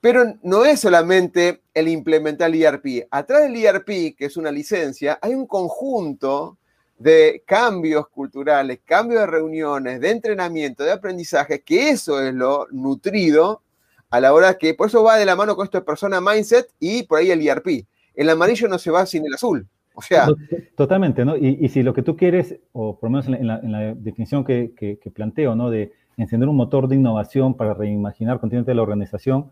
Pero 0.01 0.35
no 0.43 0.65
es 0.65 0.81
solamente 0.81 1.61
el 1.73 1.87
implementar 1.87 2.53
el 2.53 2.61
ERP. 2.61 3.07
Atrás 3.09 3.43
del 3.43 3.55
ERP, 3.55 4.17
que 4.17 4.25
es 4.25 4.35
una 4.35 4.51
licencia, 4.51 5.17
hay 5.21 5.33
un 5.33 5.47
conjunto 5.47 6.57
de 6.99 7.41
cambios 7.45 8.09
culturales, 8.09 8.79
cambios 8.83 9.21
de 9.21 9.27
reuniones, 9.27 10.01
de 10.01 10.11
entrenamiento, 10.11 10.83
de 10.83 10.91
aprendizaje, 10.91 11.61
que 11.61 11.89
eso 11.89 12.21
es 12.21 12.33
lo 12.33 12.67
nutrido 12.69 13.61
a 14.09 14.19
la 14.19 14.33
hora 14.33 14.57
que, 14.57 14.73
por 14.73 14.87
eso 14.87 15.03
va 15.03 15.15
de 15.15 15.25
la 15.25 15.37
mano 15.37 15.55
con 15.55 15.63
esto 15.63 15.77
de 15.77 15.85
persona 15.85 16.19
mindset 16.19 16.69
y 16.81 17.03
por 17.03 17.19
ahí 17.19 17.31
el 17.31 17.47
ERP 17.47 17.85
el 18.15 18.29
amarillo 18.29 18.67
no 18.67 18.77
se 18.77 18.91
va 18.91 19.05
sin 19.05 19.25
el 19.25 19.33
azul. 19.33 19.67
O 19.95 20.01
sea. 20.01 20.27
Totalmente, 20.75 21.23
¿no? 21.25 21.37
Y, 21.37 21.67
si 21.69 21.81
lo 21.81 21.93
que 21.93 22.03
tú 22.03 22.15
quieres, 22.15 22.59
o 22.73 22.99
por 22.99 23.09
lo 23.09 23.17
menos 23.17 23.27
en 23.27 23.71
la, 23.71 23.93
definición 23.95 24.43
que, 24.43 24.99
planteo, 25.13 25.55
¿no? 25.55 25.69
De 25.69 25.93
encender 26.17 26.49
un 26.49 26.55
motor 26.55 26.87
de 26.87 26.95
innovación 26.95 27.55
para 27.55 27.73
reimaginar 27.73 28.39
continuamente 28.39 28.73
la 28.73 28.81
organización, 28.81 29.49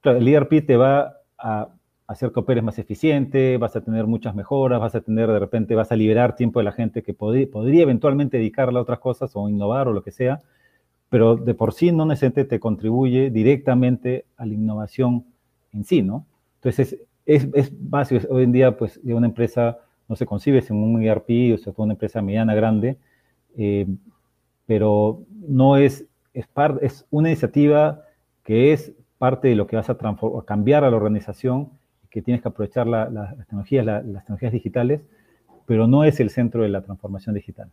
claro, 0.00 0.18
el 0.18 0.28
ERP 0.28 0.66
te 0.66 0.76
va 0.76 1.16
a 1.38 1.68
hacer 2.06 2.32
que 2.32 2.40
operes 2.40 2.64
más 2.64 2.78
eficiente, 2.78 3.56
vas 3.56 3.76
a 3.76 3.82
tener 3.82 4.06
muchas 4.06 4.34
mejoras, 4.34 4.80
vas 4.80 4.94
a 4.94 5.00
tener, 5.00 5.30
de 5.30 5.38
repente, 5.38 5.74
vas 5.74 5.92
a 5.92 5.96
liberar 5.96 6.34
tiempo 6.34 6.58
de 6.58 6.64
la 6.64 6.72
gente 6.72 7.02
que 7.02 7.14
podría 7.14 7.82
eventualmente 7.82 8.36
dedicarla 8.36 8.80
a 8.80 8.82
otras 8.82 8.98
cosas 8.98 9.30
o 9.34 9.48
innovar 9.48 9.88
o 9.88 9.92
lo 9.92 10.02
que 10.02 10.10
sea, 10.10 10.40
pero 11.08 11.36
de 11.36 11.54
por 11.54 11.72
sí 11.72 11.92
no 11.92 12.06
necesariamente 12.06 12.46
te 12.46 12.58
contribuye 12.60 13.30
directamente 13.30 14.26
a 14.36 14.44
la 14.44 14.54
innovación 14.54 15.24
en 15.72 15.84
sí, 15.84 16.02
¿no? 16.02 16.26
Entonces, 16.56 16.98
es, 17.30 17.46
es 17.54 17.70
básico. 17.72 18.26
Hoy 18.30 18.42
en 18.42 18.52
día, 18.52 18.76
pues, 18.76 18.98
una 19.04 19.26
empresa 19.26 19.78
no 20.08 20.16
se 20.16 20.26
concibe 20.26 20.60
sin 20.62 20.76
un 20.76 21.00
ERP, 21.00 21.54
o 21.54 21.58
sea, 21.58 21.72
una 21.76 21.92
empresa 21.92 22.20
mediana, 22.20 22.54
grande, 22.54 22.96
eh, 23.56 23.86
pero 24.66 25.22
no 25.46 25.76
es, 25.76 26.04
es, 26.34 26.48
es 26.80 27.06
una 27.10 27.28
iniciativa 27.28 28.02
que 28.42 28.72
es 28.72 28.92
parte 29.18 29.48
de 29.48 29.54
lo 29.54 29.68
que 29.68 29.76
vas 29.76 29.88
a, 29.88 29.96
cambiar 30.44 30.82
a 30.82 30.90
la 30.90 30.96
organización, 30.96 31.70
que 32.10 32.20
tienes 32.20 32.42
que 32.42 32.48
aprovechar 32.48 32.88
las 32.88 33.36
tecnologías, 33.46 33.86
las 33.86 34.24
tecnologías 34.24 34.52
digitales, 34.52 35.00
pero 35.66 35.86
no 35.86 36.02
es 36.02 36.18
el 36.18 36.30
centro 36.30 36.64
de 36.64 36.68
la 36.70 36.82
transformación 36.82 37.36
digital. 37.36 37.70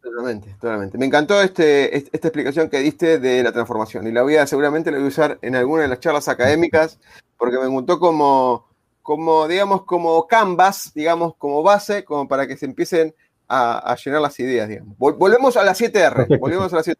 Totalmente, 0.00 0.48
totalmente. 0.60 0.96
Me 0.96 1.04
encantó 1.06 1.42
este, 1.42 1.94
esta 1.96 2.28
explicación 2.28 2.70
que 2.70 2.78
diste 2.78 3.18
de 3.18 3.42
la 3.42 3.52
transformación 3.52 4.06
y 4.06 4.12
la 4.12 4.22
voy 4.22 4.36
a, 4.36 4.46
seguramente 4.46 4.90
la 4.90 4.96
voy 4.96 5.06
a 5.06 5.08
usar 5.08 5.38
en 5.42 5.56
alguna 5.56 5.82
de 5.82 5.88
las 5.88 6.00
charlas 6.00 6.28
académicas 6.28 6.98
porque 7.36 7.58
me 7.58 7.66
gustó 7.66 7.98
como 7.98 8.73
como, 9.04 9.46
digamos, 9.46 9.84
como 9.84 10.26
canvas, 10.26 10.90
digamos, 10.94 11.36
como 11.36 11.62
base, 11.62 12.04
como 12.04 12.26
para 12.26 12.46
que 12.46 12.56
se 12.56 12.64
empiecen 12.64 13.14
a, 13.46 13.94
llenar 14.02 14.22
las 14.22 14.40
ideas, 14.40 14.66
digamos. 14.66 14.96
volvemos 14.96 15.58
a 15.58 15.62
la 15.62 15.74
7R, 15.74 16.40
volvemos 16.40 16.72
a 16.72 16.76
la 16.76 16.82
7R. 16.82 16.96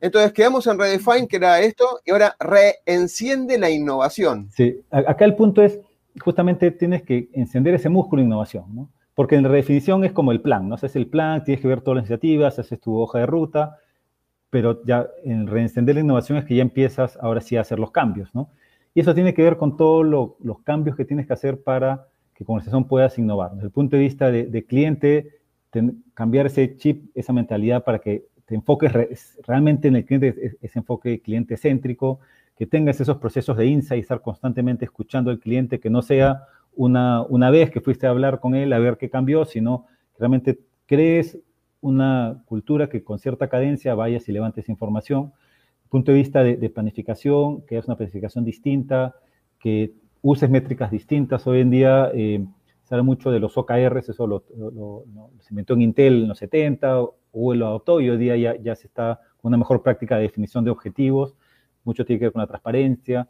Entonces 0.00 0.32
quedamos 0.32 0.66
en 0.66 0.78
Redefine, 0.78 1.28
que 1.28 1.36
era 1.36 1.60
esto, 1.60 2.00
y 2.06 2.12
ahora 2.12 2.34
reenciende 2.40 3.58
la 3.58 3.68
innovación. 3.68 4.48
Sí, 4.50 4.80
acá 4.90 5.26
el 5.26 5.36
punto 5.36 5.62
es, 5.62 5.78
justamente 6.18 6.70
tienes 6.70 7.02
que 7.02 7.28
encender 7.34 7.74
ese 7.74 7.90
músculo 7.90 8.22
de 8.22 8.26
innovación, 8.26 8.74
¿no? 8.74 8.88
Porque 9.14 9.34
en 9.34 9.42
la 9.42 9.50
redefinición 9.50 10.04
es 10.04 10.12
como 10.12 10.32
el 10.32 10.40
plan, 10.40 10.66
¿no? 10.66 10.76
Haces 10.76 10.96
el 10.96 11.08
plan, 11.08 11.44
tienes 11.44 11.60
que 11.60 11.68
ver 11.68 11.82
todas 11.82 11.96
las 11.96 12.02
iniciativas, 12.04 12.58
haces 12.58 12.80
tu 12.80 12.96
hoja 12.96 13.18
de 13.18 13.26
ruta, 13.26 13.76
pero 14.48 14.82
ya 14.82 15.06
en 15.24 15.46
reencender 15.46 15.94
la 15.94 16.00
innovación 16.00 16.38
es 16.38 16.46
que 16.46 16.56
ya 16.56 16.62
empiezas 16.62 17.18
ahora 17.20 17.42
sí 17.42 17.58
a 17.58 17.60
hacer 17.60 17.78
los 17.78 17.90
cambios, 17.90 18.34
¿no? 18.34 18.48
Y 18.98 19.00
eso 19.00 19.14
tiene 19.14 19.32
que 19.32 19.44
ver 19.44 19.58
con 19.58 19.76
todos 19.76 20.04
los 20.40 20.58
cambios 20.64 20.96
que 20.96 21.04
tienes 21.04 21.28
que 21.28 21.32
hacer 21.32 21.62
para 21.62 22.08
que 22.34 22.44
como 22.44 22.56
organización 22.56 22.88
puedas 22.88 23.16
innovar. 23.16 23.52
Desde 23.52 23.66
el 23.66 23.70
punto 23.70 23.94
de 23.94 24.02
vista 24.02 24.32
de, 24.32 24.64
cliente, 24.64 25.38
cambiar 26.14 26.46
ese 26.46 26.76
chip, 26.76 27.08
esa 27.14 27.32
mentalidad 27.32 27.84
para 27.84 28.00
que 28.00 28.24
te 28.44 28.56
enfoques 28.56 28.90
realmente 29.46 29.86
en 29.86 29.94
el 29.94 30.04
cliente, 30.04 30.56
ese 30.60 30.78
enfoque 30.80 31.20
cliente 31.20 31.56
céntrico, 31.56 32.18
que 32.56 32.66
tengas 32.66 33.00
esos 33.00 33.18
procesos 33.18 33.56
de 33.56 33.66
insight, 33.66 34.02
estar 34.02 34.20
constantemente 34.20 34.84
escuchando 34.84 35.30
al 35.30 35.38
cliente, 35.38 35.78
que 35.78 35.90
no 35.90 36.02
sea 36.02 36.46
una, 36.74 37.22
una 37.22 37.50
vez 37.50 37.70
que 37.70 37.80
fuiste 37.80 38.08
a 38.08 38.10
hablar 38.10 38.40
con 38.40 38.56
él 38.56 38.72
a 38.72 38.80
ver 38.80 38.96
qué 38.96 39.08
cambió, 39.08 39.44
sino 39.44 39.86
que 40.14 40.18
realmente 40.18 40.58
crees 40.86 41.38
una 41.80 42.42
cultura 42.46 42.88
que 42.88 43.04
con 43.04 43.20
cierta 43.20 43.48
cadencia 43.48 43.94
vayas 43.94 44.28
y 44.28 44.32
levantes 44.32 44.68
información. 44.68 45.32
Punto 45.88 46.12
de 46.12 46.18
vista 46.18 46.42
de, 46.42 46.70
planificación, 46.70 47.62
que 47.62 47.78
es 47.78 47.86
una 47.86 47.96
planificación 47.96 48.44
distinta, 48.44 49.14
que 49.58 49.92
uses 50.20 50.50
métricas 50.50 50.90
distintas. 50.90 51.46
Hoy 51.46 51.60
en 51.60 51.70
día 51.70 52.10
eh, 52.14 52.44
se 52.82 52.94
habla 52.94 53.02
mucho 53.02 53.30
de 53.30 53.40
los 53.40 53.56
OKRs, 53.56 54.08
eso 54.08 54.26
lo, 54.26 54.44
se 55.40 55.52
inventó 55.52 55.74
en 55.74 55.82
Intel 55.82 56.22
en 56.22 56.28
los 56.28 56.38
70, 56.38 57.00
o 57.32 57.54
lo 57.54 57.66
adoptó 57.66 58.00
y 58.00 58.10
hoy 58.10 58.16
día 58.16 58.56
ya, 58.56 58.74
se 58.74 58.86
está 58.86 59.20
con 59.40 59.50
una 59.50 59.58
mejor 59.58 59.82
práctica 59.82 60.16
de 60.16 60.22
definición 60.22 60.64
de 60.64 60.70
objetivos. 60.70 61.34
Mucho 61.84 62.04
tiene 62.04 62.18
que 62.18 62.26
ver 62.26 62.32
con 62.32 62.40
la 62.40 62.46
transparencia, 62.46 63.28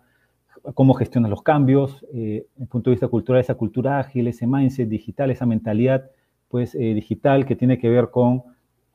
cómo 0.74 0.94
gestionas 0.94 1.30
los 1.30 1.42
cambios, 1.42 2.04
eh, 2.12 2.46
desde 2.54 2.62
el 2.62 2.68
punto 2.68 2.90
de 2.90 2.94
vista 2.94 3.08
cultural, 3.08 3.40
esa 3.40 3.54
cultura 3.54 3.98
ágil, 3.98 4.26
ese 4.28 4.46
mindset 4.46 4.88
digital, 4.88 5.30
esa 5.30 5.46
mentalidad 5.46 6.10
pues, 6.48 6.74
eh, 6.74 6.94
digital 6.94 7.46
que 7.46 7.56
tiene 7.56 7.78
que 7.78 7.88
ver 7.88 8.10
con 8.10 8.42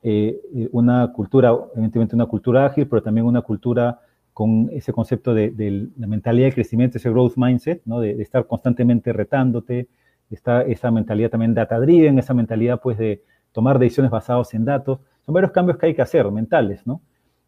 eh, 0.06 0.68
una 0.72 1.12
cultura, 1.12 1.56
evidentemente 1.72 2.14
una 2.14 2.26
cultura 2.26 2.66
ágil, 2.66 2.86
pero 2.86 3.02
también 3.02 3.26
una 3.26 3.40
cultura 3.42 4.00
con 4.34 4.68
ese 4.72 4.92
concepto 4.92 5.32
de, 5.32 5.90
la 5.96 6.06
mentalidad 6.06 6.48
de 6.48 6.52
crecimiento, 6.52 6.98
ese 6.98 7.08
growth 7.08 7.36
mindset, 7.36 7.80
¿no? 7.86 8.00
de, 8.00 8.20
estar 8.20 8.46
constantemente 8.46 9.12
retándote, 9.12 9.88
está 10.30 10.62
esa 10.62 10.90
mentalidad 10.90 11.30
también 11.30 11.54
data-driven, 11.54 12.18
esa 12.18 12.34
mentalidad 12.34 12.80
pues 12.82 12.98
de 12.98 13.22
tomar 13.52 13.78
decisiones 13.78 14.10
basadas 14.10 14.52
en 14.52 14.64
datos. 14.64 14.98
Son 15.24 15.32
varios 15.32 15.52
cambios 15.52 15.78
que 15.78 15.86
hay 15.86 15.94
que 15.94 16.02
hacer, 16.02 16.30
mentales, 16.30 16.86
¿no? 16.86 17.00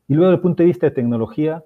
Y 0.09 0.15
luego, 0.15 0.31
desde 0.31 0.37
el 0.37 0.43
punto 0.43 0.63
de 0.63 0.69
vista 0.69 0.87
de 0.87 0.93
tecnología, 0.93 1.63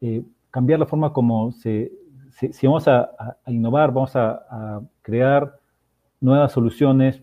eh, 0.00 0.22
cambiar 0.50 0.78
la 0.78 0.86
forma 0.86 1.12
como 1.12 1.52
se, 1.52 1.92
si 2.30 2.66
vamos 2.66 2.86
a, 2.88 3.36
innovar, 3.48 3.92
vamos 3.92 4.16
a, 4.16 4.80
crear 5.02 5.58
nuevas 6.20 6.52
soluciones 6.52 7.20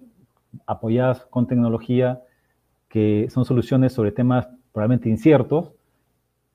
apoyadas 0.68 1.26
con 1.30 1.47
tecnología, 1.47 2.22
que 2.90 3.28
son 3.30 3.46
soluciones 3.46 3.94
sobre 3.94 4.12
temas 4.12 4.50
probablemente 4.74 5.10
inciertos, 5.10 5.72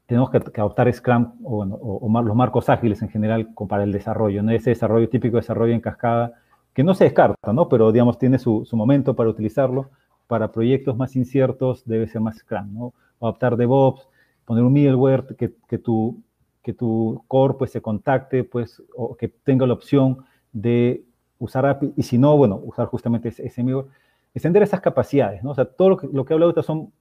tenemos 0.07 0.30
que, 0.30 0.39
adoptar 0.61 0.93
Scrum 0.93 1.32
o, 1.43 2.22
los 2.22 2.37
marcos 2.37 2.68
ágiles 2.68 3.01
en 3.03 3.09
general 3.09 3.49
para 3.68 3.85
el 3.85 3.93
desarrollo, 3.93 4.43
¿no? 4.43 4.51
ese 4.51 4.70
desarrollo 4.70 5.09
típico 5.09 5.37
de 5.37 5.41
desarrollo 5.41 5.72
en 5.72 5.80
cascada, 5.80 6.35
que 6.74 6.85
no 6.85 6.95
se 6.95 7.05
descarta, 7.05 7.53
¿no? 7.53 7.68
pero 7.68 7.91
digamos 7.93 8.18
tiene 8.18 8.39
su, 8.39 8.66
momento 8.72 9.14
para 9.14 9.30
utilizarlo. 9.30 9.91
Para 10.26 10.53
proyectos 10.53 10.97
más 10.97 11.16
inciertos 11.16 11.85
debe 11.85 12.09
ser 12.09 12.20
más 12.20 12.39
Scrum, 12.39 12.72
¿no? 12.72 12.95
adaptar 13.20 13.57
DevOps, 13.57 14.09
poner 14.45 14.64
un 14.64 14.72
middleware 14.72 15.37
que, 15.37 15.55
que, 15.68 15.78
tu, 15.78 16.22
que 16.62 16.72
tu 16.72 17.22
core 17.28 17.55
pues, 17.59 17.70
se 17.70 17.80
contacte, 17.80 18.43
pues, 18.43 18.82
o 18.97 19.16
que 19.16 19.28
tenga 19.28 19.66
la 19.66 19.74
opción 19.74 20.24
de 20.53 21.05
usar 21.39 21.66
API, 21.66 21.93
y 21.97 22.03
si 22.03 22.18
no, 22.18 22.37
bueno, 22.37 22.61
usar 22.64 22.87
justamente 22.87 23.28
ese, 23.28 23.47
ese 23.47 23.62
middleware. 23.62 23.89
Extender 24.35 24.62
esas 24.62 24.80
capacidades, 24.80 25.43
¿no? 25.43 25.51
O 25.51 25.55
sea, 25.55 25.64
todo 25.64 25.91
lo 25.91 25.97
que, 25.97 26.09
lo 26.12 26.24
que 26.24 26.32
he 26.32 26.35
hablado 26.35 26.51
ahorita 26.51 26.62
son 26.62 26.93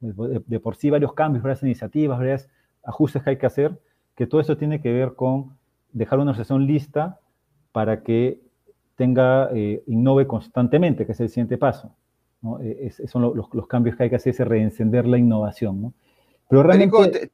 de, 0.00 0.60
por 0.60 0.76
sí 0.76 0.90
varios 0.90 1.12
cambios, 1.12 1.42
varias 1.42 1.62
iniciativas, 1.62 2.18
varios 2.18 2.48
ajustes 2.82 3.22
que 3.22 3.30
hay 3.30 3.38
que 3.38 3.46
hacer, 3.46 3.78
que 4.16 4.26
todo 4.26 4.40
eso 4.40 4.56
tiene 4.56 4.80
que 4.80 4.92
ver 4.92 5.14
con 5.14 5.56
dejar 5.92 6.18
una 6.18 6.30
organización 6.30 6.66
lista 6.66 7.20
para 7.72 8.02
que 8.02 8.40
tenga, 8.96 9.50
eh, 9.54 9.82
innove 9.86 10.26
constantemente, 10.26 11.06
que 11.06 11.12
es 11.12 11.20
el 11.20 11.28
siguiente 11.28 11.58
paso. 11.58 11.94
¿no? 12.42 12.58
E, 12.60 12.90
son 13.06 13.22
los, 13.22 13.48
los, 13.52 13.66
cambios 13.66 13.96
que 13.96 14.04
hay 14.04 14.10
que 14.10 14.16
hacer, 14.16 14.32
es 14.32 14.40
reencender 14.40 15.06
la 15.06 15.18
innovación. 15.18 15.82
¿no? 15.82 15.94
Pero 16.48 16.62
realmente... 16.62 17.30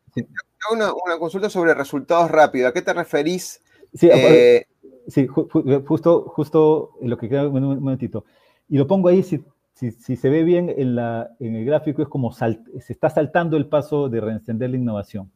una, 0.72 0.92
una, 0.92 1.18
consulta 1.18 1.48
sobre 1.48 1.74
resultados 1.74 2.30
rápidos. 2.30 2.70
¿A 2.70 2.72
qué 2.72 2.82
te 2.82 2.92
referís? 2.92 3.62
Sí, 3.94 4.08
eh, 4.12 4.66
sí 5.08 5.26
justo, 5.26 6.22
justo 6.28 6.90
lo 7.00 7.16
que 7.16 7.28
queda 7.28 7.48
un 7.48 7.80
momentito. 7.80 8.24
Y 8.68 8.78
lo 8.78 8.86
pongo 8.86 9.08
ahí, 9.08 9.22
si, 9.22 9.44
si, 9.72 9.90
si 9.90 10.16
se 10.16 10.28
ve 10.28 10.42
bien 10.42 10.72
en, 10.76 10.96
la, 10.96 11.30
en 11.38 11.54
el 11.54 11.64
gráfico, 11.64 12.02
es 12.02 12.08
como 12.08 12.32
se 12.32 12.56
está 12.88 13.10
saltando 13.10 13.56
el 13.56 13.66
paso 13.66 14.08
de 14.08 14.20
reencender 14.20 14.70
la 14.70 14.76
innovación. 14.76 15.30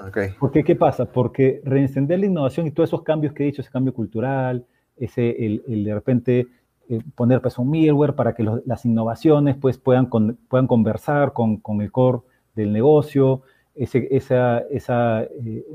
Ah, 0.00 0.08
okay. 0.08 0.30
Porque, 0.38 0.64
¿qué 0.64 0.76
pasa? 0.76 1.06
Porque 1.06 1.60
reencender 1.64 2.20
la 2.20 2.26
innovación 2.26 2.66
y 2.66 2.70
todos 2.70 2.90
esos 2.90 3.02
cambios 3.02 3.32
que 3.32 3.42
he 3.42 3.46
dicho, 3.46 3.62
ese 3.62 3.70
cambio 3.70 3.92
cultural, 3.92 4.66
ese, 4.96 5.30
el, 5.44 5.62
el 5.68 5.84
de 5.84 5.94
repente 5.94 6.46
eh, 6.90 7.02
poner 7.14 7.42
pues, 7.42 7.58
un 7.58 7.68
middleware 7.68 8.14
para 8.14 8.34
que 8.34 8.42
las 8.64 8.86
innovaciones 8.86 9.56
pues, 9.56 9.76
puedan, 9.76 10.08
puedan 10.08 10.66
conversar 10.66 11.34
con, 11.34 11.58
con, 11.58 11.82
el 11.82 11.92
core 11.92 12.20
del 12.54 12.72
negocio, 12.72 13.42
ese, 13.74 14.08
esa, 14.10 14.60
esa 14.70 15.22
eh, 15.22 15.66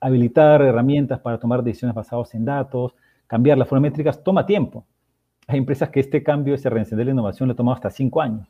habilitar 0.00 0.60
herramientas 0.60 1.18
para 1.20 1.38
tomar 1.38 1.62
decisiones 1.62 1.94
basadas 1.94 2.34
en 2.34 2.44
datos, 2.44 2.94
cambiar 3.26 3.56
las 3.56 3.68
formas 3.68 3.90
métricas, 3.90 4.22
toma 4.22 4.44
tiempo. 4.44 4.84
Hay 5.50 5.58
empresas 5.58 5.90
que 5.90 6.00
este 6.00 6.22
cambio, 6.22 6.54
ese 6.54 6.70
reencender 6.70 7.06
la 7.06 7.12
innovación, 7.12 7.48
le 7.48 7.54
toma 7.54 7.74
hasta 7.74 7.90
cinco 7.90 8.20
años. 8.20 8.48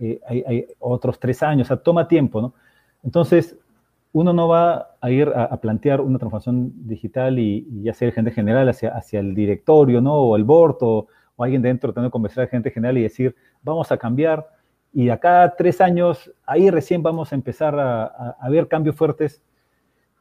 Eh, 0.00 0.20
hay, 0.26 0.66
otros 0.78 1.18
tres 1.18 1.42
años, 1.42 1.66
o 1.66 1.68
sea, 1.68 1.76
toma 1.76 2.06
tiempo. 2.06 2.40
¿no? 2.40 2.54
Entonces, 3.02 3.56
uno 4.12 4.32
no 4.32 4.46
va 4.46 4.90
a 5.00 5.10
ir 5.10 5.32
a, 5.34 5.56
plantear 5.56 6.00
una 6.00 6.18
transformación 6.18 6.72
digital 6.86 7.38
y, 7.38 7.90
sea 7.94 8.08
el 8.08 8.14
gente 8.14 8.30
general 8.30 8.68
hacia, 8.68 8.90
hacia 8.90 9.20
el 9.20 9.34
directorio, 9.34 10.00
¿no? 10.02 10.14
O 10.14 10.36
el 10.36 10.44
board, 10.44 10.76
o, 10.82 11.06
alguien 11.38 11.62
dentro 11.62 11.88
tratando 11.88 12.08
de 12.08 12.12
convencer 12.12 12.44
a 12.44 12.46
gente 12.46 12.70
general 12.70 12.98
y 12.98 13.02
decir, 13.02 13.34
vamos 13.62 13.90
a 13.90 13.96
cambiar 13.96 14.46
y 14.92 15.08
acá 15.08 15.54
tres 15.56 15.80
años, 15.80 16.30
ahí 16.44 16.70
recién 16.70 17.02
vamos 17.02 17.32
a 17.32 17.34
empezar 17.34 17.74
a, 17.78 18.36
ver 18.50 18.68
cambios 18.68 18.94
fuertes. 18.94 19.42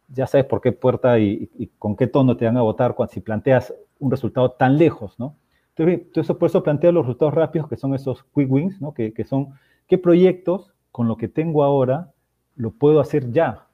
Ya 0.08 0.28
sabes 0.28 0.46
por 0.46 0.62
qué 0.62 0.72
puerta 0.72 1.20
y, 1.20 1.50
con 1.78 1.96
qué 1.96 2.08
tono 2.08 2.38
te 2.38 2.46
van 2.46 2.58
a 2.58 2.62
votar 2.62 2.96
cuando, 2.96 3.14
si 3.14 3.20
planteas 3.20 3.74
un 4.00 4.10
resultado 4.10 4.52
tan 4.52 4.78
lejos, 4.78 5.20
¿no? 5.20 5.36
Entonces, 5.78 6.36
por 6.36 6.48
eso 6.48 6.62
planteo 6.62 6.92
los 6.92 7.06
resultados 7.06 7.34
rápidos, 7.34 7.68
que 7.68 7.78
son 7.78 7.96
esos 7.96 8.24
quick 8.36 8.52
wins, 8.52 8.82
¿no? 8.82 8.94
Que, 8.94 9.14
que 9.14 9.24
son, 9.24 9.54
¿qué 9.88 9.98
proyectos 9.98 10.74
con 10.92 11.08
lo 11.08 11.18
que 11.18 11.28
tengo 11.28 11.64
ahora 11.64 12.12
lo 12.56 12.72
puedo 12.72 13.00
hacer 13.00 13.32
ya? 13.32 13.66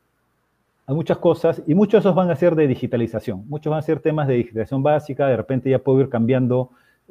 Hay 0.87 0.95
muchas 0.95 1.17
cosas 1.17 1.61
y 1.67 1.75
muchos 1.75 2.01
de 2.01 2.09
esos 2.09 2.15
van 2.15 2.31
a 2.31 2.35
ser 2.37 2.55
de 2.55 2.65
digitalización. 2.65 3.43
Muchos 3.49 3.71
van 3.71 3.79
a 3.79 3.81
ser 3.81 3.99
temas 3.99 4.25
de 4.27 4.35
digitalización 4.35 4.83
básica, 4.83 5.27
de 5.27 5.35
repente 5.35 5.69
ya 5.69 5.79
puedo 5.79 5.99
ir 5.99 6.07
cambiando, 6.07 6.69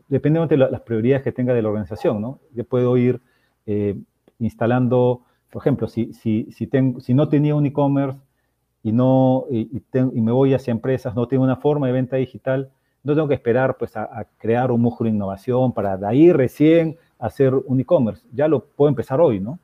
dependiendo 0.09 0.49
de 0.49 0.57
las 0.57 0.81
prioridades 0.81 1.23
que 1.23 1.31
tenga 1.33 1.53
de 1.53 1.61
la 1.61 1.69
organización, 1.69 2.23
¿no? 2.23 2.39
Yo 2.55 2.65
puedo 2.65 2.97
ir 2.97 3.21
eh, 3.67 3.99
instalando, 4.39 5.23
por 5.51 5.61
ejemplo, 5.61 5.89
si, 5.89 6.15
si, 6.15 6.51
si, 6.53 6.67
tengo, 6.67 7.01
si 7.01 7.13
no 7.13 7.29
tenía 7.29 7.55
un 7.55 7.67
e-commerce 7.67 8.19
y, 8.83 8.93
no, 8.93 9.45
y, 9.51 9.69
me 9.93 10.33
voy 10.33 10.55
hacia 10.55 10.71
empresas, 10.71 11.15
no 11.15 11.29
tengo 11.29 11.45
una 11.45 11.57
forma 11.57 11.87
de 11.87 11.93
venta 11.93 12.17
digital, 12.17 12.71
no 13.07 13.15
tengo 13.15 13.29
que 13.29 13.35
esperar 13.35 13.77
pues, 13.77 13.97
a, 13.97 14.27
crear 14.37 14.73
un 14.73 14.81
músculo 14.81 15.09
de 15.09 15.15
innovación 15.15 15.73
para 15.73 15.97
de 15.97 16.07
ahí 16.09 16.33
recién 16.33 16.97
hacer 17.21 17.55
un 17.55 17.79
e-commerce. 17.79 18.27
Ya 18.33 18.49
lo 18.49 18.65
puedo 18.65 18.89
empezar 18.89 19.21
hoy, 19.21 19.39
¿no? 19.39 19.61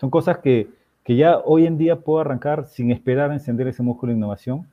Son 0.00 0.08
cosas 0.08 0.38
que, 0.38 0.70
que 1.04 1.14
ya 1.14 1.36
hoy 1.44 1.66
en 1.66 1.76
día 1.76 1.96
puedo 1.96 2.20
arrancar 2.20 2.66
sin 2.66 2.90
esperar 2.90 3.30
a 3.30 3.34
encender 3.34 3.68
ese 3.68 3.82
músculo 3.82 4.10
de 4.10 4.16
innovación. 4.16 4.66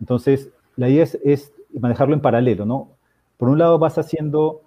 Entonces, 0.00 0.50
la 0.74 0.88
idea 0.88 1.06
es, 1.22 1.52
manejarlo 1.78 2.14
en 2.14 2.20
paralelo, 2.20 2.66
¿no? 2.66 2.88
Por 3.36 3.48
un 3.48 3.58
lado 3.58 3.78
vas 3.78 3.96
haciendo 3.96 4.62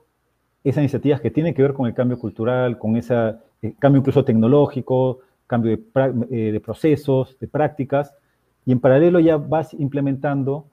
esas 0.63 0.79
iniciativas 0.81 1.19
que 1.19 1.31
tienen 1.31 1.53
que 1.53 1.61
ver 1.61 1.73
con 1.73 1.85
el 1.85 1.93
cambio 1.93 2.17
cultural, 2.17 2.77
con 2.77 2.95
ese 2.95 3.35
eh, 3.61 3.73
cambio 3.77 3.99
incluso 3.99 4.23
tecnológico, 4.23 5.19
cambio 5.47 5.73
eh, 5.73 6.51
de, 6.53 6.59
procesos, 6.61 7.37
de 7.39 7.47
prácticas, 7.49 8.15
y 8.65 8.71
en 8.71 8.79
paralelo 8.79 9.19
ya 9.19 9.35
vas 9.35 9.73
implementando 9.73 10.65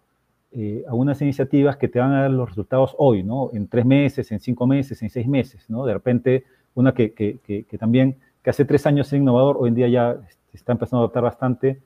eh, 0.52 0.84
algunas 0.88 1.20
iniciativas 1.22 1.76
que 1.76 1.88
te 1.88 1.98
van 1.98 2.12
a 2.12 2.22
dar 2.22 2.30
los 2.30 2.48
resultados 2.48 2.94
hoy, 2.98 3.22
¿no? 3.22 3.50
En 3.52 3.68
tres 3.68 3.84
meses, 3.84 4.30
en 4.32 4.40
cinco 4.40 4.66
meses, 4.66 5.02
en 5.02 5.10
seis 5.10 5.26
meses, 5.26 5.68
¿no? 5.68 5.84
De 5.84 5.92
repente, 5.92 6.44
una 6.74 6.92
que, 6.94 7.12
que, 7.12 7.38
que, 7.44 7.78
también, 7.78 8.16
que 8.42 8.50
hace 8.50 8.64
tres 8.64 8.86
años 8.86 9.08
es 9.08 9.14
innovador, 9.14 9.56
hoy 9.58 9.68
en 9.68 9.74
día 9.74 9.88
ya 9.88 10.16
está 10.52 10.72
empezando 10.72 10.98
a 10.98 11.00
adoptar 11.04 11.22
bastante, 11.22 11.80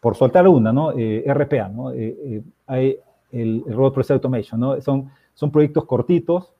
por 0.00 0.16
soltar 0.16 0.46
una, 0.48 0.72
¿no? 0.72 0.92
RPA, 0.92 1.68
¿no? 1.68 1.88
hay 2.66 2.98
el, 3.32 3.64
el 3.66 3.74
Robot 3.74 3.94
Process 3.94 4.12
Automation, 4.12 4.60
¿no? 4.60 4.80
Son, 4.80 5.10
son 5.34 5.50
proyectos 5.50 5.84
cortitos, 5.84 6.54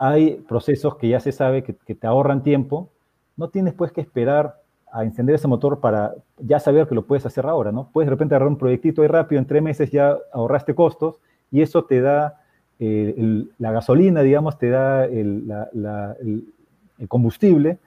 hay 0.00 0.36
procesos 0.48 0.96
que 0.96 1.08
ya 1.08 1.20
se 1.20 1.30
sabe 1.30 1.62
que, 1.62 1.74
te 1.74 2.06
ahorran 2.06 2.42
tiempo, 2.42 2.88
no 3.36 3.50
tienes 3.50 3.74
pues 3.74 3.92
que 3.92 4.00
esperar 4.00 4.62
a 4.92 5.04
encender 5.04 5.34
ese 5.34 5.48
motor 5.48 5.80
para 5.80 6.14
ya 6.38 6.58
saber 6.58 6.86
que 6.86 6.94
lo 6.94 7.06
puedes 7.06 7.24
hacer 7.26 7.46
ahora, 7.46 7.72
¿no? 7.72 7.88
Puedes 7.92 8.06
de 8.06 8.10
repente 8.10 8.34
agarrar 8.34 8.48
un 8.48 8.58
proyectito 8.58 9.02
ahí 9.02 9.08
rápido, 9.08 9.38
en 9.38 9.46
tres 9.46 9.62
meses 9.62 9.90
ya 9.90 10.16
ahorraste 10.32 10.74
costos 10.74 11.20
y 11.50 11.62
eso 11.62 11.84
te 11.84 12.00
da 12.00 12.40
eh, 12.78 13.44
la 13.58 13.72
gasolina, 13.72 14.22
digamos, 14.22 14.58
te 14.58 14.70
da 14.70 15.04
el, 15.04 15.44
combustible 17.08 17.78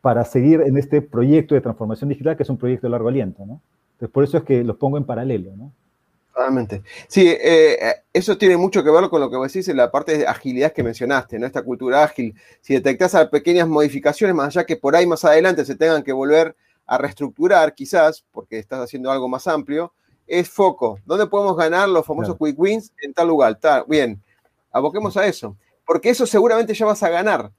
para 0.00 0.24
seguir 0.24 0.60
en 0.62 0.76
este 0.76 1.02
proyecto 1.02 1.54
de 1.54 1.60
transformación 1.60 2.08
digital, 2.08 2.36
que 2.36 2.44
es 2.44 2.50
un 2.50 2.56
proyecto 2.56 2.86
de 2.86 2.90
largo 2.90 3.08
aliento, 3.08 3.44
¿no? 3.44 3.60
Entonces, 3.92 4.12
por 4.12 4.24
eso 4.24 4.38
es 4.38 4.44
que 4.44 4.62
los 4.62 4.76
pongo 4.76 4.96
en 4.96 5.04
paralelo, 5.04 5.50
¿no? 5.56 5.72
Totalmente. 6.32 6.82
Sí, 7.08 7.26
eh, 7.28 7.94
eso 8.12 8.38
tiene 8.38 8.56
mucho 8.56 8.84
que 8.84 8.90
ver 8.90 9.08
con 9.08 9.20
lo 9.20 9.28
que 9.30 9.36
vos 9.36 9.52
decís 9.52 9.68
en 9.68 9.76
la 9.76 9.90
parte 9.90 10.16
de 10.16 10.26
agilidad 10.26 10.72
que 10.72 10.82
mencionaste, 10.82 11.38
¿no? 11.38 11.46
Esta 11.46 11.62
cultura 11.62 12.02
ágil. 12.04 12.34
Si 12.60 12.74
detectás 12.74 13.16
pequeñas 13.26 13.66
modificaciones, 13.66 14.36
más 14.36 14.48
allá 14.48 14.64
que 14.64 14.76
por 14.76 14.94
ahí 14.94 15.06
más 15.06 15.24
adelante 15.24 15.64
se 15.64 15.74
tengan 15.74 16.02
que 16.02 16.12
volver 16.12 16.54
a 16.86 16.98
reestructurar, 16.98 17.74
quizás, 17.74 18.24
porque 18.32 18.58
estás 18.58 18.80
haciendo 18.80 19.10
algo 19.10 19.28
más 19.28 19.46
amplio, 19.46 19.92
es 20.26 20.48
foco. 20.48 20.98
¿Dónde 21.04 21.26
podemos 21.26 21.56
ganar 21.56 21.88
los 21.88 22.06
famosos 22.06 22.36
quick 22.38 22.58
wins? 22.58 22.92
En 23.02 23.12
tal 23.12 23.28
lugar. 23.28 23.52
Está 23.52 23.84
bien, 23.84 24.22
aboquemos 24.70 25.16
a 25.16 25.26
eso. 25.26 25.56
Porque 25.84 26.10
eso 26.10 26.26
seguramente 26.26 26.74
ya 26.74 26.86
vas 26.86 27.02
a 27.02 27.08
ganar. 27.08 27.50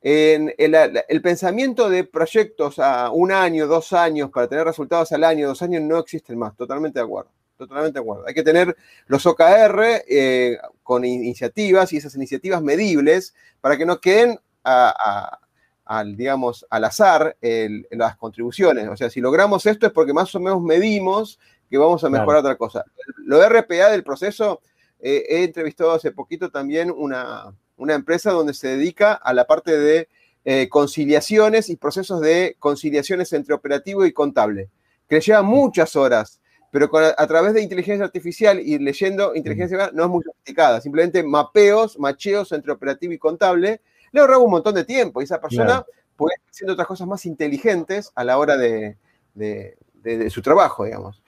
En 0.00 0.54
el, 0.58 1.22
pensamiento 1.22 1.88
de 1.90 2.04
proyectos 2.04 2.78
a 2.78 3.10
un 3.10 3.32
año, 3.32 3.66
dos 3.66 3.92
años, 3.92 4.30
para 4.30 4.46
tener 4.46 4.64
resultados 4.64 5.10
al 5.12 5.24
año, 5.24 5.48
dos 5.48 5.62
años, 5.62 5.82
no 5.82 5.98
existen 5.98 6.38
más. 6.38 6.54
Totalmente 6.56 6.98
de 6.98 7.04
acuerdo. 7.04 7.30
Totalmente 7.58 7.98
de 7.98 8.00
acuerdo. 8.00 8.24
Hay 8.26 8.34
que 8.34 8.44
tener 8.44 8.76
los 9.06 9.26
OKR 9.26 10.04
eh, 10.08 10.58
con 10.82 11.04
iniciativas 11.04 11.92
y 11.92 11.96
esas 11.96 12.14
iniciativas 12.14 12.62
medibles 12.62 13.34
para 13.60 13.76
que 13.76 13.84
no 13.84 14.00
queden 14.00 14.38
al, 14.62 16.16
digamos, 16.16 16.64
al 16.70 16.84
azar 16.84 17.36
las 17.40 18.16
contribuciones. 18.16 18.88
O 18.88 18.96
sea, 18.96 19.10
si 19.10 19.20
logramos 19.20 19.66
esto 19.66 19.86
es 19.86 19.92
porque 19.92 20.12
más 20.12 20.32
o 20.34 20.40
menos 20.40 20.62
medimos 20.62 21.40
que 21.68 21.78
vamos 21.78 22.02
a 22.04 22.08
mejorar 22.08 22.40
otra 22.40 22.56
cosa. 22.56 22.84
Lo 23.24 23.46
RPA 23.46 23.90
del 23.90 24.04
proceso, 24.04 24.60
eh, 25.00 25.24
he 25.28 25.44
entrevistado 25.44 25.92
hace 25.92 26.12
poquito 26.12 26.50
también 26.50 26.92
una, 26.94 27.54
empresa 27.76 28.30
donde 28.30 28.54
se 28.54 28.68
dedica 28.68 29.14
a 29.14 29.32
la 29.32 29.46
parte 29.46 29.76
de 29.76 30.08
eh, 30.44 30.68
conciliaciones 30.68 31.68
y 31.68 31.76
procesos 31.76 32.20
de 32.20 32.56
conciliaciones 32.58 33.32
entre 33.32 33.54
operativo 33.54 34.06
y 34.06 34.12
contable, 34.12 34.70
que 35.08 35.20
lleva 35.20 35.42
muchas 35.42 35.94
horas, 35.96 36.40
pero 36.70 36.90
a, 36.96 37.26
través 37.26 37.54
de 37.54 37.62
inteligencia 37.62 38.04
artificial 38.04 38.60
y 38.60 38.78
leyendo 38.78 39.34
inteligencia 39.34 39.76
artificial 39.76 39.96
no 39.96 40.04
es 40.04 40.10
muy 40.10 40.24
sofisticada, 40.24 40.80
simplemente 40.80 41.22
mapeos, 41.22 41.98
macheos 41.98 42.52
entre 42.52 42.72
operativo 42.72 43.12
y 43.12 43.18
contable, 43.18 43.80
le 44.12 44.20
ahorraba 44.20 44.42
un 44.42 44.50
montón 44.50 44.74
de 44.74 44.84
tiempo 44.84 45.20
y 45.20 45.24
esa 45.24 45.40
persona 45.40 45.84
puede 46.16 46.34
estar 46.36 46.50
haciendo 46.50 46.72
otras 46.74 46.88
cosas 46.88 47.06
más 47.06 47.24
inteligentes 47.26 48.12
a 48.14 48.24
la 48.24 48.38
hora 48.38 48.56
de, 48.56 48.96
de 49.34 50.30
su 50.30 50.42
trabajo, 50.42 50.84
digamos. 50.84 51.22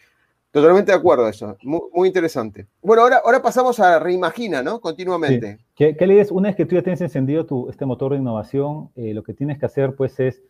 Totalmente 0.50 0.90
de 0.90 0.98
acuerdo 0.98 1.28
eso, 1.28 1.56
muy, 1.62 2.08
interesante. 2.08 2.66
Bueno, 2.82 3.02
ahora, 3.02 3.22
ahora 3.24 3.40
pasamos 3.40 3.78
a 3.78 4.00
Reimagina, 4.00 4.62
¿no? 4.62 4.80
Continuamente. 4.80 5.60
¿Qué, 5.76 5.96
¿Qué, 5.96 6.06
le 6.08 6.26
Una 6.32 6.48
vez 6.48 6.56
que 6.56 6.66
tú 6.66 6.74
ya 6.74 6.82
tienes 6.82 7.00
encendido 7.00 7.46
tu, 7.46 7.70
este 7.70 7.86
motor 7.86 8.12
de 8.12 8.18
innovación, 8.18 8.90
eh, 8.96 9.14
lo 9.14 9.22
que 9.22 9.32
tienes 9.32 9.60
que 9.60 9.66
hacer 9.66 9.94
pues 9.94 10.18
es 10.18 10.42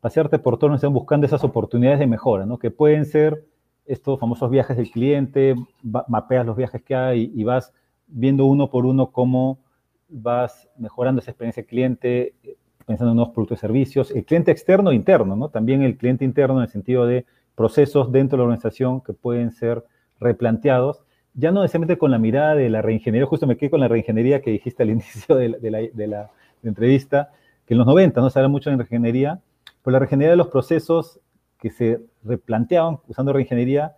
pasearte 0.00 0.38
por 0.38 0.60
todo 0.60 0.72
están 0.76 0.92
buscando 0.92 1.26
esas 1.26 1.42
oportunidades 1.42 1.98
de 1.98 2.06
mejora, 2.06 2.46
¿no? 2.46 2.58
Que 2.58 2.70
pueden 2.70 3.04
ser 3.04 3.44
estos 3.88 4.20
famosos 4.20 4.50
viajes 4.50 4.76
del 4.76 4.90
cliente, 4.90 5.54
mapeas 5.82 6.46
los 6.46 6.56
viajes 6.56 6.82
que 6.82 6.94
hay 6.94 7.32
y, 7.34 7.42
vas 7.42 7.72
viendo 8.06 8.44
uno 8.44 8.70
por 8.70 8.86
uno 8.86 9.10
cómo 9.10 9.58
vas 10.08 10.68
mejorando 10.78 11.20
esa 11.20 11.30
experiencia 11.30 11.62
del 11.62 11.68
cliente, 11.68 12.34
eh, 12.44 12.56
pensando 12.86 13.12
en 13.12 13.16
nuevos 13.16 13.34
productos 13.34 13.58
y 13.58 13.60
servicios. 13.60 14.10
El 14.10 14.24
cliente 14.24 14.50
externo 14.50 14.90
e 14.90 14.94
interno, 14.94 15.36
¿no? 15.36 15.48
También 15.48 15.82
el 15.82 15.96
cliente 15.96 16.24
interno 16.24 16.58
en 16.58 16.62
el 16.62 16.68
sentido 16.68 17.06
de 17.06 17.26
procesos 17.54 18.12
dentro 18.12 18.36
de 18.36 18.38
la 18.38 18.44
organización 18.44 19.00
que 19.00 19.12
pueden 19.12 19.50
ser 19.50 19.84
replanteados, 20.20 21.02
ya 21.34 21.50
no 21.50 21.62
necesariamente 21.62 21.98
con 21.98 22.10
la 22.10 22.18
mirada 22.18 22.54
de 22.54 22.68
la 22.68 22.82
reingeniería, 22.82 23.26
justo 23.26 23.46
me 23.46 23.56
quedé 23.56 23.70
con 23.70 23.80
la 23.80 23.88
reingeniería 23.88 24.40
que 24.42 24.50
dijiste 24.50 24.82
al 24.82 24.90
inicio 24.96 25.34
de 25.36 26.06
la, 26.06 26.30
entrevista, 26.62 27.30
que 27.66 27.74
en 27.74 27.78
los 27.78 27.86
90 27.86 28.20
no 28.20 28.30
se 28.30 28.38
habla 28.38 28.48
mucho 28.48 28.70
de 28.70 28.76
reingeniería, 28.76 29.40
pero 29.82 29.92
la 29.92 29.98
reingeniería 30.00 30.30
de 30.30 30.36
los 30.36 30.48
procesos 30.48 31.20
que 31.58 31.70
se 31.70 32.00
replanteaban 32.24 32.98
usando 33.08 33.32
reingeniería, 33.32 33.96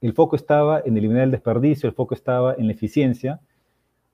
el 0.00 0.14
foco 0.14 0.36
estaba 0.36 0.80
en 0.84 0.96
eliminar 0.96 1.24
el 1.24 1.30
desperdicio, 1.30 1.88
el 1.88 1.94
foco 1.94 2.14
estaba 2.14 2.54
en 2.54 2.66
la 2.66 2.72
eficiencia. 2.72 3.40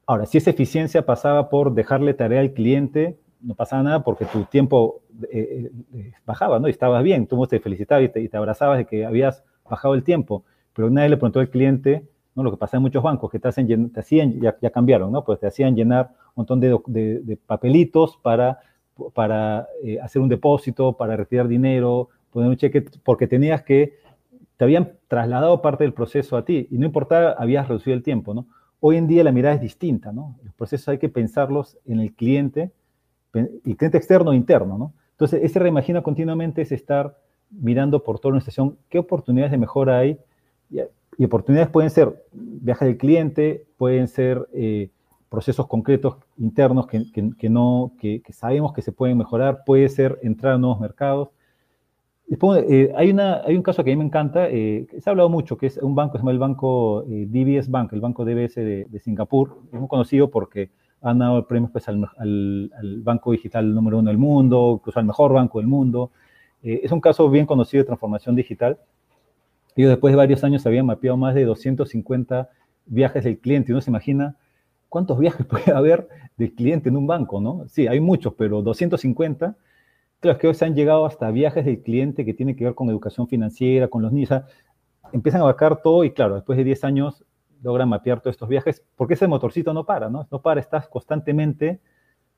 Ahora, 0.06 0.26
si 0.26 0.38
esa 0.38 0.50
eficiencia 0.50 1.04
pasaba 1.04 1.48
por 1.48 1.74
dejarle 1.74 2.14
tarea 2.14 2.40
al 2.40 2.52
cliente, 2.52 3.18
no 3.40 3.54
pasaba 3.54 3.82
nada 3.82 4.02
porque 4.02 4.24
tu 4.24 4.44
tiempo 4.44 5.02
eh, 5.30 5.70
eh, 5.94 6.12
bajaba, 6.24 6.58
¿no? 6.58 6.68
Y 6.68 6.70
estabas 6.70 7.02
bien, 7.02 7.26
tú 7.26 7.46
te 7.46 7.60
felicitabas 7.60 8.04
y 8.04 8.08
te, 8.08 8.20
y 8.20 8.28
te, 8.28 8.36
abrazabas 8.36 8.78
de 8.78 8.86
que 8.86 9.04
habías 9.04 9.44
bajado 9.68 9.94
el 9.94 10.02
tiempo, 10.02 10.44
pero 10.74 10.90
nadie 10.90 11.10
le 11.10 11.16
preguntó 11.16 11.40
al 11.40 11.50
cliente, 11.50 12.04
¿no? 12.34 12.42
Lo 12.42 12.50
que 12.50 12.56
pasa 12.56 12.76
en 12.76 12.82
muchos 12.82 13.02
bancos, 13.02 13.30
que 13.30 13.38
te, 13.38 13.48
hacen, 13.48 13.92
te 13.92 14.00
hacían, 14.00 14.40
ya, 14.40 14.56
ya, 14.60 14.70
cambiaron, 14.70 15.12
¿no? 15.12 15.24
Pues 15.24 15.38
te 15.38 15.46
hacían 15.46 15.76
llenar 15.76 16.10
un 16.34 16.42
montón 16.42 16.60
de, 16.60 16.78
de, 16.86 17.36
papelitos 17.36 18.18
para, 18.22 18.58
para 19.14 19.68
eh, 19.82 20.00
hacer 20.00 20.20
un 20.20 20.28
depósito, 20.28 20.94
para 20.94 21.16
retirar 21.16 21.48
dinero, 21.48 22.08
porque 23.02 23.26
tenías 23.26 23.62
que, 23.62 23.98
te 24.56 24.64
habían 24.64 24.92
trasladado 25.08 25.62
parte 25.62 25.84
del 25.84 25.92
proceso 25.92 26.36
a 26.36 26.44
ti 26.44 26.68
y 26.70 26.78
no 26.78 26.86
importaba, 26.86 27.32
habías 27.32 27.68
reducido 27.68 27.94
el 27.94 28.02
tiempo, 28.02 28.34
¿no? 28.34 28.46
Hoy 28.80 28.96
en 28.96 29.06
día 29.06 29.24
la 29.24 29.32
mirada 29.32 29.54
es 29.54 29.60
distinta, 29.60 30.12
¿no? 30.12 30.36
Los 30.44 30.54
procesos 30.54 30.88
hay 30.88 30.98
que 30.98 31.08
pensarlos 31.08 31.78
en 31.86 32.00
el 32.00 32.12
cliente, 32.14 32.72
y 33.64 33.74
cliente 33.74 33.98
externo 33.98 34.32
e 34.32 34.36
interno, 34.36 34.78
¿no? 34.78 34.92
Entonces, 35.12 35.42
ese 35.42 35.58
reimagina 35.58 36.02
continuamente 36.02 36.62
es 36.62 36.72
estar 36.72 37.16
mirando 37.50 38.02
por 38.02 38.18
toda 38.18 38.32
la 38.32 38.36
organización 38.36 38.76
qué 38.88 38.98
oportunidades 38.98 39.52
de 39.52 39.58
mejora 39.58 39.98
hay. 39.98 40.18
Y, 40.70 41.24
oportunidades 41.24 41.70
pueden 41.70 41.88
ser 41.88 42.22
viajes 42.32 42.86
del 42.86 42.98
cliente, 42.98 43.64
pueden 43.78 44.08
ser 44.08 44.46
eh, 44.52 44.90
procesos 45.30 45.66
concretos 45.66 46.16
internos 46.36 46.86
que, 46.86 47.48
no, 47.48 47.92
que, 47.98 48.22
sabemos 48.30 48.74
que 48.74 48.82
se 48.82 48.92
pueden 48.92 49.16
mejorar, 49.16 49.64
puede 49.64 49.88
ser 49.88 50.18
entrar 50.22 50.54
a 50.54 50.58
nuevos 50.58 50.78
mercados. 50.78 51.30
Eh, 52.28 52.92
hay, 52.96 53.10
una, 53.10 53.42
hay 53.44 53.56
un 53.56 53.62
caso 53.62 53.84
que 53.84 53.92
a 53.92 53.94
mí 53.94 53.98
me 53.98 54.04
encanta, 54.04 54.48
eh, 54.48 54.86
se 54.98 55.08
ha 55.08 55.12
hablado 55.12 55.28
mucho, 55.28 55.56
que 55.56 55.66
es 55.66 55.78
un 55.78 55.94
banco, 55.94 56.14
se 56.14 56.18
llama 56.18 56.32
el 56.32 56.38
banco 56.38 57.04
DBS 57.06 57.70
Bank, 57.70 57.92
el 57.92 58.00
banco 58.00 58.24
DBS 58.24 58.56
de, 58.56 58.86
de 58.88 58.98
Singapur. 58.98 59.58
Es 59.72 59.78
muy 59.78 59.88
conocido 59.88 60.30
porque 60.30 60.70
han 61.02 61.18
dado 61.18 61.46
premios 61.46 61.70
pues, 61.70 61.88
al, 61.88 62.70
banco 63.02 63.32
digital 63.32 63.74
número 63.74 63.98
uno 63.98 64.08
del 64.08 64.18
mundo, 64.18 64.78
incluso 64.80 64.98
al 64.98 65.06
mejor 65.06 65.32
banco 65.32 65.58
del 65.58 65.68
mundo. 65.68 66.10
Eh, 66.62 66.80
es 66.82 66.92
un 66.92 67.00
caso 67.00 67.28
bien 67.30 67.46
conocido 67.46 67.82
de 67.82 67.86
transformación 67.86 68.34
digital. 68.34 68.78
Ellos 69.76 69.90
después 69.90 70.12
de 70.12 70.16
varios 70.16 70.42
años 70.42 70.66
habían 70.66 70.86
mapeado 70.86 71.16
más 71.16 71.34
de 71.34 71.44
250 71.44 72.50
viajes 72.86 73.24
del 73.24 73.38
cliente. 73.38 73.72
Uno 73.72 73.80
se 73.80 73.90
imagina 73.90 74.36
cuántos 74.88 75.18
viajes 75.18 75.46
puede 75.46 75.72
haber 75.72 76.08
del 76.36 76.54
cliente 76.54 76.88
en 76.88 76.96
un 76.96 77.06
banco, 77.06 77.40
¿no? 77.40 77.66
Sí, 77.68 77.86
hay 77.86 78.00
muchos, 78.00 78.34
pero 78.34 78.62
250. 78.62 79.56
Claro, 80.20 80.38
que 80.38 80.48
hoy 80.48 80.54
se 80.54 80.64
han 80.64 80.74
llegado 80.74 81.06
hasta 81.06 81.30
viajes 81.30 81.64
del 81.64 81.82
cliente 81.82 82.24
que 82.24 82.34
tienen 82.34 82.56
que 82.56 82.64
ver 82.64 82.74
con 82.74 82.88
educación 82.88 83.28
financiera, 83.28 83.88
con 83.88 84.02
los 84.02 84.12
niños. 84.12 84.30
empiezan 85.12 85.40
a 85.40 85.44
abarcar 85.44 85.82
todo 85.82 86.04
y 86.04 86.12
claro, 86.12 86.34
después 86.34 86.56
de 86.56 86.64
10 86.64 86.84
años 86.84 87.24
logran 87.62 87.88
mapear 87.88 88.20
todos 88.20 88.34
estos 88.34 88.48
viajes, 88.48 88.84
porque 88.96 89.14
ese 89.14 89.28
motorcito 89.28 89.72
no 89.72 89.84
para, 89.84 90.10
¿no? 90.10 90.26
No 90.30 90.42
para, 90.42 90.60
estás 90.60 90.88
constantemente, 90.88 91.80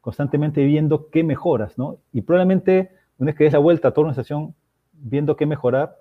constantemente 0.00 0.64
viendo 0.64 1.10
qué 1.10 1.24
mejoras, 1.24 1.78
¿no? 1.78 1.98
Y 2.12 2.22
probablemente 2.22 2.90
una 3.18 3.28
vez 3.28 3.36
que 3.36 3.44
des 3.44 3.52
la 3.52 3.58
vuelta 3.58 3.88
a 3.88 3.90
toda 3.92 4.04
la 4.04 4.10
organización 4.10 4.54
viendo 4.92 5.36
qué 5.36 5.46
mejorar, 5.46 5.96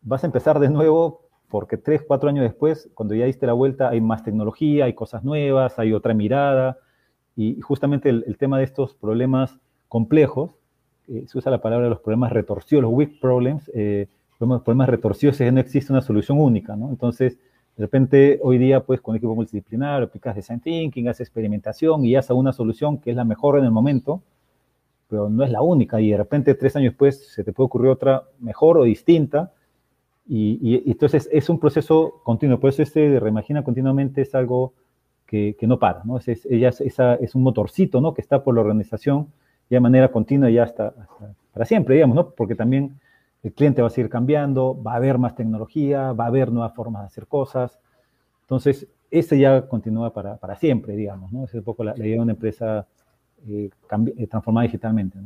vas 0.00 0.24
a 0.24 0.26
empezar 0.26 0.58
de 0.58 0.70
nuevo 0.70 1.28
porque 1.48 1.76
tres, 1.76 2.02
cuatro 2.06 2.30
años 2.30 2.44
después, 2.44 2.90
cuando 2.94 3.14
ya 3.14 3.26
diste 3.26 3.46
la 3.46 3.52
vuelta, 3.52 3.90
hay 3.90 4.00
más 4.00 4.22
tecnología, 4.24 4.86
hay 4.86 4.94
cosas 4.94 5.22
nuevas, 5.22 5.78
hay 5.78 5.92
otra 5.92 6.14
mirada, 6.14 6.78
y 7.36 7.60
justamente 7.60 8.08
el, 8.08 8.36
tema 8.38 8.56
de 8.56 8.64
estos 8.64 8.94
problemas 8.94 9.60
complejos, 9.88 10.56
eh, 11.08 11.24
se 11.26 11.38
usa 11.38 11.50
la 11.50 11.60
palabra 11.60 11.84
de 11.84 11.90
los 11.90 12.00
problemas 12.00 12.32
retorcidos, 12.32 12.82
los 12.82 12.92
weak 12.92 13.20
problems, 13.20 13.70
eh, 13.74 14.06
problemas, 14.38 14.62
problemas 14.62 14.88
retorcidos 14.88 15.40
es 15.40 15.46
que 15.46 15.52
no 15.52 15.60
existe 15.60 15.92
una 15.92 16.02
solución 16.02 16.40
única, 16.40 16.76
¿no? 16.76 16.90
Entonces, 16.90 17.38
de 17.76 17.84
repente, 17.84 18.38
hoy 18.42 18.58
día, 18.58 18.80
pues, 18.80 19.00
con 19.00 19.16
equipo 19.16 19.34
multidisciplinario, 19.34 20.06
aplicas 20.06 20.36
design 20.36 20.60
thinking, 20.60 21.08
haces 21.08 21.28
experimentación 21.28 22.04
y 22.04 22.14
haces 22.16 22.32
una 22.32 22.52
solución 22.52 22.98
que 22.98 23.10
es 23.10 23.16
la 23.16 23.24
mejor 23.24 23.58
en 23.58 23.64
el 23.64 23.70
momento, 23.70 24.22
pero 25.08 25.30
no 25.30 25.42
es 25.42 25.50
la 25.50 25.62
única. 25.62 26.00
Y 26.00 26.10
de 26.10 26.16
repente, 26.18 26.54
tres 26.54 26.76
años 26.76 26.92
después, 26.92 27.32
se 27.32 27.44
te 27.44 27.52
puede 27.52 27.66
ocurrir 27.66 27.90
otra 27.90 28.24
mejor 28.40 28.76
o 28.78 28.84
distinta. 28.84 29.52
Y, 30.28 30.90
entonces 30.90 31.28
es 31.32 31.48
un 31.48 31.58
proceso 31.58 32.20
continuo. 32.22 32.60
Por 32.60 32.70
eso 32.70 32.82
este 32.82 33.08
de 33.08 33.20
reimagina 33.20 33.64
continuamente 33.64 34.22
es 34.22 34.34
algo 34.34 34.74
que, 35.26 35.56
no 35.62 35.78
para, 35.78 36.04
¿no? 36.04 36.18
Es, 36.18 36.46
ella 36.46 36.68
es, 36.68 37.34
un 37.34 37.42
motorcito, 37.42 38.00
¿no? 38.00 38.12
Que 38.12 38.20
está 38.20 38.44
por 38.44 38.54
la 38.54 38.60
organización 38.60 39.28
ya 39.72 39.76
de 39.76 39.80
manera 39.80 40.08
continua 40.08 40.50
y 40.50 40.58
hasta, 40.58 40.88
hasta 40.88 41.34
para 41.50 41.64
siempre, 41.64 41.94
digamos, 41.94 42.14
¿no? 42.14 42.30
Porque 42.30 42.54
también 42.54 43.00
el 43.42 43.54
cliente 43.54 43.80
va 43.80 43.88
a 43.88 43.90
seguir 43.90 44.10
cambiando, 44.10 44.80
va 44.82 44.92
a 44.92 44.96
haber 44.96 45.16
más 45.16 45.34
tecnología, 45.34 46.12
va 46.12 46.24
a 46.24 46.26
haber 46.26 46.52
nuevas 46.52 46.74
formas 46.74 47.02
de 47.02 47.06
hacer 47.06 47.26
cosas. 47.26 47.78
Entonces, 48.42 48.86
ese 49.10 49.38
ya 49.38 49.66
continúa 49.66 50.12
para, 50.12 50.36
para 50.36 50.56
siempre, 50.56 50.94
digamos, 50.94 51.32
¿no? 51.32 51.44
Es 51.44 51.54
un 51.54 51.62
poco 51.62 51.84
la, 51.84 51.96
idea 51.96 52.16
de 52.16 52.20
una 52.20 52.32
empresa 52.32 52.86
eh, 53.48 53.70
eh, 54.18 54.26
transformada 54.26 54.64
digitalmente. 54.66 55.18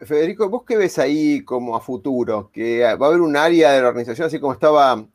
Federico, 0.00 0.48
¿vos 0.48 0.62
qué 0.64 0.78
ves 0.78 0.98
ahí 0.98 1.44
como 1.44 1.76
a 1.76 1.80
futuro? 1.80 2.50
Que 2.50 2.80
va 2.82 3.06
a 3.06 3.08
haber 3.10 3.20
un 3.20 3.36
área 3.36 3.72
de 3.72 3.82
la 3.82 3.88
organización, 3.88 4.28
así 4.28 4.40
como 4.40 4.54
estaba 4.54 5.06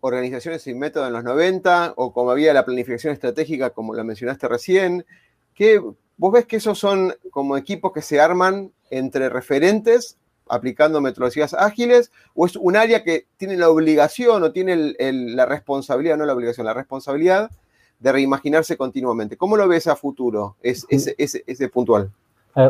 organizaciones 0.00 0.62
sin 0.62 0.78
método 0.78 1.08
en 1.08 1.14
los 1.14 1.24
90, 1.24 1.94
o 1.96 2.12
como 2.12 2.30
había 2.30 2.54
la 2.54 2.64
planificación 2.64 3.12
estratégica, 3.12 3.70
como 3.70 3.92
la 3.92 4.04
mencionaste 4.04 4.46
recién. 4.46 5.04
¿Qué, 5.52 5.80
¿Vos 6.16 6.32
ves 6.32 6.46
que 6.46 6.56
esos 6.56 6.78
son 6.78 7.12
como 7.30 7.56
equipos 7.56 7.92
que 7.92 8.02
se 8.02 8.20
arman 8.20 8.70
entre 8.90 9.28
referentes 9.28 10.16
aplicando 10.48 11.00
metodologías 11.00 11.54
ágiles 11.54 12.12
o 12.34 12.46
es 12.46 12.56
un 12.56 12.76
área 12.76 13.02
que 13.02 13.26
tiene 13.36 13.56
la 13.56 13.70
obligación 13.70 14.42
o 14.42 14.52
tiene 14.52 14.94
la 14.98 15.46
responsabilidad, 15.46 16.16
no 16.16 16.26
la 16.26 16.34
obligación, 16.34 16.66
la 16.66 16.74
responsabilidad 16.74 17.50
de 17.98 18.12
reimaginarse 18.12 18.76
continuamente? 18.76 19.36
¿Cómo 19.36 19.56
lo 19.56 19.66
ves 19.66 19.86
a 19.86 19.96
futuro, 19.96 20.56
es, 20.62 20.86
ese, 20.88 21.14
ese, 21.18 21.68
puntual? 21.68 22.10
te 22.54 22.62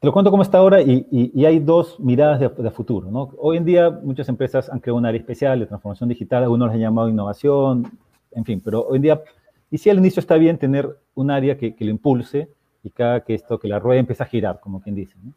te 0.00 0.06
lo 0.06 0.12
cuento 0.12 0.30
cómo 0.30 0.42
está 0.42 0.58
ahora 0.58 0.80
y, 0.80 1.44
hay 1.44 1.58
dos 1.58 2.00
miradas 2.00 2.40
de, 2.40 2.70
futuro. 2.70 3.10
¿no? 3.10 3.30
Hoy 3.38 3.58
en 3.58 3.64
día 3.64 3.90
muchas 3.90 4.28
empresas 4.28 4.68
han 4.70 4.80
creado 4.80 4.98
un 4.98 5.06
área 5.06 5.20
especial 5.20 5.60
de 5.60 5.66
transformación 5.66 6.08
digital, 6.08 6.42
algunos 6.42 6.68
les 6.68 6.74
han 6.76 6.80
llamado 6.80 7.08
innovación, 7.08 7.90
en 8.32 8.44
fin, 8.44 8.60
pero 8.64 8.86
hoy 8.86 8.96
en 8.96 9.02
día, 9.02 9.22
y 9.70 9.78
si 9.78 9.90
al 9.90 9.98
inicio 9.98 10.20
está 10.20 10.36
bien 10.36 10.58
tener 10.58 10.98
un 11.14 11.30
área 11.30 11.56
que, 11.56 11.74
lo 11.78 11.90
impulse 11.90 12.48
y 12.84 13.02
haga 13.02 13.20
que 13.20 13.34
esto, 13.34 13.58
que 13.58 13.66
la 13.66 13.80
rueda 13.80 14.00
empiece 14.00 14.22
a 14.22 14.26
girar, 14.26 14.60
como 14.60 14.80
quien 14.80 14.94
dice. 14.94 15.16
¿no? 15.22 15.32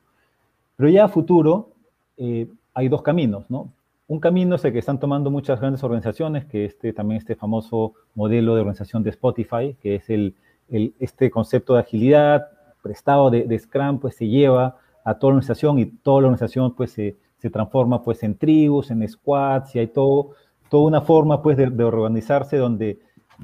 Pero 0.75 0.89
ya 0.89 1.05
a 1.05 1.07
futuro 1.07 1.69
eh, 2.17 2.47
hay 2.73 2.89
dos 2.89 3.01
caminos, 3.01 3.49
¿no? 3.49 3.71
Un 4.09 4.19
camino 4.21 4.55
es 4.55 4.63
el 4.63 4.71
que 4.71 4.79
están 4.79 4.99
tomando 4.99 5.29
muchas 5.29 5.59
grandes 5.59 5.83
organizaciones, 5.83 6.45
que 6.45 6.63
este, 6.63 6.93
también 6.93 7.17
este 7.17 7.35
famoso 7.35 7.93
modelo 8.15 8.55
de 8.55 8.61
organización 8.61 9.03
de 9.03 9.09
Spotify, 9.09 9.75
que 9.81 9.95
es 9.95 10.09
el, 10.09 10.35
este 10.69 11.29
concepto 11.29 11.73
de 11.73 11.81
agilidad 11.81 12.47
prestado 12.81 13.29
de, 13.29 13.59
Scrum, 13.59 13.99
pues 13.99 14.15
se 14.15 14.27
lleva 14.27 14.77
a 15.03 15.15
toda 15.15 15.31
la 15.31 15.37
organización 15.37 15.79
y 15.79 15.85
toda 15.87 16.21
la 16.21 16.27
organización 16.27 16.73
pues 16.73 16.91
se, 16.91 17.17
transforma 17.51 18.01
pues 18.01 18.23
en 18.23 18.37
tribus, 18.37 18.91
en 18.91 19.07
squads 19.07 19.75
y 19.75 19.79
hay 19.79 19.87
todo, 19.87 20.31
toda 20.69 20.85
una 20.85 21.01
forma 21.01 21.41
pues 21.41 21.57
de, 21.57 21.83
organizarse 21.83 22.57
donde 22.57 22.99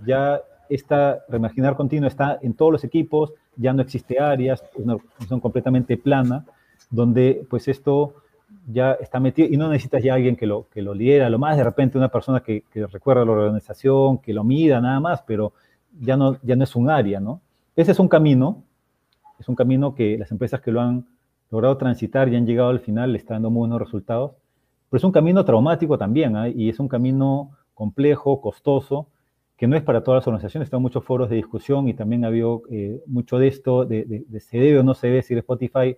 ya 0.06 0.42
esta 0.70 1.20
reimaginar 1.30 1.76
continuo 1.76 2.08
está 2.08 2.40
en 2.42 2.54
todos 2.54 2.72
los 2.72 2.84
equipos, 2.84 3.34
ya 3.56 3.74
no 3.74 3.82
existe 3.82 4.20
áreas, 4.20 4.64
es 4.64 4.84
una 4.84 4.96
organización 4.96 5.40
completamente 5.40 5.98
plana, 5.98 6.46
donde 6.90 7.46
pues 7.50 7.68
esto 7.68 8.16
ya 8.68 8.94
está 8.94 9.20
metido 9.20 9.48
y 9.52 9.58
no 9.58 9.70
necesitas 9.70 10.04
ya 10.04 10.14
alguien 10.14 10.36
que 10.36 10.46
lo, 10.46 10.68
que 10.70 10.82
lo 10.82 10.94
lidera, 10.94 11.30
lo 11.30 11.40
más 11.40 11.58
de 11.58 11.64
repente 11.64 11.98
una 11.98 12.10
persona 12.10 12.42
que, 12.42 12.64
recuerda 12.74 13.26
la 13.26 13.32
organización, 13.32 14.20
que 14.20 14.34
lo 14.34 14.44
mida 14.44 14.80
nada 14.80 15.00
más, 15.00 15.22
pero 15.24 15.54
ya 16.00 16.16
no, 16.16 16.38
ya 16.42 16.56
no 16.56 16.64
es 16.64 16.76
un 16.76 16.90
área, 16.90 17.20
¿no? 17.20 17.42
Ese 17.76 17.92
es 17.92 18.00
un 18.00 18.08
camino, 18.08 18.64
es 19.40 19.50
un 19.50 19.56
camino 19.56 19.96
que 19.96 20.18
las 20.18 20.32
empresas 20.32 20.62
que 20.62 20.72
lo 20.72 20.82
han 20.82 21.06
logrado 21.50 21.78
transitar 21.78 22.30
y 22.30 22.36
han 22.36 22.46
llegado 22.46 22.70
al 22.70 22.80
final 22.80 23.12
le 23.12 23.18
están 23.18 23.36
dando 23.36 23.50
muy 23.50 23.62
buenos 23.62 23.80
resultados, 23.80 24.32
pero 24.90 24.98
es 24.98 25.04
un 25.04 25.12
camino 25.12 25.44
traumático 25.44 25.98
también, 25.98 26.36
¿eh? 26.38 26.54
y 26.56 26.70
es 26.70 26.80
un 26.80 26.88
camino 26.88 27.52
complejo, 27.74 28.42
costoso, 28.42 29.08
que 29.58 29.68
no 29.68 29.76
es 29.76 29.84
para 29.84 30.04
todas 30.04 30.22
las 30.22 30.28
organizaciones, 30.28 30.68
están 30.68 30.82
muchos 30.82 31.04
foros 31.04 31.30
de 31.30 31.36
discusión 31.36 31.88
y 31.88 31.94
también 31.94 32.26
ha 32.26 32.28
habido 32.28 32.64
eh, 32.70 33.02
mucho 33.06 33.38
de 33.38 33.48
esto, 33.48 33.86
de, 33.86 34.06
de, 34.06 34.26
de, 34.28 34.40
se 34.40 34.58
debe 34.58 34.80
o 34.80 34.84
no 34.84 34.94
se 34.94 35.08
debe 35.08 35.18
decir 35.18 35.38
Spotify 35.38 35.98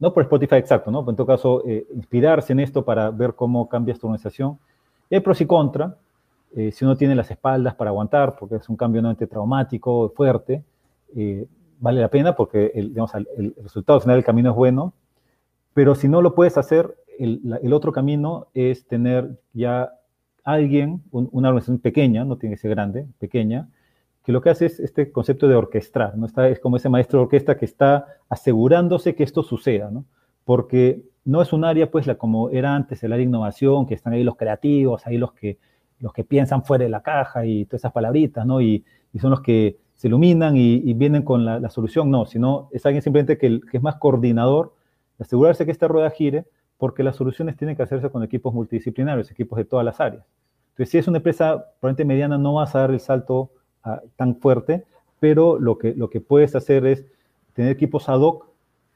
no 0.00 0.14
por 0.14 0.22
Spotify 0.22 0.56
exacto, 0.56 0.90
¿no? 0.90 1.04
en 1.08 1.14
todo 1.14 1.26
caso, 1.26 1.62
eh, 1.66 1.86
inspirarse 1.94 2.54
en 2.54 2.60
esto 2.60 2.84
para 2.84 3.10
ver 3.10 3.34
cómo 3.34 3.68
cambia 3.68 3.94
tu 3.94 4.06
organización. 4.06 4.58
Y 5.10 5.14
hay 5.14 5.20
pros 5.20 5.40
y 5.42 5.46
contras. 5.46 5.94
Eh, 6.56 6.72
si 6.72 6.84
uno 6.84 6.96
tiene 6.96 7.14
las 7.14 7.30
espaldas 7.30 7.74
para 7.74 7.90
aguantar, 7.90 8.34
porque 8.36 8.56
es 8.56 8.68
un 8.68 8.76
cambio 8.76 9.02
nuevamente 9.02 9.26
traumático, 9.26 10.10
fuerte, 10.16 10.64
eh, 11.14 11.46
vale 11.78 12.00
la 12.00 12.08
pena 12.08 12.34
porque 12.34 12.72
el, 12.74 12.88
digamos, 12.88 13.14
el, 13.14 13.54
resultado 13.62 14.00
final 14.00 14.16
del 14.16 14.24
camino 14.24 14.50
es 14.50 14.56
bueno. 14.56 14.94
Pero 15.74 15.94
si 15.94 16.08
no 16.08 16.22
lo 16.22 16.34
puedes 16.34 16.56
hacer, 16.56 16.96
el, 17.18 17.72
otro 17.72 17.92
camino 17.92 18.46
es 18.54 18.86
tener 18.86 19.38
ya 19.52 19.92
alguien, 20.52 21.02
una 21.10 21.48
organización 21.48 21.78
pequeña, 21.78 22.24
no 22.24 22.36
tiene 22.36 22.56
que 22.56 22.60
ser 22.60 22.70
grande, 22.70 23.06
pequeña, 23.18 23.68
que 24.24 24.32
lo 24.32 24.40
que 24.40 24.50
hace 24.50 24.66
es 24.66 24.80
este 24.80 25.12
concepto 25.12 25.48
de 25.48 25.54
orquestar, 25.54 26.16
¿no? 26.16 26.26
Está, 26.26 26.48
es 26.48 26.60
como 26.60 26.76
ese 26.76 26.88
maestro 26.88 27.18
de 27.18 27.24
orquesta 27.24 27.56
que 27.56 27.64
está 27.64 28.06
asegurándose 28.28 29.14
que 29.14 29.22
esto 29.22 29.42
suceda, 29.42 29.90
¿no? 29.90 30.04
Porque 30.44 31.02
no 31.24 31.42
es 31.42 31.52
un 31.52 31.64
área, 31.64 31.90
pues, 31.90 32.06
la, 32.06 32.16
como 32.16 32.50
era 32.50 32.74
antes, 32.74 33.02
el 33.02 33.12
área 33.12 33.24
innovación, 33.24 33.86
que 33.86 33.94
están 33.94 34.12
ahí 34.12 34.24
los 34.24 34.36
creativos, 34.36 35.06
ahí 35.06 35.16
los 35.16 35.32
que, 35.32 35.58
los 35.98 36.12
que 36.12 36.24
piensan 36.24 36.64
fuera 36.64 36.84
de 36.84 36.90
la 36.90 37.02
caja 37.02 37.46
y 37.46 37.64
todas 37.64 37.80
esas 37.80 37.92
palabritas, 37.92 38.46
¿no? 38.46 38.60
Y, 38.60 38.84
y 39.12 39.18
son 39.18 39.30
los 39.30 39.40
que 39.40 39.78
se 39.94 40.08
iluminan 40.08 40.56
y, 40.56 40.94
vienen 40.94 41.22
con 41.22 41.44
la, 41.44 41.68
solución, 41.68 42.10
no, 42.10 42.24
sino 42.24 42.68
es 42.72 42.86
alguien 42.86 43.02
simplemente 43.02 43.36
que, 43.36 43.60
que 43.60 43.76
es 43.76 43.82
más 43.82 43.96
coordinador, 43.96 44.74
asegurarse 45.18 45.66
que 45.66 45.72
esta 45.72 45.88
rueda 45.88 46.08
gire, 46.10 46.46
porque 46.78 47.02
las 47.02 47.16
soluciones 47.16 47.56
tienen 47.58 47.76
que 47.76 47.82
hacerse 47.82 48.08
con 48.08 48.22
equipos 48.22 48.54
multidisciplinarios, 48.54 49.30
equipos 49.30 49.58
de 49.58 49.66
todas 49.66 49.84
las 49.84 50.00
áreas. 50.00 50.24
Entonces, 50.80 50.92
si 50.92 50.98
es 50.98 51.08
una 51.08 51.18
empresa 51.18 51.66
probablemente 51.78 52.06
mediana, 52.06 52.38
no 52.38 52.54
vas 52.54 52.74
a 52.74 52.78
dar 52.78 52.90
el 52.90 53.00
salto 53.00 53.50
tan 54.16 54.36
fuerte, 54.36 54.86
pero 55.18 55.58
lo 55.58 55.76
que, 55.76 55.94
lo 55.94 56.08
que 56.08 56.22
puedes 56.22 56.56
hacer 56.56 56.86
es 56.86 57.04
tener 57.52 57.70
equipos 57.70 58.08
ad 58.08 58.20
hoc 58.20 58.46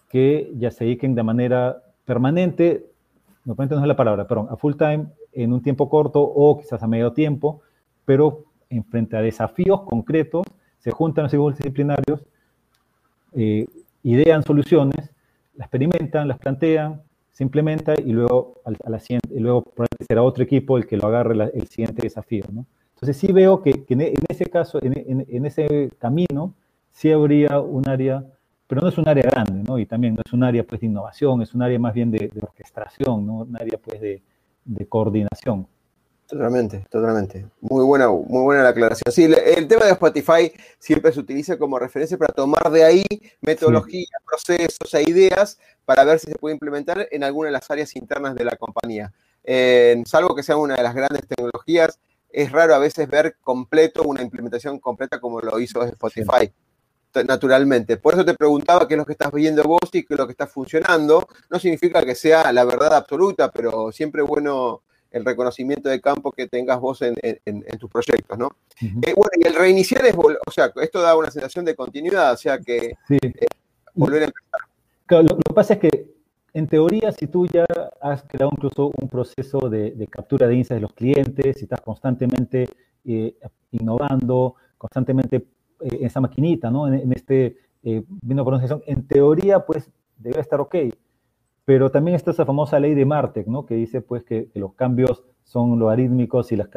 que 0.09 0.51
ya 0.57 0.71
se 0.71 0.87
dediquen 0.87 1.15
de 1.15 1.23
manera 1.23 1.83
permanente, 2.07 2.87
no 3.45 3.55
no 3.55 3.65
es 3.65 3.87
la 3.87 3.97
palabra, 3.97 4.27
perdón, 4.27 4.47
a 4.49 4.57
full 4.57 4.77
time 4.77 5.09
en 5.35 5.53
un 5.53 5.61
tiempo 5.61 5.91
corto 5.91 6.23
o 6.23 6.57
quizás 6.57 6.83
a 6.83 6.87
medio 6.87 7.13
tiempo, 7.13 7.61
pero 8.07 8.45
en 8.71 8.83
frente 8.85 9.19
a 9.19 9.21
desafíos 9.21 9.83
concretos, 9.83 10.47
se 10.79 10.91
juntan 10.91 11.25
los 11.25 11.35
equipos 11.35 11.59
disciplinarios, 11.59 12.25
eh, 13.35 13.67
idean 14.05 14.43
soluciones, 14.43 15.11
las 15.55 15.67
experimentan, 15.67 16.29
las 16.29 16.39
plantean, 16.39 17.03
se 17.35 17.43
implementa 17.43 17.95
y 17.95 18.13
luego, 18.13 18.61
a 18.65 18.71
la 18.89 19.01
luego 19.33 19.65
será 20.07 20.23
otro 20.23 20.45
equipo 20.45 20.79
el 20.79 20.87
que 20.87 20.97
lo 20.97 21.09
agarre 21.09 21.51
el 21.53 21.67
siguiente 21.67 22.03
desafío. 22.03 22.45
¿no? 22.53 22.65
Entonces 22.95 23.17
sí 23.17 23.33
veo 23.33 23.61
que, 23.61 23.85
en 23.89 24.15
ese 24.29 24.47
caso, 24.47 24.79
en, 24.81 25.45
ese 25.45 25.91
camino, 25.99 26.55
sí 26.93 27.11
habría 27.11 27.59
un 27.59 27.89
área, 27.89 28.25
pero 28.69 28.83
no 28.83 28.89
es 28.89 28.97
un 28.99 29.09
área 29.09 29.25
grande, 29.25 29.65
¿no? 29.69 29.81
Y 29.81 29.85
también 29.85 30.15
no 30.15 30.23
es 30.25 30.33
un 30.33 30.45
área 30.45 30.63
pues 30.63 30.81
de 30.81 30.87
innovación, 30.87 31.43
es 31.43 31.53
un 31.57 31.63
área 31.63 31.79
más 31.81 31.93
bien 31.93 32.13
de, 32.13 32.31
orquestación, 32.41 33.27
¿no? 33.27 33.39
Un 33.39 33.57
área 33.57 33.79
pues 33.79 34.01
de, 34.01 34.23
coordinación. 34.89 35.67
Totalmente, 36.27 36.87
totalmente. 36.91 37.47
Muy 37.61 37.85
buena, 37.85 38.09
muy 38.09 38.43
buena 38.43 38.63
la 38.63 38.71
aclaración. 38.71 39.13
Sí, 39.13 39.25
el, 39.25 39.69
tema 39.69 39.85
de 39.85 39.93
Spotify 39.93 40.53
siempre 40.79 41.13
se 41.13 41.21
utiliza 41.21 41.59
como 41.59 41.79
referencia 41.79 42.17
para 42.17 42.33
tomar 42.33 42.71
de 42.71 42.83
ahí 42.83 43.05
metodologías, 43.43 44.11
procesos 44.25 44.95
e 44.95 45.03
ideas 45.03 45.59
para 45.85 46.03
ver 46.05 46.19
si 46.19 46.31
se 46.31 46.39
puede 46.39 46.55
implementar 46.55 47.09
en 47.11 47.25
alguna 47.25 47.49
de 47.49 47.53
las 47.53 47.71
áreas 47.71 47.95
internas 47.95 48.35
de 48.35 48.45
la 48.45 48.57
compañía. 48.57 49.13
salvo 50.07 50.35
que 50.35 50.43
sea 50.43 50.57
una 50.57 50.77
de 50.77 50.83
las 50.83 50.95
grandes 50.95 51.27
tecnologías, 51.29 51.99
es 52.31 52.51
raro 52.51 52.75
a 52.75 52.79
veces 52.79 53.07
ver 53.09 53.37
completo 53.43 54.03
una 54.03 54.23
implementación 54.23 54.79
completa 54.79 55.21
como 55.21 55.41
lo 55.41 55.61
hizo 55.61 55.83
Spotify. 55.85 56.51
Naturalmente. 57.27 57.97
Por 57.97 58.15
eso 58.15 58.25
te 58.25 58.35
preguntaba 58.35 58.89
qué 58.89 58.95
es 58.95 58.99
lo 58.99 59.07
que 59.07 59.13
estás 59.13 59.31
viendo 59.31 59.63
vos 59.63 59.89
y 59.93 60.05
qué 60.05 60.15
es 60.15 60.19
lo 60.19 60.27
que 60.27 60.33
está 60.33 60.49
funcionando. 60.49 61.29
No 61.49 61.61
significa 61.61 62.03
que 62.03 62.17
sea 62.17 62.51
la 62.51 62.65
verdad 62.65 62.95
absoluta, 62.95 63.53
pero 63.53 63.93
siempre 63.93 64.21
bueno 64.23 64.83
el 65.15 65.25
reconocimiento 65.25 65.89
de 65.89 66.01
campo 66.01 66.33
que 66.33 66.49
tengas 66.49 66.81
vos 66.81 67.01
en, 67.03 67.15
tus 67.79 67.91
proyectos, 67.91 68.37
¿no? 68.39 68.51
Eh, 68.81 69.15
bueno, 69.17 69.31
y 69.37 69.47
el 69.47 69.55
reiniciar 69.55 70.05
es, 70.07 70.15
o 70.17 70.51
sea, 70.51 70.73
esto 70.83 71.01
da 71.01 71.17
una 71.17 71.31
sensación 71.31 71.65
de 71.65 71.75
continuidad, 71.75 72.33
o 72.33 72.37
sea 72.37 72.59
que 72.59 72.95
eh, 73.09 73.47
volver 73.95 74.23
a 74.23 74.27
empezar. 74.27 75.25
lo, 75.25 75.37
que 75.39 75.55
pasa 75.55 75.75
es 75.75 75.81
que 75.81 76.15
en 76.55 76.69
teoría, 76.69 77.11
si 77.11 77.27
tú 77.27 77.47
ya 77.47 77.67
has 78.01 78.23
creado 78.23 78.53
incluso 78.57 78.93
un 79.01 79.09
proceso 79.09 79.69
de, 79.69 80.07
captura 80.09 80.47
de 80.47 80.55
insights 80.55 80.77
de 80.77 80.81
los 80.81 80.93
clientes, 80.93 81.57
si 81.57 81.65
estás 81.65 81.81
constantemente 81.81 82.69
eh, 83.05 83.37
innovando, 83.73 84.55
constantemente 84.79 85.37
eh, 85.81 85.89
en 86.01 86.07
esa 86.07 86.21
maquinita, 86.21 86.71
¿no? 86.71 86.87
En, 86.87 87.13
este, 87.13 87.59
eh, 87.83 88.05
viendo 88.23 88.45
pronunciación, 88.45 88.83
en 88.87 89.05
teoría, 89.07 89.67
pues, 89.67 89.91
debe 90.17 90.41
estar 90.41 90.61
ok. 90.61 90.77
Pero 91.65 91.91
también 91.91 92.15
está 92.15 92.31
esa 92.31 92.45
famosa 92.45 92.79
ley 92.79 92.95
de 92.95 93.07
Martek, 93.07 93.47
¿no? 93.47 93.65
Que 93.65 93.75
dice, 93.75 94.01
pues, 94.01 94.25
que, 94.25 94.49
los 94.55 94.75
cambios 94.75 95.25
son 95.45 95.79
logarítmicos 95.79 96.53
y 96.53 96.57
las, 96.57 96.69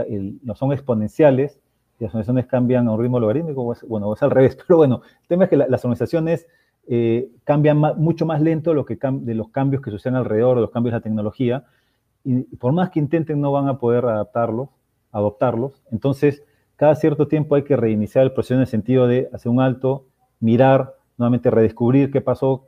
no 0.43 0.55
son 0.55 0.71
exponenciales, 0.71 1.59
y 1.99 2.03
las 2.03 2.13
organizaciones 2.13 2.45
cambian 2.45 2.87
a 2.87 2.93
un 2.93 3.01
ritmo 3.01 3.19
logarítmico, 3.19 3.75
bueno, 3.87 4.13
es 4.13 4.23
al 4.23 4.31
revés. 4.31 4.55
Pero 4.67 4.77
bueno, 4.77 5.01
el 5.21 5.27
tema 5.27 5.45
es 5.45 5.49
que 5.49 5.57
las 5.57 5.83
organizaciones 5.83 6.47
eh, 6.87 7.29
cambian 7.43 7.77
mucho 7.77 8.25
más 8.25 8.41
lento 8.41 8.73
lo 8.73 8.85
que 8.85 8.97
de 9.01 9.33
los 9.35 9.49
cambios 9.49 9.81
que 9.81 9.91
suceden 9.91 10.15
alrededor, 10.15 10.55
de 10.55 10.61
los 10.61 10.71
cambios 10.71 10.93
de 10.93 10.99
la 10.99 11.03
tecnología, 11.03 11.65
y 12.23 12.43
por 12.57 12.73
más 12.73 12.89
que 12.89 12.99
intenten 12.99 13.39
no 13.39 13.51
van 13.51 13.67
a 13.67 13.77
poder 13.77 14.05
adaptarlos, 14.05 14.69
adoptarlos. 15.11 15.81
Entonces, 15.91 16.43
cada 16.75 16.95
cierto 16.95 17.27
tiempo 17.27 17.55
hay 17.55 17.63
que 17.63 17.75
reiniciar 17.75 18.23
el 18.23 18.33
proceso 18.33 18.55
en 18.55 18.61
el 18.61 18.67
sentido 18.67 19.07
de 19.07 19.29
hacer 19.33 19.49
un 19.51 19.61
alto, 19.61 20.05
mirar, 20.39 20.95
nuevamente 21.17 21.49
redescubrir 21.49 22.11
qué 22.11 22.21
pasó, 22.21 22.67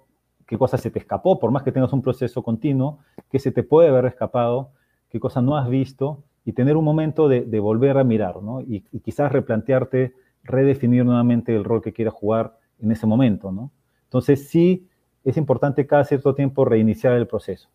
qué 0.49 0.57
cosa 0.57 0.79
se 0.79 0.89
te 0.89 0.97
escapó, 0.97 1.39
por 1.39 1.51
más 1.51 1.61
que 1.61 1.71
tengas 1.71 1.93
un 1.93 2.01
proceso 2.01 2.41
continuo, 2.41 2.97
qué 3.29 3.37
se 3.37 3.51
te 3.51 3.61
puede 3.61 3.89
haber 3.89 4.05
escapado, 4.05 4.71
qué 5.11 5.19
cosa 5.19 5.43
no 5.43 5.55
has 5.55 5.69
visto, 5.69 6.23
y 6.43 6.53
tener 6.53 6.75
un 6.75 6.83
momento 6.83 7.29
de, 7.29 7.59
volver 7.59 7.99
a 7.99 8.03
mirar, 8.03 8.41
¿no? 8.41 8.59
Y, 8.61 8.83
y, 8.91 9.01
quizás 9.01 9.31
replantearte, 9.31 10.15
redefinir 10.43 11.05
nuevamente 11.05 11.55
el 11.55 11.63
rol 11.63 11.83
que 11.83 11.93
quieras 11.93 12.15
jugar 12.15 12.57
en 12.79 12.91
ese 12.91 13.05
momento, 13.05 13.51
¿no? 13.51 13.69
Entonces, 14.05 14.49
sí 14.49 14.87
es 15.23 15.37
importante 15.37 15.85
cada 15.85 16.03
cierto 16.03 16.33
tiempo 16.33 16.65
reiniciar 16.65 17.13
el 17.13 17.27
proceso. 17.27 17.69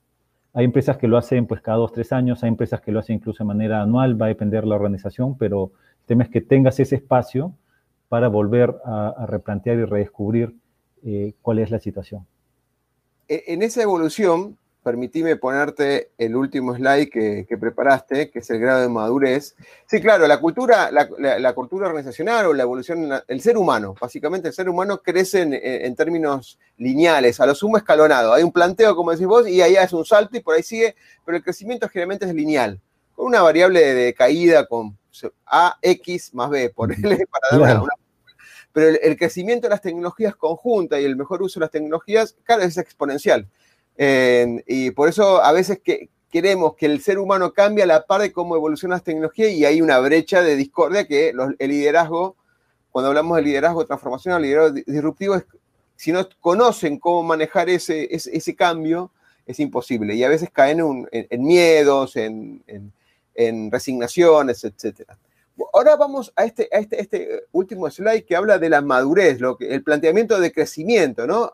Hay 0.52 0.64
empresas 0.64 0.96
que 0.96 1.06
lo 1.06 1.16
hacen 1.16 1.46
pues 1.46 1.60
cada 1.60 1.78
dos, 1.78 1.92
tres 1.92 2.12
años, 2.12 2.42
hay 2.42 2.48
empresas 2.48 2.80
que 2.80 2.90
lo 2.90 2.98
hacen 2.98 3.16
incluso 3.16 3.44
de 3.44 3.46
manera 3.46 3.82
anual, 3.82 4.20
va 4.20 4.26
a 4.26 4.30
depender 4.30 4.62
de 4.62 4.70
la 4.70 4.74
organización, 4.74 5.38
pero 5.38 5.70
el 6.00 6.06
tema 6.06 6.24
es 6.24 6.28
que 6.28 6.40
tengas 6.40 6.80
ese 6.80 6.96
espacio 6.96 7.54
para 8.08 8.26
volver 8.26 8.74
a, 8.84 9.26
replantear 9.28 9.76
y 9.76 9.84
redescubrir 9.84 10.56
eh, 11.04 11.34
cuál 11.40 11.60
es 11.60 11.70
la 11.70 11.78
situación. 11.78 12.26
E, 13.28 13.44
en 13.48 13.62
esa 13.62 13.82
evolución, 13.82 14.58
permitime 14.84 15.36
ponerte 15.36 16.10
el 16.18 16.36
último 16.36 16.76
slide 16.76 17.08
que, 17.08 17.56
preparaste, 17.58 18.30
que 18.30 18.40
es 18.40 18.50
el 18.50 18.60
grado 18.60 18.82
de 18.82 18.88
madurez. 18.88 19.56
Sí, 19.86 20.00
claro, 20.00 20.28
la 20.28 20.38
cultura, 20.38 20.90
la, 20.92 21.54
cultura 21.54 21.86
organizacional 21.86 22.46
o 22.46 22.52
la 22.52 22.62
evolución, 22.62 23.10
el 23.26 23.40
ser 23.40 23.56
humano, 23.56 23.94
básicamente 23.98 24.48
el 24.48 24.54
ser 24.54 24.68
humano 24.68 25.00
crece 25.02 25.40
en, 25.40 25.96
términos 25.96 26.58
lineales, 26.76 27.40
a 27.40 27.46
lo 27.46 27.54
sumo 27.54 27.78
escalonado. 27.78 28.34
Hay 28.34 28.42
un 28.42 28.52
planteo, 28.52 28.94
como 28.94 29.10
decís 29.10 29.26
vos, 29.26 29.48
y 29.48 29.62
ahí 29.62 29.74
es 29.74 29.92
un 29.92 30.04
salto 30.04 30.36
y 30.36 30.40
por 30.40 30.54
ahí 30.54 30.62
sigue, 30.62 30.94
pero 31.24 31.38
el 31.38 31.42
crecimiento 31.42 31.88
generalmente 31.88 32.26
es 32.26 32.34
lineal, 32.34 32.78
con 33.14 33.26
una 33.26 33.40
variable 33.40 33.94
de, 33.94 34.12
caída 34.12 34.66
con 34.66 34.96
A, 35.46 35.78
X 35.80 36.34
más 36.34 36.50
B, 36.50 36.68
por 36.68 36.92
L, 36.92 37.00
para 37.30 37.64
dar 37.64 37.80
una, 37.80 37.94
pero 38.74 38.98
el, 39.00 39.16
crecimiento 39.16 39.66
de 39.66 39.70
las 39.70 39.80
tecnologías 39.80 40.36
conjuntas 40.36 41.00
y 41.00 41.04
el 41.04 41.16
mejor 41.16 41.40
uso 41.40 41.58
de 41.58 41.64
las 41.64 41.70
tecnologías, 41.70 42.36
claro, 42.44 42.62
es 42.62 42.76
exponencial 42.76 43.48
y 43.96 44.90
por 44.90 45.08
eso 45.08 45.42
a 45.42 45.52
veces 45.52 45.80
que 45.82 46.08
queremos 46.30 46.74
que 46.74 46.86
el 46.86 47.00
ser 47.00 47.18
humano 47.18 47.52
cambie 47.52 47.84
a 47.84 47.86
la 47.86 48.06
par 48.06 48.20
de 48.20 48.32
cómo 48.32 48.56
evolucionan 48.56 48.96
las 48.96 49.04
tecnologías 49.04 49.52
y 49.52 49.64
hay 49.64 49.80
una 49.80 49.98
brecha 50.00 50.42
de 50.42 50.56
discordia 50.56 51.06
que 51.06 51.32
el 51.58 51.68
liderazgo, 51.70 52.36
cuando 52.90 53.08
hablamos 53.08 53.36
de 53.36 53.42
liderazgo 53.42 53.86
transformacional, 53.86 54.42
liderazgo 54.42 54.80
disruptivo, 54.86 55.36
es, 55.36 55.44
si 55.94 56.10
no 56.10 56.28
conocen 56.40 56.98
cómo 56.98 57.22
manejar 57.22 57.68
ese, 57.68 58.08
ese, 58.10 58.56
cambio, 58.56 59.12
es 59.46 59.60
imposible. 59.60 60.16
Y 60.16 60.24
a 60.24 60.28
veces 60.28 60.50
caen 60.52 60.80
en, 61.12 61.42
miedos, 61.44 62.16
en, 62.16 62.64
resignaciones, 63.70 64.64
etc. 64.64 65.02
Ahora 65.72 65.96
vamos 65.96 66.32
a 66.36 66.44
este, 66.44 66.68
a 66.72 66.78
este, 66.78 67.00
este, 67.00 67.44
último 67.52 67.88
slide 67.88 68.24
que 68.24 68.34
habla 68.34 68.58
de 68.58 68.68
la 68.68 68.82
madurez, 68.82 69.40
lo 69.40 69.56
que, 69.56 69.72
el 69.72 69.82
planteamiento 69.82 70.40
de 70.40 70.52
crecimiento, 70.52 71.26
¿no? 71.26 71.52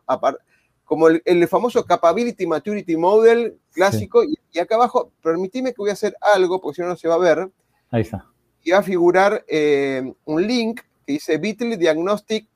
como 0.84 1.08
el, 1.08 1.48
famoso 1.48 1.84
Capability 1.84 2.46
Maturity 2.46 2.96
Model 2.96 3.58
clásico, 3.72 4.24
y, 4.24 4.58
acá 4.58 4.74
abajo, 4.74 5.12
permitime 5.22 5.70
que 5.70 5.82
voy 5.82 5.90
a 5.90 5.94
hacer 5.94 6.16
algo, 6.34 6.60
porque 6.60 6.76
si 6.76 6.82
no, 6.82 6.88
no 6.88 6.96
se 6.96 7.08
va 7.08 7.14
a 7.14 7.18
ver. 7.18 7.50
Ahí 7.90 8.02
está. 8.02 8.26
Y 8.64 8.72
va 8.72 8.78
a 8.78 8.82
figurar 8.82 9.44
eh, 9.46 10.12
un 10.24 10.46
link 10.46 10.80
que 11.06 11.12
dice 11.12 11.38
Beatle 11.38 11.76
Diagnostic, 11.76 12.48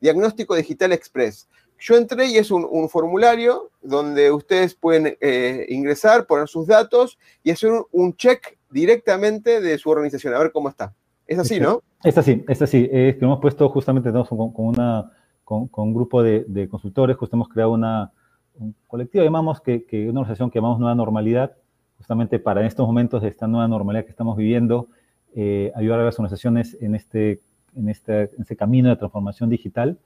Diagnóstico 0.00 0.54
Digital 0.54 0.92
Express. 0.92 1.48
Yo 1.84 1.96
entré 1.96 2.28
y 2.28 2.38
es 2.38 2.50
un, 2.50 2.88
formulario 2.88 3.70
donde 3.82 4.32
ustedes 4.32 4.74
pueden 4.74 5.18
eh, 5.20 5.66
ingresar, 5.68 6.26
poner 6.26 6.48
sus 6.48 6.66
datos 6.66 7.18
y 7.42 7.50
hacer 7.50 7.72
un, 7.92 8.16
check 8.16 8.56
directamente 8.70 9.60
de 9.60 9.76
su 9.76 9.90
organización, 9.90 10.32
a 10.32 10.38
ver 10.38 10.50
cómo 10.50 10.70
está. 10.70 10.94
Es 11.26 11.38
así, 11.38 11.60
¿no? 11.60 11.82
Es 12.02 12.16
así, 12.16 12.42
es 12.48 12.62
así. 12.62 12.88
Es 12.90 13.16
que 13.16 13.24
hemos 13.26 13.38
puesto 13.38 13.68
justamente 13.68 14.10
con 14.10 14.50
una 14.56 15.12
con, 15.44 15.68
un 15.70 15.94
grupo 15.94 16.22
de, 16.22 16.68
consultores, 16.70 17.18
justo 17.18 17.36
hemos 17.36 17.50
creado 17.50 17.72
una, 17.72 18.12
un 18.54 18.74
colectivo, 18.86 19.22
llamamos, 19.22 19.60
que, 19.60 19.84
que, 19.84 20.08
una 20.08 20.20
organización 20.20 20.50
que 20.50 20.60
llamamos 20.60 20.78
Nueva 20.78 20.94
Normalidad, 20.94 21.52
justamente 21.98 22.38
para 22.38 22.66
estos 22.66 22.86
momentos 22.86 23.20
de 23.20 23.28
esta 23.28 23.46
nueva 23.46 23.68
normalidad 23.68 24.06
que 24.06 24.10
estamos 24.10 24.38
viviendo, 24.38 24.88
eh, 25.34 25.70
ayudar 25.74 26.00
a 26.00 26.04
las 26.04 26.18
organizaciones 26.18 26.78
en 26.80 26.94
este, 26.94 27.42
en, 27.76 27.90
este, 27.90 28.22
en 28.22 28.40
este 28.40 28.56
camino 28.56 28.88
de 28.88 28.96
transformación 28.96 29.50
digital 29.50 29.98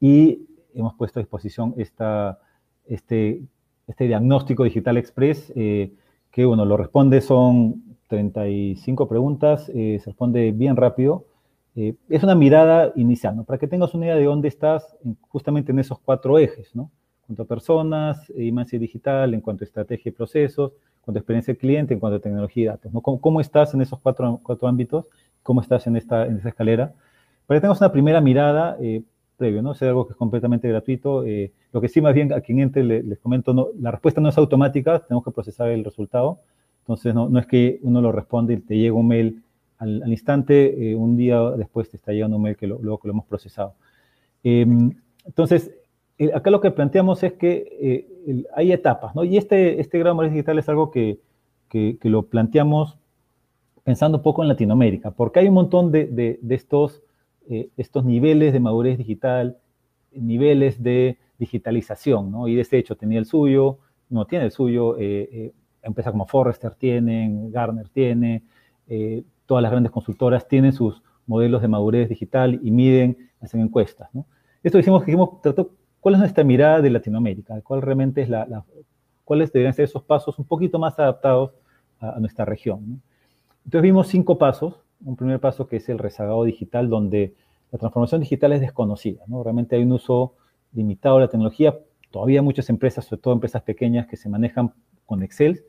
y 0.00 0.46
hemos 0.76 0.94
puesto 0.94 1.18
a 1.18 1.22
disposición 1.22 1.74
esta, 1.76 2.38
este, 2.86 3.42
este 3.86 4.06
diagnóstico 4.06 4.64
digital 4.64 4.96
express 4.96 5.52
eh, 5.56 5.92
que, 6.30 6.44
bueno, 6.44 6.64
lo 6.64 6.76
responde, 6.76 7.20
son 7.20 7.96
35 8.08 9.08
preguntas, 9.08 9.68
eh, 9.74 9.98
se 10.00 10.10
responde 10.10 10.52
bien 10.52 10.76
rápido 10.76 11.24
eh, 11.76 11.94
es 12.08 12.22
una 12.22 12.34
mirada 12.34 12.92
inicial, 12.96 13.36
¿no? 13.36 13.44
Para 13.44 13.58
que 13.58 13.68
tengas 13.68 13.92
una 13.92 14.06
idea 14.06 14.16
de 14.16 14.24
dónde 14.24 14.48
estás 14.48 14.96
justamente 15.28 15.72
en 15.72 15.78
esos 15.78 15.98
cuatro 15.98 16.38
ejes, 16.38 16.74
¿no? 16.74 16.90
Cuanto 17.26 17.42
a 17.42 17.46
personas, 17.46 18.32
imagen 18.34 18.80
digital, 18.80 19.34
en 19.34 19.42
cuanto 19.42 19.62
a 19.62 19.66
estrategia 19.66 20.08
y 20.08 20.12
procesos, 20.12 20.72
en 20.72 21.02
cuanto 21.02 21.18
a 21.18 21.20
experiencia 21.20 21.52
del 21.52 21.58
cliente, 21.58 21.92
en 21.92 22.00
cuanto 22.00 22.16
a 22.16 22.20
tecnología 22.20 22.62
y 22.62 22.66
datos, 22.66 22.92
¿no? 22.94 23.02
¿Cómo, 23.02 23.42
estás 23.42 23.74
en 23.74 23.82
esos 23.82 24.00
cuatro, 24.00 24.40
cuatro 24.42 24.66
ámbitos? 24.68 25.04
¿Cómo 25.42 25.60
estás 25.60 25.86
en 25.86 25.96
esta, 25.96 26.24
en 26.24 26.36
esta 26.38 26.48
escalera? 26.48 26.94
Para 27.46 27.58
que 27.58 27.62
tengas 27.62 27.80
una 27.80 27.92
primera 27.92 28.22
mirada 28.22 28.78
eh, 28.80 29.02
previo, 29.36 29.62
¿no? 29.62 29.72
Es 29.72 29.82
algo 29.82 30.06
que 30.06 30.12
es 30.12 30.16
completamente 30.16 30.68
gratuito. 30.68 31.24
Eh, 31.24 31.52
lo 31.72 31.80
que 31.80 31.88
sí, 31.88 32.00
más 32.00 32.14
bien, 32.14 32.32
a 32.32 32.40
quien 32.40 32.60
entre 32.60 32.82
les, 32.84 33.18
comento, 33.18 33.52
no, 33.52 33.68
la 33.78 33.90
respuesta 33.90 34.20
no 34.20 34.28
es 34.28 34.38
automática, 34.38 35.00
tenemos 35.00 35.24
que 35.24 35.30
procesar 35.30 35.68
el 35.68 35.84
resultado. 35.84 36.40
Entonces, 36.80 37.14
no, 37.14 37.38
es 37.38 37.46
que 37.46 37.78
uno 37.82 38.00
lo 38.00 38.12
responde 38.12 38.54
y 38.54 38.56
te 38.58 38.76
llega 38.76 38.94
un 38.94 39.08
mail 39.08 39.42
al, 39.78 40.08
instante, 40.08 40.90
eh, 40.90 40.94
un 40.94 41.16
día 41.16 41.40
después 41.50 41.90
te 41.90 41.96
está 41.96 42.12
llegando 42.12 42.36
un 42.36 42.42
mail 42.42 42.56
que 42.56 42.66
luego 42.66 43.00
lo 43.02 43.10
hemos 43.10 43.26
procesado. 43.26 43.74
Em, 44.42 44.92
entonces, 45.24 45.72
acá 46.34 46.50
lo 46.50 46.60
que 46.60 46.70
planteamos 46.70 47.22
es 47.22 47.34
que 47.34 48.06
eh, 48.26 48.44
hay 48.54 48.72
etapas, 48.72 49.14
¿no? 49.14 49.24
Y 49.24 49.36
este, 49.36 49.80
este 49.80 49.98
grado 49.98 50.20
de 50.22 50.30
digital 50.30 50.58
es 50.58 50.68
algo 50.68 50.90
que, 50.90 51.18
que, 51.68 51.98
lo 52.04 52.22
planteamos 52.22 52.96
pensando 53.84 54.18
un 54.18 54.22
poco 54.22 54.42
en 54.42 54.48
Latinoamérica, 54.48 55.10
porque 55.10 55.40
hay 55.40 55.48
un 55.48 55.54
montón 55.54 55.92
de, 55.92 56.06
de, 56.06 56.54
estos, 56.54 57.02
estos 57.76 58.04
niveles 58.04 58.52
de 58.52 58.60
madurez 58.60 58.98
digital, 58.98 59.58
niveles 60.12 60.82
de 60.82 61.18
digitalización, 61.38 62.30
¿no? 62.30 62.48
Y 62.48 62.54
de 62.54 62.62
este 62.62 62.78
hecho 62.78 62.96
tenía 62.96 63.18
el 63.18 63.26
suyo, 63.26 63.78
no 64.08 64.26
tiene 64.26 64.46
el 64.46 64.50
suyo, 64.50 64.96
empresa 65.82 66.10
como 66.10 66.26
Forrester 66.26 66.74
tienen, 66.74 67.50
Garner 67.50 67.88
tiene, 67.88 68.42
todas 69.46 69.62
las 69.62 69.70
grandes 69.70 69.92
consultoras 69.92 70.46
tienen 70.48 70.72
sus 70.72 71.02
modelos 71.26 71.62
de 71.62 71.68
madurez 71.68 72.08
digital 72.08 72.60
y 72.62 72.70
miden, 72.70 73.30
hacen 73.40 73.60
encuestas. 73.60 74.08
¿no? 74.14 74.26
Esto 74.62 74.78
decimos 74.78 75.02
que 75.02 75.06
dijimos, 75.06 75.40
trató, 75.42 75.70
¿cuál 76.00 76.14
es 76.14 76.20
nuestra 76.20 76.44
mirada 76.44 76.80
de 76.80 76.90
Latinoamérica? 76.90 77.60
¿Cuál 77.62 77.82
realmente 77.82 78.22
es 78.22 78.28
la, 78.28 78.64
cuáles 79.24 79.52
deberían 79.52 79.74
ser 79.74 79.84
esos 79.84 80.02
pasos 80.02 80.38
un 80.38 80.44
poquito 80.44 80.78
más 80.78 80.98
adaptados 80.98 81.52
a, 82.00 82.18
nuestra 82.20 82.44
región? 82.44 83.02
Entonces 83.64 83.82
vimos 83.82 84.08
cinco 84.08 84.38
pasos. 84.38 84.74
Un 85.04 85.16
primer 85.16 85.40
paso 85.40 85.66
que 85.66 85.76
es 85.76 85.88
el 85.88 85.98
rezagado 85.98 86.44
digital, 86.44 86.88
donde 86.88 87.34
la 87.72 87.78
transformación 87.78 88.20
digital 88.20 88.52
es 88.52 88.60
desconocida. 88.60 89.22
¿no? 89.26 89.42
Realmente 89.42 89.76
hay 89.76 89.82
un 89.82 89.92
uso 89.92 90.34
limitado 90.72 91.16
de 91.16 91.22
la 91.22 91.28
tecnología. 91.28 91.78
Todavía 92.10 92.42
muchas 92.42 92.70
empresas, 92.70 93.04
sobre 93.04 93.22
todo 93.22 93.34
empresas 93.34 93.62
pequeñas, 93.62 94.06
que 94.06 94.16
se 94.16 94.28
manejan 94.28 94.72
con 95.04 95.22
Excel, 95.22 95.64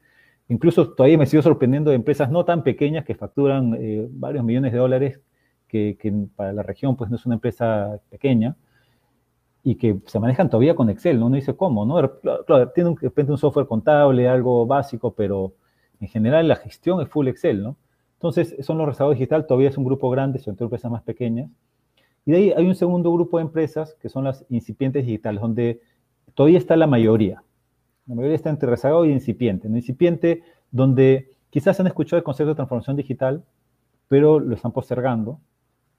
Incluso 0.49 0.93
todavía 0.93 1.17
me 1.17 1.25
sigo 1.25 1.43
sorprendiendo 1.43 1.89
de 1.89 1.97
empresas 1.97 2.31
no 2.31 2.45
tan 2.45 2.63
pequeñas 2.63 3.03
que 3.03 3.15
facturan 3.15 3.75
eh, 3.77 4.07
varios 4.09 4.45
millones 4.45 4.71
de 4.71 4.77
dólares, 4.77 5.21
que, 5.67 5.97
para 6.35 6.53
la 6.53 6.63
región 6.63 6.95
pues 6.95 7.09
no 7.09 7.17
es 7.17 7.25
una 7.25 7.35
empresa 7.35 7.99
pequeña, 8.09 8.55
y 9.63 9.75
que 9.75 9.99
se 10.05 10.19
manejan 10.19 10.49
todavía 10.49 10.75
con 10.75 10.89
Excel, 10.89 11.19
¿no? 11.19 11.25
Uno 11.25 11.35
dice, 11.35 11.55
¿cómo? 11.57 11.85
¿no? 11.85 12.19
Claro, 12.45 12.69
tiene 12.69 12.91
de 12.91 12.95
repente 13.01 13.33
un 13.33 13.37
software 13.37 13.67
contable, 13.67 14.29
algo 14.29 14.65
básico, 14.65 15.13
pero 15.13 15.53
en 15.99 16.07
general 16.07 16.47
la 16.47 16.55
gestión 16.55 17.01
es 17.01 17.09
full 17.09 17.27
Excel, 17.27 17.61
¿no? 17.61 17.75
Entonces, 18.17 18.55
son 18.65 18.79
los 18.79 18.87
rezagados 18.87 19.15
digital, 19.15 19.45
todavía 19.45 19.69
es 19.69 19.77
un 19.77 19.85
grupo 19.85 20.09
grande, 20.09 20.39
son 20.39 20.57
empresas 20.59 20.91
más 20.91 21.03
pequeñas. 21.03 21.51
Y 22.25 22.31
de 22.31 22.37
ahí 22.37 22.53
hay 22.57 22.65
un 22.65 22.75
segundo 22.75 23.13
grupo 23.13 23.37
de 23.37 23.43
empresas 23.43 23.95
que 24.01 24.09
son 24.09 24.23
las 24.23 24.43
incipientes 24.49 25.05
digitales, 25.05 25.39
donde 25.39 25.81
todavía 26.33 26.57
está 26.57 26.75
la 26.75 26.87
mayoría. 26.87 27.43
La 28.07 28.15
mayoría 28.15 28.35
está 28.35 28.49
entre 28.49 28.69
rezagado 28.69 29.05
y 29.05 29.11
incipiente. 29.11 29.67
En 29.67 29.75
incipiente, 29.75 30.41
donde 30.71 31.31
quizás 31.51 31.79
han 31.79 31.87
escuchado 31.87 32.17
el 32.17 32.23
concepto 32.23 32.49
de 32.49 32.55
transformación 32.55 32.95
digital, 32.95 33.43
pero 34.07 34.39
lo 34.39 34.55
están 34.55 34.71
postergando. 34.71 35.39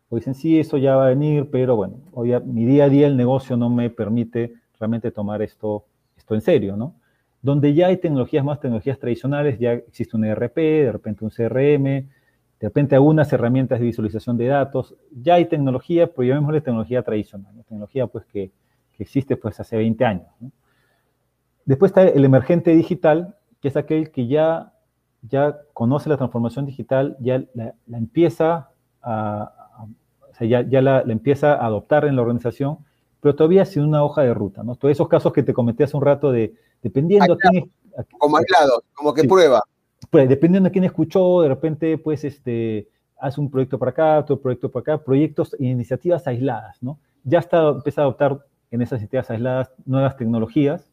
O 0.09 0.17
dicen, 0.17 0.35
sí, 0.35 0.59
eso 0.59 0.77
ya 0.77 0.97
va 0.97 1.07
a 1.07 1.09
venir, 1.11 1.49
pero 1.51 1.77
bueno, 1.77 1.99
hoy 2.13 2.33
mi 2.45 2.65
día 2.65 2.85
a 2.85 2.89
día 2.89 3.07
el 3.07 3.17
negocio 3.17 3.57
no 3.57 3.71
me 3.71 3.91
permite 3.91 4.55
realmente 4.81 5.11
tomar 5.13 5.41
esto, 5.43 5.85
esto 6.17 6.35
en 6.35 6.41
serio, 6.41 6.77
¿no? 6.77 6.95
Donde 7.41 7.75
ya 7.75 7.87
hay 7.87 7.99
tecnologías 7.99 8.45
más, 8.45 8.61
tecnologías 8.61 8.99
tradicionales, 8.99 9.59
ya 9.59 9.73
existe 9.73 10.17
un 10.17 10.25
ERP, 10.25 10.57
de 10.57 10.93
repente 10.93 11.25
un 11.25 11.31
CRM, 11.31 11.85
de 11.85 12.67
repente 12.67 12.97
algunas 12.97 13.33
herramientas 13.33 13.79
de 13.79 13.87
visualización 13.87 14.37
de 14.37 14.47
datos, 14.47 14.97
ya 15.13 15.35
hay 15.35 15.45
tecnología, 15.45 16.09
pero 16.09 16.29
llamémosle 16.29 16.61
tecnología 16.61 17.03
tradicional, 17.03 17.55
tecnología 17.69 18.07
pues 18.09 18.25
que, 18.27 18.51
que, 18.93 19.03
existe 19.05 19.37
pues 19.37 19.61
hace 19.61 19.77
20 19.77 20.05
años. 20.05 20.27
¿no? 20.41 20.51
Después 21.65 21.91
está 21.91 22.03
el 22.05 22.25
emergente 22.25 22.75
digital, 22.75 23.37
que 23.61 23.69
es 23.69 23.77
aquel 23.77 24.11
que 24.11 24.27
ya, 24.27 24.73
ya 25.23 25.59
conoce 25.75 26.09
la 26.09 26.17
transformación 26.17 26.67
digital, 26.67 27.17
ya 27.21 27.45
la, 27.55 27.75
empieza 27.93 28.71
a, 29.03 29.87
ya, 30.41 30.63
la, 30.83 31.01
empieza 31.03 31.53
a 31.55 31.67
adoptar 31.67 32.07
en 32.07 32.17
la 32.17 32.23
organización, 32.23 32.79
pero 33.21 33.35
todavía 33.35 33.65
sin 33.65 33.83
una 33.83 34.03
hoja 34.03 34.23
de 34.23 34.33
ruta, 34.33 34.63
¿no? 34.63 34.77
Todos 34.77 34.93
esos 34.93 35.09
casos 35.09 35.33
que 35.33 35.43
te 35.43 35.53
comenté 35.53 35.85
hace 35.85 35.97
un 35.97 36.03
rato 36.03 36.33
de, 36.33 36.55
dependiendo 36.83 37.35
a 37.35 37.37
quién... 37.37 37.71
como 38.19 38.37
aislado, 38.37 38.83
como 38.95 39.15
que 39.15 39.25
prueba. 39.25 39.63
Pues, 40.11 40.29
dependiendo 40.29 40.69
de 40.69 40.73
quién 40.73 40.85
escuchó, 40.85 41.43
de 41.43 41.49
repente, 41.49 41.99
pues, 41.99 42.25
este, 42.25 42.89
hace 43.19 43.41
un 43.41 43.51
proyecto 43.51 43.79
para 43.79 43.91
acá, 43.91 44.19
otro 44.19 44.41
proyecto 44.41 44.71
para 44.71 44.83
acá, 44.83 45.05
proyectos 45.05 45.55
e 45.59 45.65
iniciativas 45.65 46.27
aisladas, 46.27 46.83
¿no? 46.83 46.99
Ya 47.25 47.41
está, 47.41 47.69
empieza 47.69 48.03
a 48.03 48.05
adoptar 48.05 48.45
en 48.71 48.83
esas 48.83 49.01
iniciativas 49.01 49.31
aisladas 49.31 49.73
nuevas 49.85 50.17
tecnologías, 50.17 50.91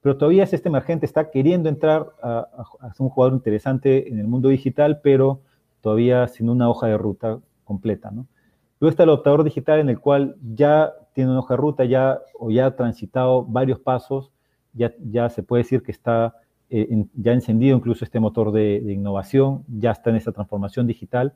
pero 0.00 0.16
todavía 0.16 0.44
es 0.44 0.52
este 0.52 0.68
emergente, 0.68 1.04
está 1.04 1.30
queriendo 1.30 1.68
entrar 1.68 2.12
a, 2.22 2.48
ser 2.94 3.02
un 3.02 3.10
jugador 3.10 3.34
interesante 3.34 4.08
en 4.08 4.18
el 4.18 4.26
mundo 4.26 4.48
digital, 4.48 5.00
pero 5.02 5.40
todavía 5.82 6.26
sin 6.28 6.48
una 6.48 6.70
hoja 6.70 6.86
de 6.86 6.96
ruta 6.96 7.38
completa, 7.64 8.10
¿no? 8.10 8.26
Luego 8.78 8.90
está 8.90 9.02
el 9.02 9.10
adoptador 9.10 9.44
digital 9.44 9.78
en 9.78 9.90
el 9.90 10.00
cual 10.00 10.36
ya 10.54 10.94
tiene 11.12 11.30
una 11.30 11.40
hoja 11.40 11.54
de 11.54 11.58
ruta 11.58 11.84
ya, 11.84 12.18
o 12.38 12.50
ya 12.50 12.66
ha 12.66 12.76
transitado 12.76 13.44
varios 13.44 13.78
pasos 13.78 14.30
ya, 14.72 15.28
se 15.30 15.42
puede 15.42 15.62
decir 15.62 15.82
que 15.82 15.92
está 15.92 16.34
eh, 16.68 17.04
ya 17.14 17.32
encendido 17.32 17.76
incluso 17.76 18.04
este 18.04 18.20
motor 18.20 18.52
de, 18.52 18.76
innovación, 18.76 19.64
ya 19.68 19.90
está 19.90 20.10
en 20.10 20.16
esta 20.16 20.32
transformación 20.32 20.86
digital 20.86 21.34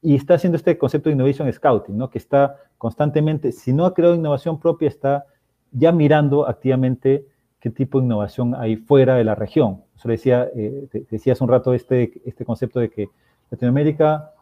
y 0.00 0.14
está 0.14 0.34
haciendo 0.34 0.56
este 0.56 0.78
concepto 0.78 1.08
de 1.08 1.14
innovation 1.14 1.52
scouting, 1.52 1.96
¿no? 1.96 2.10
que 2.10 2.18
está 2.18 2.56
constantemente, 2.78 3.52
si 3.52 3.72
no 3.72 3.84
ha 3.84 3.94
creado 3.94 4.14
innovación 4.14 4.60
propia, 4.60 4.88
está 4.88 5.26
ya 5.72 5.90
mirando 5.92 6.48
activamente 6.48 7.26
qué 7.60 7.70
tipo 7.70 7.98
de 7.98 8.06
innovación 8.06 8.54
hay 8.54 8.76
fuera 8.76 9.16
de 9.16 9.24
la 9.24 9.34
región. 9.34 9.82
Eso 9.96 10.08
decía, 10.08 10.48
eh, 10.54 10.88
decía 11.10 11.32
hace 11.32 11.42
un 11.42 11.50
rato 11.50 11.74
este, 11.74 12.12
este 12.24 12.44
concepto 12.44 12.78
de 12.78 12.90
que 12.90 13.08
Latinoamérica, 13.50 14.32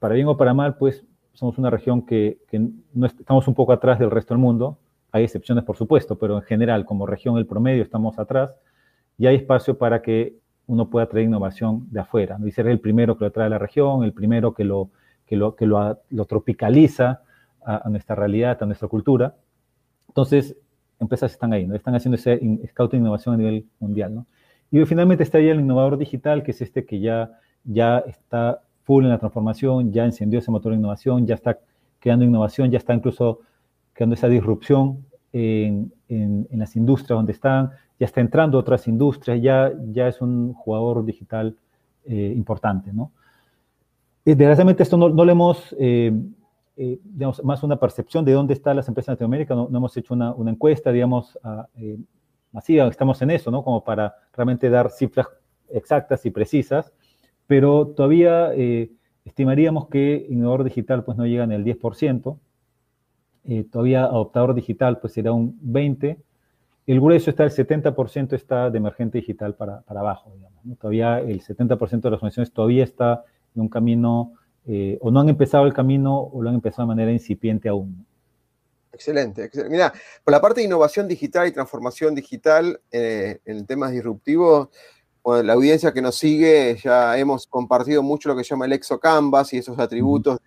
para 0.00 0.14
bien 0.14 0.26
o 0.26 0.36
para 0.36 0.52
mal, 0.52 0.76
pues 0.76 1.04
somos 1.34 1.58
una 1.58 1.70
región 1.70 2.02
que, 2.02 2.38
no 2.92 3.06
estamos 3.06 3.48
un 3.48 3.54
poco 3.54 3.72
atrás 3.72 3.98
del 3.98 4.10
resto 4.10 4.34
del 4.34 4.40
mundo. 4.40 4.78
Hay 5.12 5.24
excepciones, 5.24 5.64
por 5.64 5.76
supuesto, 5.76 6.18
pero 6.18 6.36
en 6.36 6.42
general, 6.42 6.84
como 6.84 7.06
región, 7.06 7.36
el 7.38 7.46
promedio, 7.46 7.82
estamos 7.82 8.18
atrás. 8.18 8.54
Y 9.18 9.26
hay 9.26 9.36
espacio 9.36 9.78
para 9.78 10.02
que 10.02 10.36
uno 10.66 10.88
pueda 10.88 11.06
traer 11.06 11.26
innovación 11.26 11.86
de 11.90 12.00
afuera. 12.00 12.38
¿no? 12.38 12.46
Y 12.46 12.50
ser 12.50 12.66
el 12.66 12.80
primero 12.80 13.16
que 13.16 13.26
lo 13.26 13.30
trae 13.30 13.46
a 13.46 13.50
la 13.50 13.58
región, 13.58 14.04
el 14.04 14.12
primero 14.12 14.54
que 14.54 14.64
lo, 14.64 14.90
que 15.26 15.36
lo, 15.36 15.54
que 15.54 15.66
lo, 15.66 16.00
lo 16.10 16.24
tropicaliza 16.24 17.22
a, 17.64 17.88
nuestra 17.88 18.16
realidad, 18.16 18.62
a 18.62 18.66
nuestra 18.66 18.88
cultura. 18.88 19.36
Entonces, 20.08 20.56
empresas 20.98 21.32
están 21.32 21.52
ahí, 21.52 21.66
¿no? 21.66 21.74
Están 21.74 21.94
haciendo 21.94 22.16
ese 22.16 22.40
scout 22.68 22.92
de 22.92 22.98
innovación 22.98 23.34
a 23.34 23.38
nivel 23.38 23.66
mundial, 23.78 24.14
¿no? 24.14 24.26
Y 24.70 24.84
finalmente 24.86 25.22
está 25.22 25.38
ahí 25.38 25.48
el 25.48 25.60
innovador 25.60 25.98
digital, 25.98 26.42
que 26.42 26.52
es 26.52 26.62
este 26.62 26.86
que 26.86 26.98
ya, 26.98 27.38
ya 27.64 27.98
está 27.98 28.62
full 28.84 29.04
en 29.04 29.10
la 29.10 29.18
transformación, 29.18 29.92
ya 29.92 30.04
encendió 30.04 30.38
ese 30.38 30.50
motor 30.50 30.72
de 30.72 30.78
innovación, 30.78 31.26
ya 31.26 31.34
está 31.34 31.58
creando 31.98 32.24
innovación, 32.24 32.70
ya 32.70 32.78
está 32.78 32.94
incluso 32.94 33.40
creando 33.92 34.14
esa 34.14 34.28
disrupción 34.28 35.04
en, 35.32 35.92
en, 36.08 36.46
las 36.52 36.76
industrias 36.76 37.16
donde 37.16 37.32
están, 37.32 37.70
ya 37.98 38.06
está 38.06 38.20
entrando 38.20 38.58
a 38.58 38.60
otras 38.60 38.86
industrias, 38.88 39.40
ya, 39.40 39.72
ya 39.92 40.08
es 40.08 40.20
un 40.20 40.52
jugador 40.54 41.04
digital 41.04 41.56
eh, 42.04 42.32
importante, 42.36 42.92
¿no? 42.92 43.12
desgraciadamente 44.24 44.84
esto 44.84 44.96
no, 44.96 45.08
no 45.08 45.24
lo 45.24 45.32
hemos, 45.32 45.74
eh, 45.80 46.12
eh, 46.76 47.00
digamos, 47.02 47.42
más 47.42 47.62
una 47.64 47.76
percepción 47.76 48.24
de 48.24 48.32
dónde 48.32 48.54
están 48.54 48.76
las 48.76 48.86
empresas 48.86 49.08
en 49.08 49.12
Latinoamérica, 49.14 49.54
no, 49.54 49.68
hemos 49.68 49.96
hecho 49.96 50.14
una, 50.14 50.32
una 50.32 50.52
encuesta, 50.52 50.92
digamos, 50.92 51.36
masiva, 52.52 52.86
estamos 52.86 53.20
en 53.22 53.30
eso, 53.30 53.50
¿no? 53.50 53.64
Como 53.64 53.82
para 53.82 54.14
realmente 54.32 54.70
dar 54.70 54.90
cifras 54.90 55.26
exactas 55.70 56.24
y 56.26 56.30
precisas, 56.30 56.92
pero 57.46 57.88
todavía 57.88 58.52
eh, 58.54 58.90
estimaríamos 59.24 59.88
que 59.88 60.26
innovador 60.28 60.64
digital 60.64 61.04
pues 61.04 61.16
no 61.16 61.26
llega 61.26 61.44
en 61.44 61.52
el 61.52 61.64
10%, 61.64 62.38
eh, 63.44 63.64
todavía 63.70 64.04
adoptador 64.04 64.54
digital 64.54 64.98
pues 65.00 65.12
será 65.12 65.32
un 65.32 65.58
20%, 65.60 66.16
el 66.84 67.00
grueso 67.00 67.30
está, 67.30 67.44
el 67.44 67.50
70% 67.50 68.32
está 68.32 68.68
de 68.68 68.78
emergente 68.78 69.18
digital 69.18 69.54
para, 69.54 69.82
para 69.82 70.00
abajo, 70.00 70.32
digamos, 70.34 70.78
Todavía 70.80 71.20
el 71.20 71.40
70% 71.40 71.78
de 71.78 72.10
las 72.10 72.18
organizaciones 72.18 72.52
todavía 72.52 72.84
está 72.84 73.24
en 73.54 73.62
un 73.62 73.68
camino, 73.68 74.34
eh, 74.66 74.98
o 75.00 75.10
no 75.10 75.20
han 75.20 75.28
empezado 75.28 75.64
el 75.64 75.72
camino, 75.72 76.18
o 76.18 76.42
lo 76.42 76.48
han 76.48 76.56
empezado 76.56 76.82
de 76.82 76.94
manera 76.94 77.12
incipiente 77.12 77.68
aún. 77.68 78.04
Excelente, 78.92 79.44
excelente. 79.44 79.72
Mira, 79.72 79.92
por 80.24 80.32
la 80.32 80.40
parte 80.40 80.60
de 80.60 80.66
innovación 80.66 81.08
digital 81.08 81.48
y 81.48 81.52
transformación 81.52 82.14
digital 82.14 82.80
en 82.90 83.66
temas 83.66 83.90
disruptivos, 83.90 84.68
la 85.24 85.52
audiencia 85.52 85.92
que 85.92 86.02
nos 86.02 86.16
sigue, 86.16 86.76
ya 86.82 87.16
hemos 87.16 87.46
compartido 87.46 88.02
mucho 88.02 88.28
lo 88.28 88.36
que 88.36 88.44
se 88.44 88.50
llama 88.50 88.66
el 88.66 88.72
exo 88.72 88.98
canvas 88.98 89.52
y 89.52 89.58
esos 89.58 89.78
atributos 89.78 90.38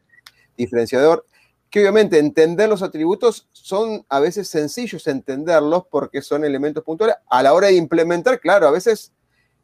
diferenciador, 0.58 1.26
que 1.70 1.82
obviamente 1.82 2.20
entender 2.20 2.70
los 2.70 2.82
atributos 2.82 3.48
son 3.52 4.06
a 4.10 4.20
veces 4.20 4.48
sencillos 4.48 5.08
entenderlos 5.08 5.86
porque 5.90 6.22
son 6.22 6.46
elementos 6.46 6.84
puntuales. 6.84 7.18
A 7.28 7.44
la 7.44 7.54
hora 7.54 7.68
de 7.68 7.76
implementar, 7.76 8.40
claro, 8.40 8.68
a 8.68 8.72
veces 8.72 9.12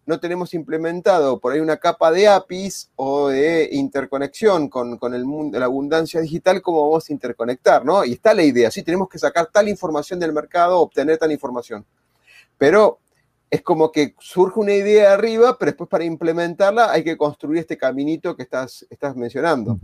no 0.05 0.19
tenemos 0.19 0.53
implementado 0.53 1.39
por 1.39 1.53
ahí 1.53 1.59
una 1.59 1.77
capa 1.77 2.11
de 2.11 2.27
APIs 2.27 2.91
o 2.95 3.29
de 3.29 3.69
interconexión 3.71 4.67
con, 4.67 4.97
con 4.97 5.13
el 5.13 5.25
mundo 5.25 5.55
de 5.55 5.59
la 5.59 5.67
abundancia 5.67 6.19
digital, 6.19 6.61
cómo 6.61 6.89
vamos 6.89 7.09
a 7.09 7.13
interconectar, 7.13 7.85
¿no? 7.85 8.03
Y 8.03 8.13
está 8.13 8.33
la 8.33 8.43
idea, 8.43 8.71
sí, 8.71 8.83
tenemos 8.83 9.07
que 9.07 9.19
sacar 9.19 9.47
tal 9.47 9.69
información 9.69 10.19
del 10.19 10.33
mercado, 10.33 10.79
obtener 10.79 11.17
tal 11.17 11.31
información. 11.31 11.85
Pero 12.57 12.99
es 13.49 13.61
como 13.61 13.91
que 13.91 14.15
surge 14.19 14.59
una 14.59 14.73
idea 14.73 15.13
arriba, 15.13 15.57
pero 15.57 15.71
después 15.71 15.89
para 15.89 16.05
implementarla 16.05 16.91
hay 16.91 17.03
que 17.03 17.17
construir 17.17 17.59
este 17.59 17.77
caminito 17.77 18.35
que 18.35 18.43
estás, 18.43 18.85
estás 18.89 19.15
mencionando. 19.15 19.77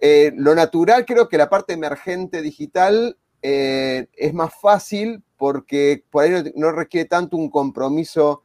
Eh, 0.00 0.32
lo 0.36 0.54
natural, 0.54 1.04
creo 1.04 1.28
que 1.28 1.36
la 1.36 1.50
parte 1.50 1.74
emergente 1.74 2.40
digital 2.40 3.18
eh, 3.42 4.08
es 4.14 4.32
más 4.32 4.52
fácil 4.58 5.22
porque 5.36 6.04
por 6.10 6.24
ahí 6.24 6.52
no, 6.56 6.72
requiere 6.72 7.08
tanto 7.08 7.36
un 7.36 7.50
compromiso 7.50 8.42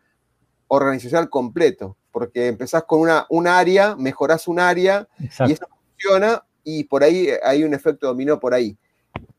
organizacional 0.68 1.30
completo, 1.30 1.98
porque 2.12 2.48
empezás 2.48 2.84
con 2.84 3.00
una, 3.02 3.26
un 3.30 3.48
área, 3.48 3.96
mejorás 3.96 4.48
un 4.48 4.60
área 4.60 5.08
y 5.20 5.52
eso 5.52 5.68
funciona 5.68 6.46
y 6.64 6.86
por 6.86 7.04
ahí 7.04 7.30
hay 7.44 7.64
un 7.64 7.74
efecto 7.74 8.08
dominó 8.08 8.40
por 8.40 8.54
ahí. 8.54 8.78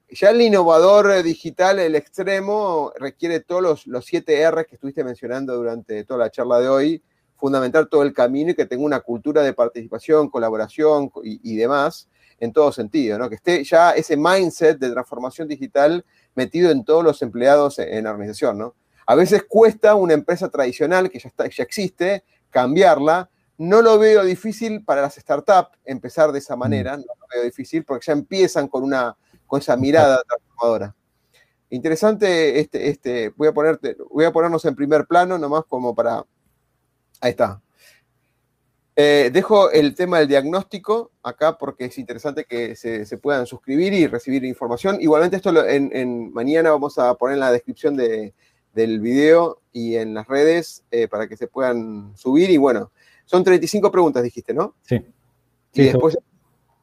Ya 0.09 0.31
el 0.31 0.41
innovador 0.41 1.23
digital, 1.23 1.79
el 1.81 1.97
extremo, 1.97 2.93
requiere 2.97 3.41
todos 3.41 3.63
los, 3.63 3.87
los 3.87 4.05
siete 4.07 4.41
R 4.41 4.65
que 4.65 4.77
estuviste 4.77 5.05
mencionando 5.05 5.57
durante 5.57 6.05
toda 6.05 6.21
la 6.21 6.31
charla 6.31 6.61
de 6.61 6.69
hoy, 6.69 7.03
fundamentar 7.37 7.87
todo 7.87 8.03
el 8.03 8.13
camino 8.13 8.51
y 8.51 8.55
que 8.55 8.67
tenga 8.67 8.85
una 8.85 9.01
cultura 9.01 9.43
de 9.43 9.53
participación, 9.53 10.29
colaboración 10.29 11.11
y, 11.23 11.57
demás 11.57 12.09
en 12.39 12.53
todo 12.53 12.73
sentido, 12.73 13.19
¿no? 13.19 13.29
Que 13.29 13.37
esté 13.37 13.65
ya 13.65 13.93
ese 13.93 14.17
mindset 14.17 14.79
de 14.79 14.91
transformación 14.91 15.49
digital 15.49 16.05
metido 16.35 16.71
en 16.71 16.85
todos 16.85 17.03
los 17.03 17.23
empleados 17.23 17.79
en, 17.79 18.05
la 18.05 18.11
organización, 18.11 18.59
¿no? 18.59 18.75
A 19.07 19.15
veces 19.15 19.45
cuesta 19.49 19.95
una 19.95 20.15
empresa 20.15 20.49
tradicional 20.49 21.11
que 21.11 21.19
ya, 21.19 21.29
está, 21.29 21.49
ya 21.49 21.63
existe 21.63 22.25
cambiarla. 22.51 23.31
No 23.59 23.81
lo 23.81 23.99
veo 23.99 24.23
difícil 24.25 24.85
para 24.85 25.01
las 25.01 25.15
startups 25.15 25.79
empezar 25.85 26.33
de 26.33 26.41
esa 26.41 26.57
manera, 26.57 26.97
no 26.97 27.05
lo 27.05 27.27
veo 27.33 27.43
difícil 27.43 27.85
porque 27.85 28.07
ya 28.07 28.13
empiezan 28.13 28.69
con 28.69 28.83
una 28.83 29.17
con 29.47 29.61
esa 29.61 29.77
mirada 29.77 30.21
transformadora. 30.27 30.95
Interesante, 31.71 32.61
este, 32.61 32.89
este, 32.89 33.31
voy, 33.31 33.49
a 33.49 33.53
ponerte, 33.53 33.97
voy 34.11 34.25
a 34.25 34.33
ponernos 34.33 34.65
en 34.65 34.75
primer 34.75 35.07
plano 35.07 35.39
nomás 35.39 35.65
como 35.69 35.95
para... 35.95 36.25
Ahí 37.21 37.31
está. 37.31 37.61
Eh, 38.99 39.31
dejo 39.31 39.71
el 39.71 39.95
tema 39.95 40.21
del 40.21 40.29
diagnóstico 40.29 41.13
acá 41.23 41.59
porque 41.59 41.85
es 41.85 41.99
interesante 41.99 42.47
que 42.47 42.75
se, 42.77 43.05
puedan 43.19 43.47
suscribir 43.47 43.93
y 43.93 44.07
recibir 44.07 44.43
información. 44.45 44.99
Igualmente 45.01 45.37
esto 45.37 45.53
en, 45.67 46.33
mañana 46.33 46.71
vamos 46.71 46.99
a 46.99 47.15
poner 47.15 47.35
en 47.35 47.41
la 47.41 47.53
descripción 47.53 47.95
del 47.97 49.01
video 49.01 49.61
y 49.71 49.97
en 49.97 50.15
las 50.15 50.27
redes 50.27 50.85
eh, 50.91 51.09
para 51.09 51.29
que 51.29 51.37
se 51.37 51.47
puedan 51.47 52.17
subir. 52.17 52.49
Y 52.49 52.57
bueno, 52.57 52.91
son 53.27 53.45
35 53.45 53.91
preguntas, 53.93 54.23
dijiste, 54.23 54.55
¿no? 54.55 54.75
Sí. 54.81 55.05
Y 55.75 55.83
después, 55.83 56.17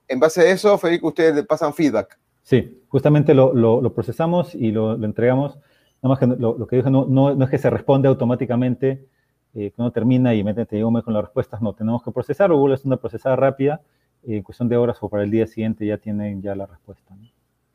en 0.07 0.19
base 0.19 0.41
a 0.41 0.51
eso, 0.51 0.77
Federico, 0.77 1.07
ustedes 1.07 1.43
pasan 1.47 1.73
feedback. 1.73 2.19
Sí, 2.43 2.83
justamente 2.89 3.33
lo, 3.33 3.93
procesamos 3.95 4.53
y 4.53 4.71
lo, 4.71 4.93
entregamos. 5.03 5.55
Nada 6.01 6.09
más 6.09 6.19
que 6.19 6.27
lo, 6.27 6.67
que 6.67 6.75
dije 6.75 6.91
no, 6.91 7.05
no, 7.05 7.43
es 7.43 7.49
que 7.49 7.57
se 7.57 7.69
responde 7.69 8.07
automáticamente 8.07 9.07
eh, 9.55 9.69
que 9.69 9.81
uno 9.81 9.91
termina 9.91 10.33
y 10.33 10.43
te 10.43 10.65
llega 10.71 10.87
un 10.87 10.99
con 11.01 11.13
las 11.13 11.25
respuestas, 11.25 11.61
no, 11.61 11.73
tenemos 11.73 12.03
que 12.03 12.11
procesar, 12.11 12.51
Google 12.51 12.73
es 12.73 12.85
una 12.85 12.97
procesada 12.97 13.35
rápida, 13.35 13.81
eh, 14.23 14.37
en 14.37 14.43
cuestión 14.43 14.67
de 14.67 14.77
horas 14.77 14.97
o 15.01 15.09
para 15.09 15.23
el 15.23 15.29
día 15.29 15.45
siguiente 15.45 15.85
ya 15.85 15.97
tienen 15.99 16.41
ya 16.41 16.55
la 16.55 16.65
respuesta. 16.65 17.13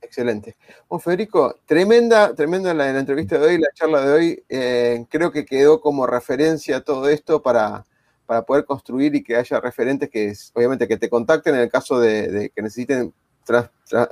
Excelente. 0.01 0.57
Bueno, 0.89 1.01
Federico, 1.01 1.55
tremenda, 1.67 2.35
tremenda 2.35 2.75
la, 2.75 2.99
entrevista 2.99 3.39
de 3.39 3.47
hoy, 3.47 3.59
la 3.59 3.69
charla 3.75 4.05
de 4.05 4.13
hoy. 4.13 4.45
Eh, 4.49 5.07
creo 5.09 5.31
que 5.31 5.45
quedó 5.45 5.81
como 5.81 6.07
referencia 6.07 6.81
todo 6.81 7.09
esto 7.09 7.43
para, 7.43 7.85
para 8.27 8.43
poder 8.43 8.65
construir 8.65 9.15
y 9.15 9.23
que 9.23 9.37
haya 9.37 9.61
referentes 9.61 10.11
que, 10.11 10.33
obviamente, 10.55 10.89
que 10.89 10.97
te 10.97 11.09
contacten 11.09 11.55
en 11.55 11.61
el 11.61 11.71
caso 11.71 12.01
de 12.01 12.51
que 12.55 12.63
necesiten 12.63 13.13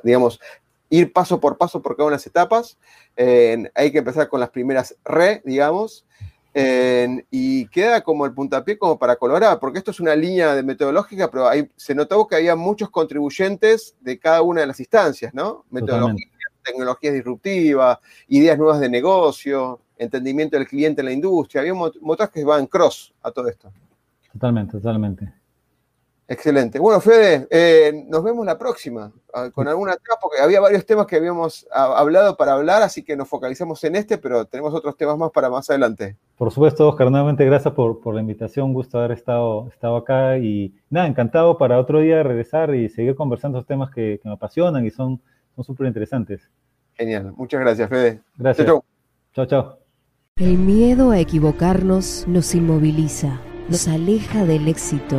digamos, 0.02 0.40
ir 0.88 1.12
paso 1.12 1.40
por 1.40 1.58
paso 1.58 1.82
por 1.82 1.96
cada 1.96 2.06
una 2.06 2.12
de 2.12 2.18
las 2.18 2.26
etapas. 2.26 2.78
hay 3.16 3.92
que 3.92 3.98
empezar 3.98 4.28
con 4.28 4.40
las 4.40 4.50
primeras 4.50 4.96
re, 5.04 5.42
digamos, 5.44 6.06
y 6.58 7.66
queda 7.68 8.00
como 8.00 8.24
el 8.24 8.32
puntapié 8.32 8.78
como 8.78 8.98
para 8.98 9.16
colorar, 9.16 9.60
porque 9.60 9.78
esto 9.78 9.90
es 9.90 10.00
una 10.00 10.16
línea 10.16 10.54
de 10.54 10.62
metodológica, 10.62 11.30
pero 11.30 11.50
se 11.76 11.94
notó 11.94 12.26
que 12.26 12.36
había 12.36 12.56
muchos 12.56 12.88
contribuyentes 12.88 13.94
de 14.00 14.18
cada 14.18 14.40
una 14.40 14.62
de 14.62 14.68
las 14.68 14.80
instancias, 14.80 15.34
¿no? 15.34 15.66
Metodología, 15.70 16.26
tecnologías 16.64 17.12
disruptivas, 17.12 17.98
ideas 18.28 18.56
nuevas 18.56 18.80
de 18.80 18.88
negocio, 18.88 19.80
entendimiento 19.98 20.56
del 20.56 20.66
cliente 20.66 21.02
en 21.02 21.06
la 21.06 21.12
industria, 21.12 21.60
había 21.60 21.74
motos 21.74 22.30
que 22.30 22.42
van 22.42 22.66
cross 22.66 23.12
a 23.22 23.30
todo 23.30 23.48
esto. 23.48 23.70
Totalmente, 24.32 24.72
totalmente. 24.72 25.32
Excelente. 26.28 26.80
Bueno, 26.80 27.00
Fede, 27.00 27.46
eh, 27.50 28.04
nos 28.08 28.24
vemos 28.24 28.44
la 28.44 28.58
próxima 28.58 29.12
ah, 29.32 29.48
con 29.52 29.68
alguna 29.68 29.92
etapa, 29.92 30.18
porque 30.20 30.40
había 30.40 30.60
varios 30.60 30.84
temas 30.84 31.06
que 31.06 31.16
habíamos 31.16 31.68
ah, 31.72 31.94
hablado 31.96 32.36
para 32.36 32.54
hablar, 32.54 32.82
así 32.82 33.04
que 33.04 33.16
nos 33.16 33.28
focalizamos 33.28 33.82
en 33.84 33.94
este, 33.94 34.18
pero 34.18 34.44
tenemos 34.44 34.74
otros 34.74 34.96
temas 34.96 35.16
más 35.16 35.30
para 35.30 35.48
más 35.50 35.70
adelante. 35.70 36.16
Por 36.36 36.50
supuesto, 36.50 36.88
Oscar, 36.88 37.10
nuevamente 37.12 37.44
gracias 37.44 37.72
por, 37.74 38.00
por 38.00 38.14
la 38.14 38.20
invitación, 38.22 38.72
gusto 38.72 38.98
haber 38.98 39.12
estado, 39.12 39.68
estado 39.68 39.96
acá 39.96 40.36
y 40.38 40.74
nada, 40.90 41.06
encantado 41.06 41.58
para 41.58 41.78
otro 41.78 42.00
día 42.00 42.24
regresar 42.24 42.74
y 42.74 42.88
seguir 42.88 43.14
conversando 43.14 43.58
esos 43.58 43.68
temas 43.68 43.90
que, 43.94 44.20
me 44.24 44.32
apasionan 44.32 44.84
y 44.84 44.90
son 44.90 45.22
súper 45.62 45.86
interesantes. 45.86 46.50
Genial, 46.94 47.32
muchas 47.36 47.60
gracias, 47.60 47.88
Fede. 47.88 48.20
Gracias. 48.36 48.66
Chao, 49.32 49.46
chao. 49.46 49.78
El 50.36 50.58
miedo 50.58 51.12
a 51.12 51.20
equivocarnos 51.20 52.26
nos 52.26 52.54
inmoviliza, 52.54 53.40
nos 53.68 53.86
aleja 53.86 54.44
del 54.44 54.66
éxito. 54.66 55.18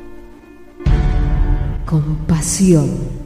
con 1.85 2.25
pasión. 2.27 3.20